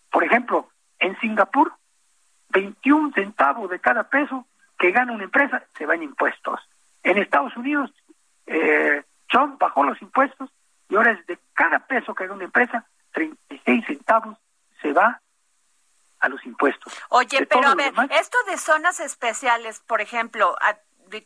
Por 0.09 0.23
ejemplo, 0.23 0.69
en 0.99 1.19
Singapur, 1.19 1.73
21 2.49 3.11
centavos 3.13 3.69
de 3.69 3.79
cada 3.79 4.09
peso 4.09 4.47
que 4.79 4.91
gana 4.91 5.11
una 5.11 5.25
empresa 5.25 5.63
se 5.77 5.85
va 5.85 5.95
en 5.95 6.03
impuestos. 6.03 6.61
En 7.03 7.17
Estados 7.17 7.55
Unidos, 7.57 7.91
eh, 8.45 9.03
Trump 9.27 9.59
bajó 9.59 9.83
los 9.83 10.01
impuestos 10.01 10.49
y 10.89 10.95
ahora 10.95 11.11
es 11.11 11.27
de 11.27 11.37
cada 11.53 11.79
peso 11.79 12.15
que 12.15 12.23
gana 12.23 12.35
una 12.35 12.45
empresa, 12.45 12.85
36 13.11 13.85
centavos 13.85 14.37
se 14.81 14.93
va 14.93 15.21
a 16.19 16.29
los 16.29 16.43
impuestos. 16.45 16.93
Oye, 17.09 17.45
pero 17.45 17.67
a 17.67 17.75
ver, 17.75 17.93
esto 18.11 18.37
de 18.47 18.57
zonas 18.57 19.01
especiales, 19.01 19.81
por 19.81 19.99
ejemplo, 19.99 20.55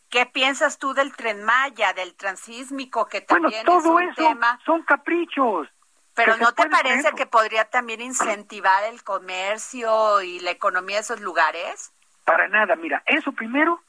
¿qué 0.09 0.25
piensas 0.25 0.77
tú 0.77 0.93
del 0.93 1.15
tren 1.15 1.43
Maya, 1.43 1.93
del 1.93 2.15
transísmico, 2.15 3.07
que 3.07 3.21
también 3.21 3.65
bueno, 3.65 3.81
todo 3.81 3.99
es 3.99 4.17
un 4.17 4.23
eso 4.25 4.39
son 4.65 4.83
caprichos. 4.83 5.67
Pero 6.13 6.37
¿no 6.37 6.51
te 6.53 6.69
parece 6.69 7.13
que 7.13 7.25
podría 7.25 7.65
también 7.65 8.01
incentivar 8.01 8.83
el 8.83 9.01
comercio 9.03 10.21
y 10.21 10.39
la 10.41 10.51
economía 10.51 10.97
de 10.97 11.01
esos 11.01 11.21
lugares? 11.21 11.93
Para 12.25 12.47
nada, 12.47 12.75
mira, 12.75 13.01
eso 13.05 13.31
primero 13.31 13.81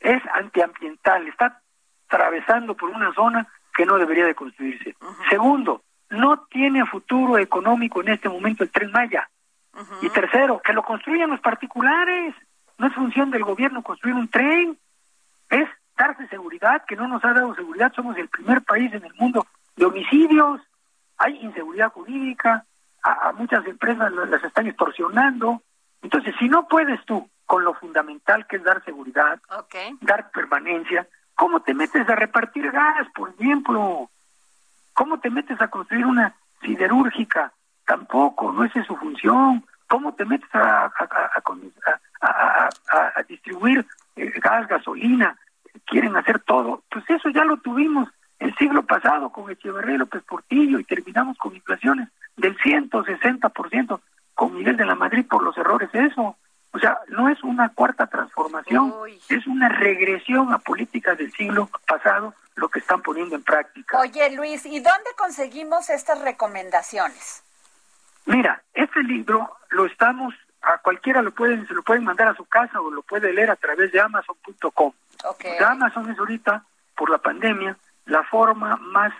es 0.00 0.22
antiambiental, 0.34 1.28
está 1.28 1.60
atravesando 2.06 2.74
por 2.74 2.90
una 2.90 3.12
zona 3.14 3.46
que 3.74 3.84
no 3.84 3.98
debería 3.98 4.24
de 4.24 4.34
construirse. 4.34 4.96
Segundo, 5.28 5.82
no 6.08 6.46
tiene 6.46 6.86
futuro 6.86 7.38
económico 7.38 8.00
en 8.00 8.08
este 8.08 8.28
momento 8.28 8.64
el 8.64 8.70
tren 8.70 8.90
Maya. 8.90 9.28
Y 10.00 10.08
tercero, 10.08 10.62
que 10.64 10.72
lo 10.72 10.82
construyan 10.82 11.28
los 11.28 11.40
particulares. 11.40 12.34
No 12.78 12.86
es 12.86 12.94
función 12.94 13.30
del 13.30 13.44
gobierno 13.44 13.82
construir 13.82 14.14
un 14.14 14.28
tren. 14.28 14.78
Es 15.48 15.68
darse 15.96 16.26
seguridad, 16.28 16.84
que 16.86 16.96
no 16.96 17.08
nos 17.08 17.24
ha 17.24 17.32
dado 17.32 17.54
seguridad. 17.54 17.92
Somos 17.94 18.16
el 18.16 18.28
primer 18.28 18.62
país 18.62 18.92
en 18.92 19.04
el 19.04 19.14
mundo 19.14 19.46
de 19.76 19.84
homicidios 19.84 20.60
hay 21.18 21.36
inseguridad 21.42 21.92
jurídica, 21.92 22.64
a, 23.02 23.32
muchas 23.32 23.64
empresas 23.66 24.12
las, 24.12 24.42
están 24.42 24.66
extorsionando. 24.66 25.62
Entonces, 26.02 26.34
si 26.38 26.48
no 26.48 26.66
puedes 26.68 27.04
tú 27.04 27.28
con 27.46 27.64
lo 27.64 27.74
fundamental 27.74 28.46
que 28.46 28.56
es 28.56 28.64
dar 28.64 28.84
seguridad, 28.84 29.40
dar 30.00 30.30
permanencia, 30.30 31.06
¿cómo 31.34 31.60
te 31.60 31.74
metes 31.74 32.08
a 32.08 32.16
repartir 32.16 32.70
gas, 32.70 33.06
por 33.14 33.30
ejemplo? 33.30 34.10
¿Cómo 34.92 35.20
te 35.20 35.30
metes 35.30 35.60
a 35.60 35.68
construir 35.68 36.06
una 36.06 36.34
siderúrgica? 36.62 37.52
Tampoco, 37.86 38.52
no 38.52 38.64
es 38.64 38.72
su 38.86 38.96
función. 38.96 39.64
¿Cómo 39.88 40.14
te 40.14 40.24
metes 40.24 40.52
a, 40.52 40.90
a 42.20 43.22
distribuir 43.28 43.78
eh, 43.80 44.05
gas, 44.16 44.68
gasolina? 44.68 45.38
Quieren 45.84 46.16
hacer 46.16 46.40
todo. 46.40 46.82
Pues 46.90 47.04
eso 47.08 47.28
ya 47.30 47.44
lo 47.44 47.58
tuvimos 47.58 48.08
el 48.38 48.54
siglo 48.56 48.84
pasado 48.84 49.30
con 49.30 49.50
Echeverría 49.50 49.94
y 49.94 49.98
López 49.98 50.22
Portillo 50.22 50.78
y 50.78 50.84
terminamos 50.84 51.38
con 51.38 51.54
inflaciones 51.54 52.08
del 52.36 52.56
160% 52.58 54.00
con 54.34 54.54
Miguel 54.54 54.76
de 54.76 54.84
la 54.84 54.94
Madrid 54.94 55.26
por 55.28 55.42
los 55.42 55.56
errores 55.56 55.88
eso. 55.94 56.36
O 56.72 56.78
sea, 56.78 56.98
no 57.08 57.30
es 57.30 57.42
una 57.42 57.70
cuarta 57.70 58.06
transformación, 58.06 58.92
es 59.30 59.46
una 59.46 59.70
regresión 59.70 60.52
a 60.52 60.58
políticas 60.58 61.16
del 61.16 61.32
siglo 61.32 61.70
pasado 61.86 62.34
lo 62.54 62.68
que 62.68 62.80
están 62.80 63.02
poniendo 63.02 63.36
en 63.36 63.42
práctica. 63.42 63.98
Oye, 63.98 64.34
Luis, 64.34 64.66
¿y 64.66 64.80
dónde 64.80 65.10
conseguimos 65.16 65.88
estas 65.88 66.20
recomendaciones? 66.20 67.42
Mira, 68.26 68.62
este 68.74 69.02
libro 69.02 69.56
lo 69.70 69.86
estamos 69.86 70.34
a 70.66 70.78
cualquiera 70.78 71.22
lo 71.22 71.30
pueden 71.30 71.66
se 71.66 71.74
lo 71.74 71.82
pueden 71.82 72.04
mandar 72.04 72.28
a 72.28 72.34
su 72.34 72.44
casa 72.44 72.80
o 72.80 72.90
lo 72.90 73.02
puede 73.02 73.32
leer 73.32 73.50
a 73.50 73.56
través 73.56 73.92
de 73.92 74.00
amazon.com. 74.00 74.92
Okay. 75.24 75.58
Amazon 75.58 76.10
es 76.10 76.18
ahorita 76.18 76.64
por 76.96 77.10
la 77.10 77.18
pandemia 77.18 77.76
la 78.06 78.22
forma 78.24 78.76
más 78.76 79.12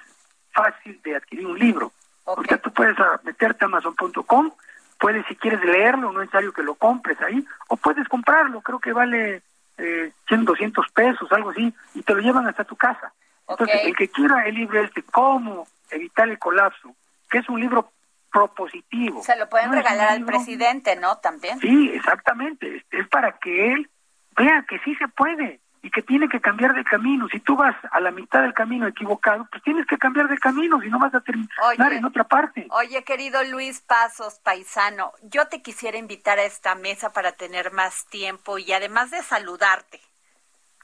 fácil 0.52 1.00
de 1.02 1.16
adquirir 1.16 1.46
un 1.46 1.58
libro. 1.58 1.92
Ahorita 2.24 2.58
tú 2.58 2.72
puedes 2.72 2.96
meterte 3.22 3.64
a 3.64 3.66
amazon.com, 3.66 4.50
puedes 4.98 5.24
si 5.26 5.36
quieres 5.36 5.64
leerlo, 5.64 6.12
no 6.12 6.20
es 6.20 6.26
necesario 6.26 6.52
que 6.52 6.62
lo 6.62 6.74
compres 6.74 7.20
ahí, 7.20 7.46
o 7.68 7.76
puedes 7.76 8.08
comprarlo, 8.08 8.60
creo 8.62 8.80
que 8.80 8.92
vale 8.92 9.42
eh, 9.78 10.12
100, 10.26 10.44
200 10.44 10.90
pesos, 10.90 11.30
algo 11.30 11.50
así, 11.50 11.72
y 11.94 12.02
te 12.02 12.14
lo 12.14 12.20
llevan 12.20 12.48
hasta 12.48 12.64
tu 12.64 12.74
casa. 12.74 13.12
Entonces, 13.48 13.80
el 13.84 13.94
que 13.94 14.08
quiera 14.08 14.44
el 14.46 14.56
libro 14.56 14.80
este, 14.80 15.02
cómo 15.04 15.68
evitar 15.90 16.28
el 16.28 16.38
colapso, 16.38 16.96
que 17.30 17.38
es 17.38 17.48
un 17.48 17.60
libro 17.60 17.92
propositivo. 18.36 19.22
Se 19.22 19.36
lo 19.36 19.48
pueden 19.48 19.72
regalar 19.72 20.10
al 20.10 20.24
presidente, 20.24 20.96
¿no? 20.96 21.18
También. 21.18 21.58
Sí, 21.60 21.90
exactamente. 21.94 22.84
Es 22.90 23.08
para 23.08 23.38
que 23.38 23.72
él 23.72 23.90
vea 24.36 24.64
que 24.68 24.78
sí 24.80 24.94
se 24.96 25.08
puede 25.08 25.60
y 25.82 25.90
que 25.90 26.02
tiene 26.02 26.28
que 26.28 26.40
cambiar 26.40 26.74
de 26.74 26.84
camino. 26.84 27.28
Si 27.30 27.40
tú 27.40 27.56
vas 27.56 27.76
a 27.92 28.00
la 28.00 28.10
mitad 28.10 28.42
del 28.42 28.52
camino 28.52 28.86
equivocado, 28.86 29.46
pues 29.50 29.62
tienes 29.62 29.86
que 29.86 29.96
cambiar 29.96 30.28
de 30.28 30.36
camino, 30.36 30.80
si 30.80 30.88
no 30.88 30.98
vas 30.98 31.14
a 31.14 31.20
terminar 31.20 31.92
en 31.92 32.04
otra 32.04 32.24
parte. 32.24 32.66
Oye, 32.70 33.04
querido 33.04 33.42
Luis 33.44 33.80
Pasos, 33.80 34.40
paisano, 34.40 35.12
yo 35.22 35.46
te 35.46 35.62
quisiera 35.62 35.96
invitar 35.96 36.38
a 36.38 36.44
esta 36.44 36.74
mesa 36.74 37.12
para 37.12 37.32
tener 37.32 37.72
más 37.72 38.04
tiempo 38.06 38.58
y 38.58 38.72
además 38.72 39.10
de 39.12 39.22
saludarte. 39.22 40.00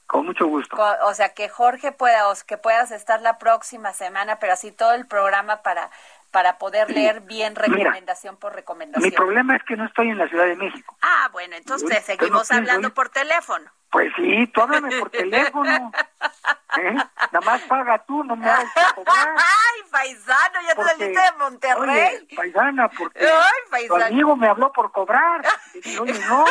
Con 0.07 0.25
mucho 0.25 0.47
gusto. 0.47 0.77
O 1.05 1.13
sea, 1.13 1.33
que 1.33 1.49
Jorge 1.49 1.91
pueda, 1.91 2.29
o 2.29 2.33
que 2.47 2.57
puedas 2.57 2.91
estar 2.91 3.21
la 3.21 3.37
próxima 3.37 3.93
semana, 3.93 4.39
pero 4.39 4.53
así 4.53 4.71
todo 4.71 4.93
el 4.93 5.05
programa 5.07 5.63
para 5.63 5.89
para 6.33 6.57
poder 6.57 6.89
leer 6.89 7.21
bien 7.21 7.55
recomendación 7.55 8.37
por 8.37 8.55
recomendación. 8.55 9.07
Mi 9.07 9.15
problema 9.15 9.55
es 9.55 9.63
que 9.65 9.77
no 9.77 9.85
estoy 9.85 10.09
en 10.09 10.17
la 10.17 10.27
Ciudad 10.27 10.45
de 10.45 10.55
México. 10.55 10.97
Ah, 10.99 11.29
bueno, 11.31 11.55
entonces 11.55 12.03
seguimos 12.03 12.51
hablando 12.51 12.91
por 12.91 13.09
teléfono. 13.09 13.71
Pues 13.91 14.11
sí, 14.15 14.47
tú 14.47 14.61
háblame 14.61 14.99
por 14.99 15.09
teléfono. 15.11 15.91
¿Eh? 16.79 16.93
Nada 16.93 17.45
más 17.45 17.61
paga 17.61 18.03
tú, 18.05 18.23
no 18.23 18.35
me 18.35 18.49
hagas 18.49 18.65
cobrar. 18.95 19.29
Ay, 19.37 19.81
paisano, 19.91 20.59
ya 20.67 20.73
te 20.75 20.83
saliste 20.83 21.21
de 21.21 21.31
Monterrey. 21.37 22.15
Oye, 22.15 22.35
paisana, 22.35 22.89
porque 22.89 23.19
Ay, 23.19 23.53
paisano. 23.69 23.99
tu 23.99 24.05
amigo 24.05 24.35
me 24.35 24.47
habló 24.47 24.71
por 24.73 24.91
cobrar. 24.91 25.45
oye, 25.99 26.19
no. 26.27 26.45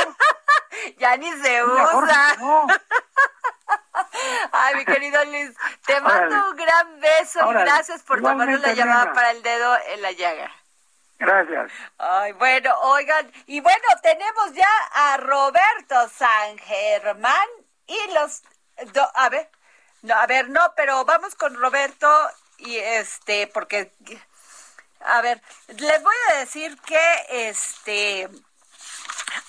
ya 0.98 1.16
ni 1.16 1.32
se 1.32 1.64
usa. 1.64 2.36
No. 2.38 2.68
Ay, 4.52 4.76
mi 4.76 4.84
querido 4.84 5.24
Luis, 5.26 5.50
te 5.86 6.00
mando 6.00 6.50
un 6.50 6.56
gran 6.56 7.00
beso 7.00 7.50
y 7.50 7.54
gracias 7.54 8.02
por 8.02 8.20
tomarnos 8.20 8.60
la 8.60 8.72
llamada 8.72 9.12
para 9.12 9.30
el 9.32 9.42
dedo 9.42 9.76
en 9.88 10.02
la 10.02 10.12
llaga. 10.12 10.50
Gracias. 11.18 11.70
Ay, 11.98 12.32
bueno, 12.32 12.74
oigan, 12.80 13.30
y 13.46 13.60
bueno, 13.60 13.84
tenemos 14.02 14.52
ya 14.54 14.68
a 14.92 15.16
Roberto 15.18 16.08
San 16.08 16.58
Germán 16.58 17.48
y 17.86 17.98
los... 18.12 18.42
a 19.14 19.28
ver, 19.28 19.48
no, 20.02 20.14
a 20.14 20.26
ver, 20.26 20.48
no, 20.48 20.72
pero 20.76 21.04
vamos 21.04 21.34
con 21.34 21.54
Roberto 21.54 22.08
y 22.58 22.76
este, 22.76 23.46
porque... 23.46 23.92
A 25.04 25.20
ver, 25.20 25.42
les 25.66 26.02
voy 26.02 26.14
a 26.30 26.36
decir 26.36 26.78
que 26.82 27.26
este 27.28 28.28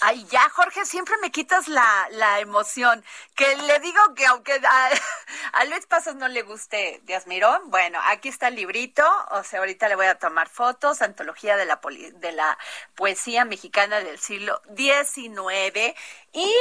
Ay, 0.01 0.25
ya, 0.29 0.49
Jorge, 0.49 0.85
siempre 0.85 1.15
me 1.21 1.31
quitas 1.31 1.67
la, 1.67 2.07
la 2.11 2.39
emoción. 2.39 3.03
Que 3.35 3.55
le 3.55 3.79
digo 3.79 3.99
que 4.15 4.25
aunque 4.25 4.59
a, 4.65 5.65
Luis 5.65 5.85
Pasos 5.85 6.15
no 6.15 6.27
le 6.27 6.41
guste 6.41 7.01
Díaz 7.03 7.27
Mirón, 7.27 7.69
bueno, 7.69 7.99
aquí 8.05 8.29
está 8.29 8.49
el 8.49 8.55
librito, 8.55 9.03
o 9.31 9.43
sea, 9.43 9.59
ahorita 9.59 9.87
le 9.87 9.95
voy 9.95 10.07
a 10.07 10.19
tomar 10.19 10.49
fotos, 10.49 11.01
antología 11.01 11.57
de 11.57 11.65
la, 11.65 11.79
de 12.15 12.31
la 12.33 12.57
poesía 12.95 13.45
mexicana 13.45 13.99
del 14.01 14.19
siglo 14.19 14.61
XIX. 14.75 15.95
Y 16.33 16.53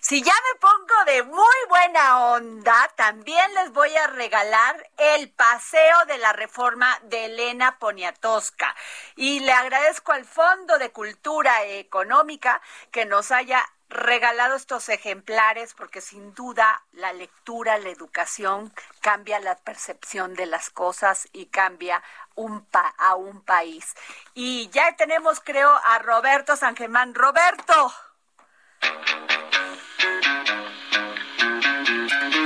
si 0.00 0.22
ya 0.22 0.32
me 0.32 0.58
pongo 0.58 1.04
de 1.04 1.22
muy 1.24 1.56
buena 1.68 2.26
onda, 2.32 2.90
también 2.96 3.54
les 3.54 3.70
voy 3.72 3.94
a 3.96 4.06
regalar 4.06 4.90
el 4.96 5.30
paseo 5.30 6.06
de 6.06 6.16
la 6.16 6.32
reforma 6.32 6.98
de 7.02 7.26
Elena 7.26 7.78
Poniatowska. 7.78 8.74
Y 9.16 9.40
le 9.40 9.52
agradezco 9.52 10.12
al 10.12 10.24
Fondo 10.24 10.78
de 10.78 10.90
Cultura 10.90 11.64
Económica 11.64 12.62
que 12.90 13.04
nos 13.04 13.30
haya 13.30 13.62
regalado 13.90 14.56
estos 14.56 14.88
ejemplares 14.88 15.74
porque 15.74 16.00
sin 16.00 16.32
duda 16.32 16.82
la 16.92 17.12
lectura, 17.12 17.76
la 17.76 17.90
educación 17.90 18.72
cambia 19.02 19.38
la 19.38 19.56
percepción 19.56 20.34
de 20.34 20.46
las 20.46 20.70
cosas 20.70 21.28
y 21.32 21.46
cambia 21.46 22.02
un 22.36 22.66
a 22.96 23.16
un 23.16 23.42
país. 23.42 23.94
Y 24.32 24.70
ya 24.70 24.96
tenemos, 24.96 25.40
creo, 25.40 25.78
a 25.84 25.98
Roberto 25.98 26.56
San 26.56 26.74
Germán. 26.74 27.14
Roberto. 27.14 27.92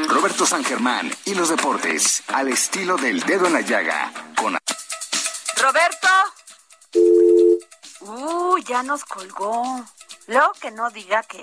Roberto 0.08 0.46
San 0.46 0.64
Germán 0.64 1.10
y 1.24 1.34
los 1.34 1.48
deportes 1.48 2.22
al 2.28 2.48
estilo 2.48 2.96
del 2.96 3.20
dedo 3.24 3.46
en 3.46 3.54
la 3.54 3.60
llaga 3.60 4.12
con 4.36 4.56
Roberto. 5.60 6.08
Uh, 8.00 8.58
ya 8.58 8.82
nos 8.82 9.04
colgó. 9.04 9.84
Luego 10.28 10.52
que 10.60 10.70
no 10.70 10.90
diga 10.90 11.22
que. 11.24 11.42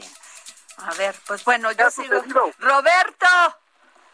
A 0.78 0.94
ver, 0.94 1.16
pues 1.28 1.44
bueno, 1.44 1.72
yo 1.74 1.92
sigo. 1.92 2.24
Roberto. 2.60 3.28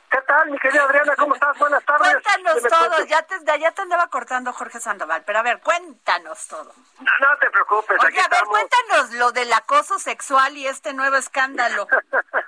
¿Qué 0.09 0.21
tal, 0.21 0.49
mi 0.49 0.57
querida 0.57 0.83
Adriana? 0.83 1.15
¿Cómo 1.17 1.35
estás? 1.35 1.57
Buenas 1.59 1.83
tardes. 1.83 2.13
Cuéntanos 2.13 2.63
todo. 2.63 3.05
Ya 3.05 3.21
te, 3.23 3.35
ya 3.59 3.71
te 3.71 3.81
andaba 3.81 4.07
cortando 4.07 4.53
Jorge 4.53 4.79
Sandoval, 4.79 5.23
pero 5.25 5.39
a 5.39 5.41
ver, 5.43 5.59
cuéntanos 5.59 6.47
todo. 6.47 6.73
No, 6.99 7.37
te 7.39 7.49
preocupes. 7.49 7.97
Oye, 8.03 8.19
a 8.19 8.27
ver, 8.29 8.43
cuéntanos 8.45 9.11
lo 9.11 9.31
del 9.31 9.51
acoso 9.51 9.99
sexual 9.99 10.55
y 10.55 10.65
este 10.65 10.93
nuevo 10.93 11.17
escándalo. 11.17 11.87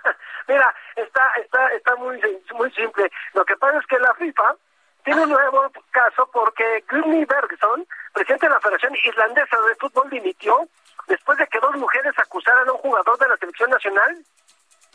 Mira, 0.50 0.74
está, 0.95 1.32
está, 1.36 1.68
está 1.74 1.95
muy, 1.97 2.20
muy 2.56 2.72
simple. 2.72 3.12
Lo 3.36 3.45
que 3.45 3.56
pasa 3.58 3.78
es 3.78 3.86
que 3.86 4.00
la 4.00 4.16
FIFA 4.16 4.56
tiene 5.04 5.22
un 5.22 5.30
nuevo 5.30 5.72
caso 5.91 6.28
porque 6.34 6.84
Gudni 6.89 7.24
Bergson, 7.24 7.86
presidente 8.14 8.47
de 8.47 8.54
la 8.54 8.60
Federación 8.60 8.95
Islandesa 9.04 9.62
de 9.62 9.76
Fútbol, 9.76 10.10
dimitió 10.10 10.68
después 11.08 11.38
de 11.38 11.45
que 11.45 11.60
dos 11.60 11.76
mujeres 11.76 12.18
acusaran 12.18 12.68
a 12.68 12.72
un 12.72 12.80
jugador 12.80 13.20
de 13.20 13.28
la 13.28 13.38
selección 13.38 13.70
nacional 13.70 14.18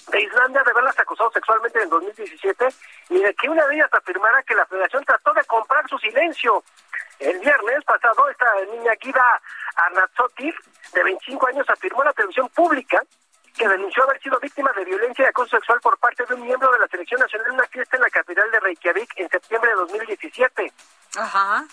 de 0.09 0.23
Islandia 0.23 0.63
de 0.65 0.71
haberlas 0.73 0.99
acusado 0.99 1.31
sexualmente 1.31 1.81
en 1.81 1.89
2017 1.89 2.69
y 3.11 3.23
de 3.23 3.35
que 3.35 3.49
una 3.49 3.65
de 3.69 3.77
ellas 3.77 3.91
afirmara 3.93 4.43
que 4.43 4.57
la 4.57 4.67
federación 4.67 5.05
trató 5.05 5.33
de 5.35 5.45
comprar 5.45 5.89
su 5.89 5.99
silencio. 5.99 6.65
El 7.21 7.39
viernes 7.39 7.85
pasado, 7.85 8.29
esta 8.29 8.47
niña 8.73 8.93
Guida 9.01 9.41
Arnazzotti, 9.77 10.53
de 10.95 11.03
25 11.05 11.47
años, 11.47 11.71
afirmó 11.71 12.03
en 12.03 12.07
la 12.07 12.13
televisión 12.13 12.49
pública 12.49 13.05
que 13.55 13.69
denunció 13.69 14.03
haber 14.03 14.21
sido 14.21 14.39
víctima 14.41 14.73
de 14.73 14.85
violencia 14.85 15.25
y 15.25 15.29
acoso 15.29 15.57
sexual 15.57 15.81
por 15.81 15.97
parte 15.99 16.25
de 16.27 16.35
un 16.35 16.43
miembro 16.43 16.71
de 16.73 16.79
la 16.81 16.89
selección 16.89 17.21
nacional 17.21 17.47
en 17.49 17.55
una 17.55 17.67
fiesta 17.69 17.97
en 17.97 18.03
la 18.03 18.11
capital 18.11 18.51
de 18.51 18.61
Reykjavik 18.61 19.13
en 19.17 19.29
septiembre 19.29 19.71
de 19.71 19.77
2017. 19.77 20.73
Ajá. 21.17 21.65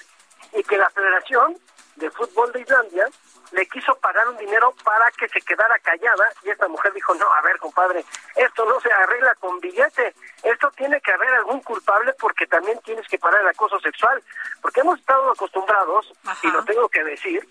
Y 0.53 0.63
que 0.63 0.77
la 0.77 0.89
Federación 0.91 1.57
de 1.95 2.11
Fútbol 2.11 2.51
de 2.51 2.61
Islandia 2.61 3.07
le 3.51 3.65
quiso 3.65 3.95
pagar 3.95 4.27
un 4.29 4.37
dinero 4.37 4.73
para 4.83 5.11
que 5.11 5.27
se 5.27 5.41
quedara 5.41 5.77
callada 5.79 6.31
y 6.43 6.49
esta 6.49 6.67
mujer 6.67 6.93
dijo, 6.93 7.13
no, 7.15 7.31
a 7.33 7.41
ver, 7.41 7.57
compadre, 7.57 8.05
esto 8.35 8.65
no 8.65 8.79
se 8.79 8.91
arregla 8.91 9.35
con 9.35 9.59
billete, 9.59 10.15
esto 10.43 10.71
tiene 10.77 11.01
que 11.01 11.11
haber 11.11 11.33
algún 11.33 11.61
culpable 11.61 12.13
porque 12.13 12.47
también 12.47 12.79
tienes 12.85 13.07
que 13.07 13.19
parar 13.19 13.41
el 13.41 13.47
acoso 13.49 13.79
sexual, 13.79 14.23
porque 14.61 14.79
hemos 14.79 14.99
estado 14.99 15.31
acostumbrados, 15.31 16.13
y 16.43 16.47
lo 16.47 16.63
tengo 16.63 16.87
que 16.87 17.03
decir, 17.03 17.47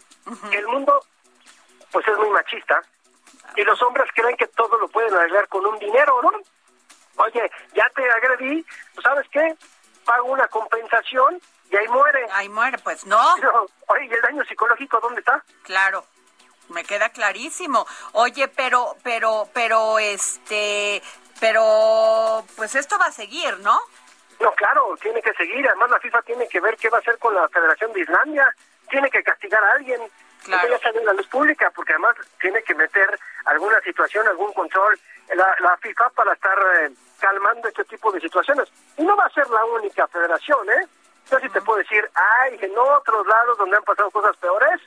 que 0.50 0.58
el 0.58 0.68
mundo 0.68 1.04
pues 1.90 2.06
es 2.08 2.16
muy 2.16 2.30
machista 2.30 2.82
y 3.56 3.64
los 3.64 3.80
hombres 3.82 4.08
creen 4.14 4.36
que 4.36 4.46
todo 4.48 4.78
lo 4.78 4.88
pueden 4.88 5.14
arreglar 5.14 5.48
con 5.48 5.64
un 5.66 5.78
dinero, 5.78 6.20
¿no? 6.22 6.30
Oye, 7.16 7.50
ya 7.74 7.90
te 7.94 8.10
agredí, 8.10 8.64
¿sabes 9.02 9.26
qué? 9.30 9.54
Pago 10.04 10.32
una 10.32 10.46
compensación 10.48 11.40
y 11.70 11.76
ahí 11.76 11.88
muere. 11.88 12.26
Ahí 12.32 12.48
muere, 12.48 12.78
pues 12.78 13.06
no. 13.06 13.20
oye, 13.88 14.06
¿y 14.06 14.12
el 14.12 14.22
daño 14.22 14.44
psicológico 14.44 15.00
dónde 15.00 15.20
está? 15.20 15.42
Claro, 15.62 16.04
me 16.68 16.84
queda 16.84 17.10
clarísimo. 17.10 17.86
Oye, 18.12 18.48
pero, 18.48 18.96
pero, 19.02 19.48
pero, 19.52 19.98
este, 19.98 21.02
pero, 21.40 22.44
pues 22.56 22.74
esto 22.74 22.98
va 22.98 23.06
a 23.06 23.12
seguir, 23.12 23.58
¿no? 23.60 23.80
No, 24.40 24.52
claro, 24.52 24.96
tiene 25.02 25.20
que 25.20 25.34
seguir. 25.34 25.68
Además, 25.68 25.90
la 25.90 26.00
FIFA 26.00 26.22
tiene 26.22 26.48
que 26.48 26.60
ver 26.60 26.76
qué 26.76 26.88
va 26.88 26.98
a 26.98 27.00
hacer 27.00 27.18
con 27.18 27.34
la 27.34 27.48
Federación 27.48 27.92
de 27.92 28.00
Islandia. 28.00 28.54
Tiene 28.88 29.10
que 29.10 29.22
castigar 29.22 29.62
a 29.62 29.72
alguien. 29.72 30.00
Claro. 30.44 30.68
ya 30.68 30.78
sale 30.78 30.98
en 30.98 31.06
la 31.06 31.12
luz 31.12 31.26
pública, 31.28 31.70
porque 31.74 31.92
además 31.92 32.16
tiene 32.40 32.62
que 32.62 32.74
meter 32.74 33.18
alguna 33.44 33.80
situación, 33.80 34.26
algún 34.26 34.52
control 34.52 34.98
la, 35.34 35.54
la 35.60 35.76
FIFA 35.76 36.10
para 36.10 36.32
estar 36.32 36.58
eh, 36.80 36.90
calmando 37.18 37.68
este 37.68 37.84
tipo 37.84 38.10
de 38.12 38.20
situaciones. 38.20 38.68
Y 38.96 39.02
no 39.02 39.16
va 39.16 39.26
a 39.26 39.30
ser 39.30 39.48
la 39.50 39.64
única 39.64 40.06
federación, 40.08 40.68
¿eh? 40.70 40.86
Yo 41.30 41.38
sí 41.38 41.48
te 41.50 41.60
puedo 41.60 41.78
decir, 41.78 42.08
hay 42.14 42.58
en 42.60 42.76
otros 42.76 43.26
lados 43.26 43.58
donde 43.58 43.76
han 43.76 43.84
pasado 43.84 44.10
cosas 44.10 44.36
peores, 44.38 44.80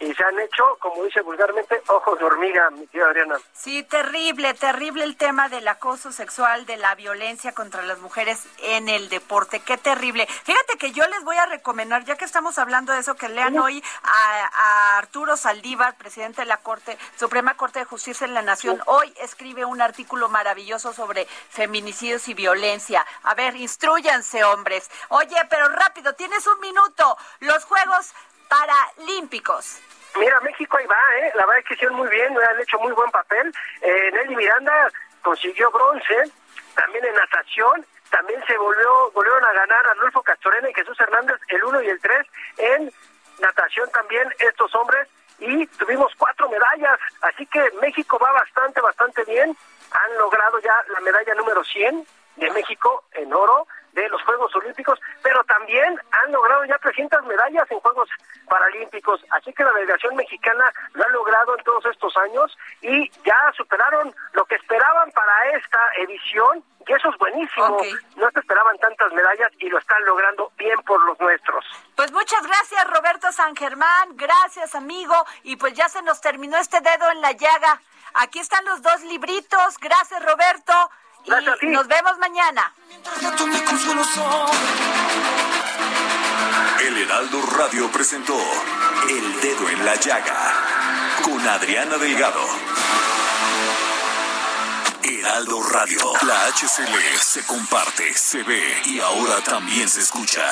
y 0.00 0.14
se 0.14 0.24
han 0.24 0.38
hecho, 0.38 0.76
como 0.80 1.04
dice 1.04 1.20
vulgarmente, 1.22 1.82
ojos 1.88 2.18
de 2.18 2.24
hormiga, 2.24 2.70
mi 2.70 2.86
tía 2.86 3.04
Adriana. 3.04 3.36
Sí, 3.52 3.82
terrible, 3.84 4.54
terrible 4.54 5.04
el 5.04 5.16
tema 5.16 5.48
del 5.48 5.66
acoso 5.68 6.12
sexual, 6.12 6.66
de 6.66 6.76
la 6.76 6.94
violencia 6.94 7.52
contra 7.52 7.82
las 7.82 7.98
mujeres 7.98 8.46
en 8.62 8.88
el 8.88 9.08
deporte. 9.08 9.60
Qué 9.60 9.78
terrible. 9.78 10.26
Fíjate 10.26 10.78
que 10.78 10.92
yo 10.92 11.06
les 11.06 11.24
voy 11.24 11.36
a 11.36 11.46
recomendar, 11.46 12.04
ya 12.04 12.16
que 12.16 12.24
estamos 12.24 12.58
hablando 12.58 12.92
de 12.92 13.00
eso, 13.00 13.14
que 13.14 13.28
lean 13.28 13.58
hoy 13.58 13.82
a, 14.02 14.98
Arturo 14.98 15.36
Saldívar, 15.36 15.96
presidente 15.96 16.42
de 16.42 16.46
la 16.46 16.58
Corte, 16.58 16.98
Suprema 17.16 17.54
Corte 17.54 17.80
de 17.80 17.84
Justicia 17.84 18.26
en 18.26 18.34
la 18.34 18.42
Nación. 18.42 18.80
Hoy 18.86 19.12
escribe 19.20 19.64
un 19.64 19.80
artículo 19.80 20.28
maravilloso 20.28 20.92
sobre 20.92 21.26
feminicidios 21.26 22.28
y 22.28 22.34
violencia. 22.34 23.06
A 23.22 23.34
ver, 23.34 23.56
instruyanse, 23.56 24.44
hombres. 24.44 24.90
Oye, 25.08 25.36
pero 25.48 25.68
rápido, 25.68 26.14
tienes 26.14 26.46
un 26.46 26.60
minuto. 26.60 27.16
Los 27.40 27.64
Juegos 27.64 28.12
Paralímpicos. 28.48 29.80
Mira, 30.18 30.40
México 30.40 30.76
ahí 30.78 30.86
va, 30.86 31.16
¿eh? 31.18 31.32
La 31.34 31.44
verdad 31.44 31.58
es 31.58 31.64
que 31.66 31.74
hicieron 31.74 31.96
muy 31.96 32.08
bien, 32.08 32.36
han 32.36 32.60
hecho 32.60 32.78
muy 32.78 32.92
buen 32.92 33.10
papel. 33.10 33.52
Eh, 33.82 34.10
Nelly 34.12 34.36
Miranda 34.36 34.90
consiguió 35.22 35.70
bronce, 35.70 36.30
también 36.74 37.04
en 37.04 37.14
natación, 37.14 37.84
también 38.10 38.42
se 38.46 38.56
volvió 38.56 39.10
volvieron 39.12 39.44
a 39.44 39.52
ganar 39.52 39.86
Arnulfo 39.88 40.22
Castorena 40.22 40.70
y 40.70 40.74
Jesús 40.74 40.98
Hernández 41.00 41.36
el 41.48 41.64
1 41.64 41.82
y 41.82 41.88
el 41.88 42.00
3 42.00 42.26
en 42.58 42.92
natación 43.40 43.90
también 43.90 44.32
estos 44.38 44.74
hombres 44.74 45.08
y 45.38 45.66
tuvimos 45.66 46.12
cuatro 46.16 46.48
medallas, 46.48 46.98
así 47.20 47.44
que 47.46 47.70
México 47.82 48.18
va 48.18 48.32
bastante, 48.32 48.80
bastante 48.80 49.22
bien. 49.24 49.56
Han 49.90 50.18
logrado 50.18 50.58
ya 50.60 50.74
la 50.88 51.00
medalla 51.00 51.34
número 51.34 51.62
100 51.62 52.06
de 52.36 52.50
México 52.50 53.04
en 53.12 53.32
oro 53.32 53.66
de 53.96 54.08
los 54.10 54.22
Juegos 54.22 54.54
Olímpicos, 54.54 55.00
pero 55.22 55.42
también 55.44 55.98
han 56.10 56.32
logrado 56.32 56.64
ya 56.66 56.78
300 56.78 57.24
medallas 57.24 57.68
en 57.70 57.80
Juegos 57.80 58.08
Paralímpicos, 58.48 59.20
así 59.30 59.52
que 59.52 59.64
la 59.64 59.72
delegación 59.72 60.14
mexicana 60.14 60.70
lo 60.92 61.04
ha 61.04 61.08
logrado 61.08 61.56
en 61.58 61.64
todos 61.64 61.84
estos 61.86 62.16
años 62.18 62.56
y 62.82 63.10
ya 63.24 63.52
superaron 63.56 64.14
lo 64.34 64.44
que 64.44 64.56
esperaban 64.56 65.10
para 65.12 65.56
esta 65.56 65.80
edición 65.98 66.62
y 66.86 66.92
eso 66.92 67.08
es 67.08 67.18
buenísimo. 67.18 67.78
No 68.16 68.30
se 68.30 68.38
esperaban 68.38 68.78
tantas 68.78 69.12
medallas 69.12 69.50
y 69.58 69.68
lo 69.68 69.78
están 69.78 70.04
logrando 70.04 70.52
bien 70.56 70.80
por 70.82 71.02
los 71.04 71.18
nuestros. 71.18 71.64
Pues 71.96 72.12
muchas 72.12 72.46
gracias 72.46 72.90
Roberto 72.90 73.32
San 73.32 73.56
Germán, 73.56 74.10
gracias 74.14 74.74
amigo 74.74 75.14
y 75.42 75.56
pues 75.56 75.72
ya 75.74 75.88
se 75.88 76.02
nos 76.02 76.20
terminó 76.20 76.58
este 76.58 76.80
dedo 76.80 77.10
en 77.10 77.22
la 77.22 77.32
llaga. 77.32 77.80
Aquí 78.14 78.38
están 78.38 78.64
los 78.66 78.82
dos 78.82 79.02
libritos, 79.02 79.78
gracias 79.80 80.24
Roberto. 80.24 80.90
Y 81.62 81.66
nos 81.66 81.88
vemos 81.88 82.18
mañana. 82.18 82.72
El 86.80 86.98
Heraldo 86.98 87.42
Radio 87.58 87.90
presentó 87.90 88.38
El 89.08 89.40
Dedo 89.40 89.68
en 89.70 89.84
la 89.84 89.96
Llaga 89.96 90.54
con 91.22 91.40
Adriana 91.40 91.98
Delgado. 91.98 92.40
Heraldo 95.02 95.62
Radio, 95.72 95.98
la 96.26 96.46
HCL 96.52 97.18
se 97.20 97.44
comparte, 97.46 98.12
se 98.14 98.42
ve 98.44 98.62
y 98.84 99.00
ahora 99.00 99.40
también 99.44 99.88
se 99.88 100.00
escucha. 100.00 100.42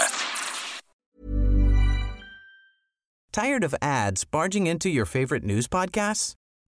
¿Tired 3.33 3.65
of 3.65 3.75
ads 3.81 4.25
barging 4.25 4.67
into 4.67 4.89
your 4.89 5.07
favorite 5.07 5.45
news 5.45 5.69
podcasts? 5.69 6.37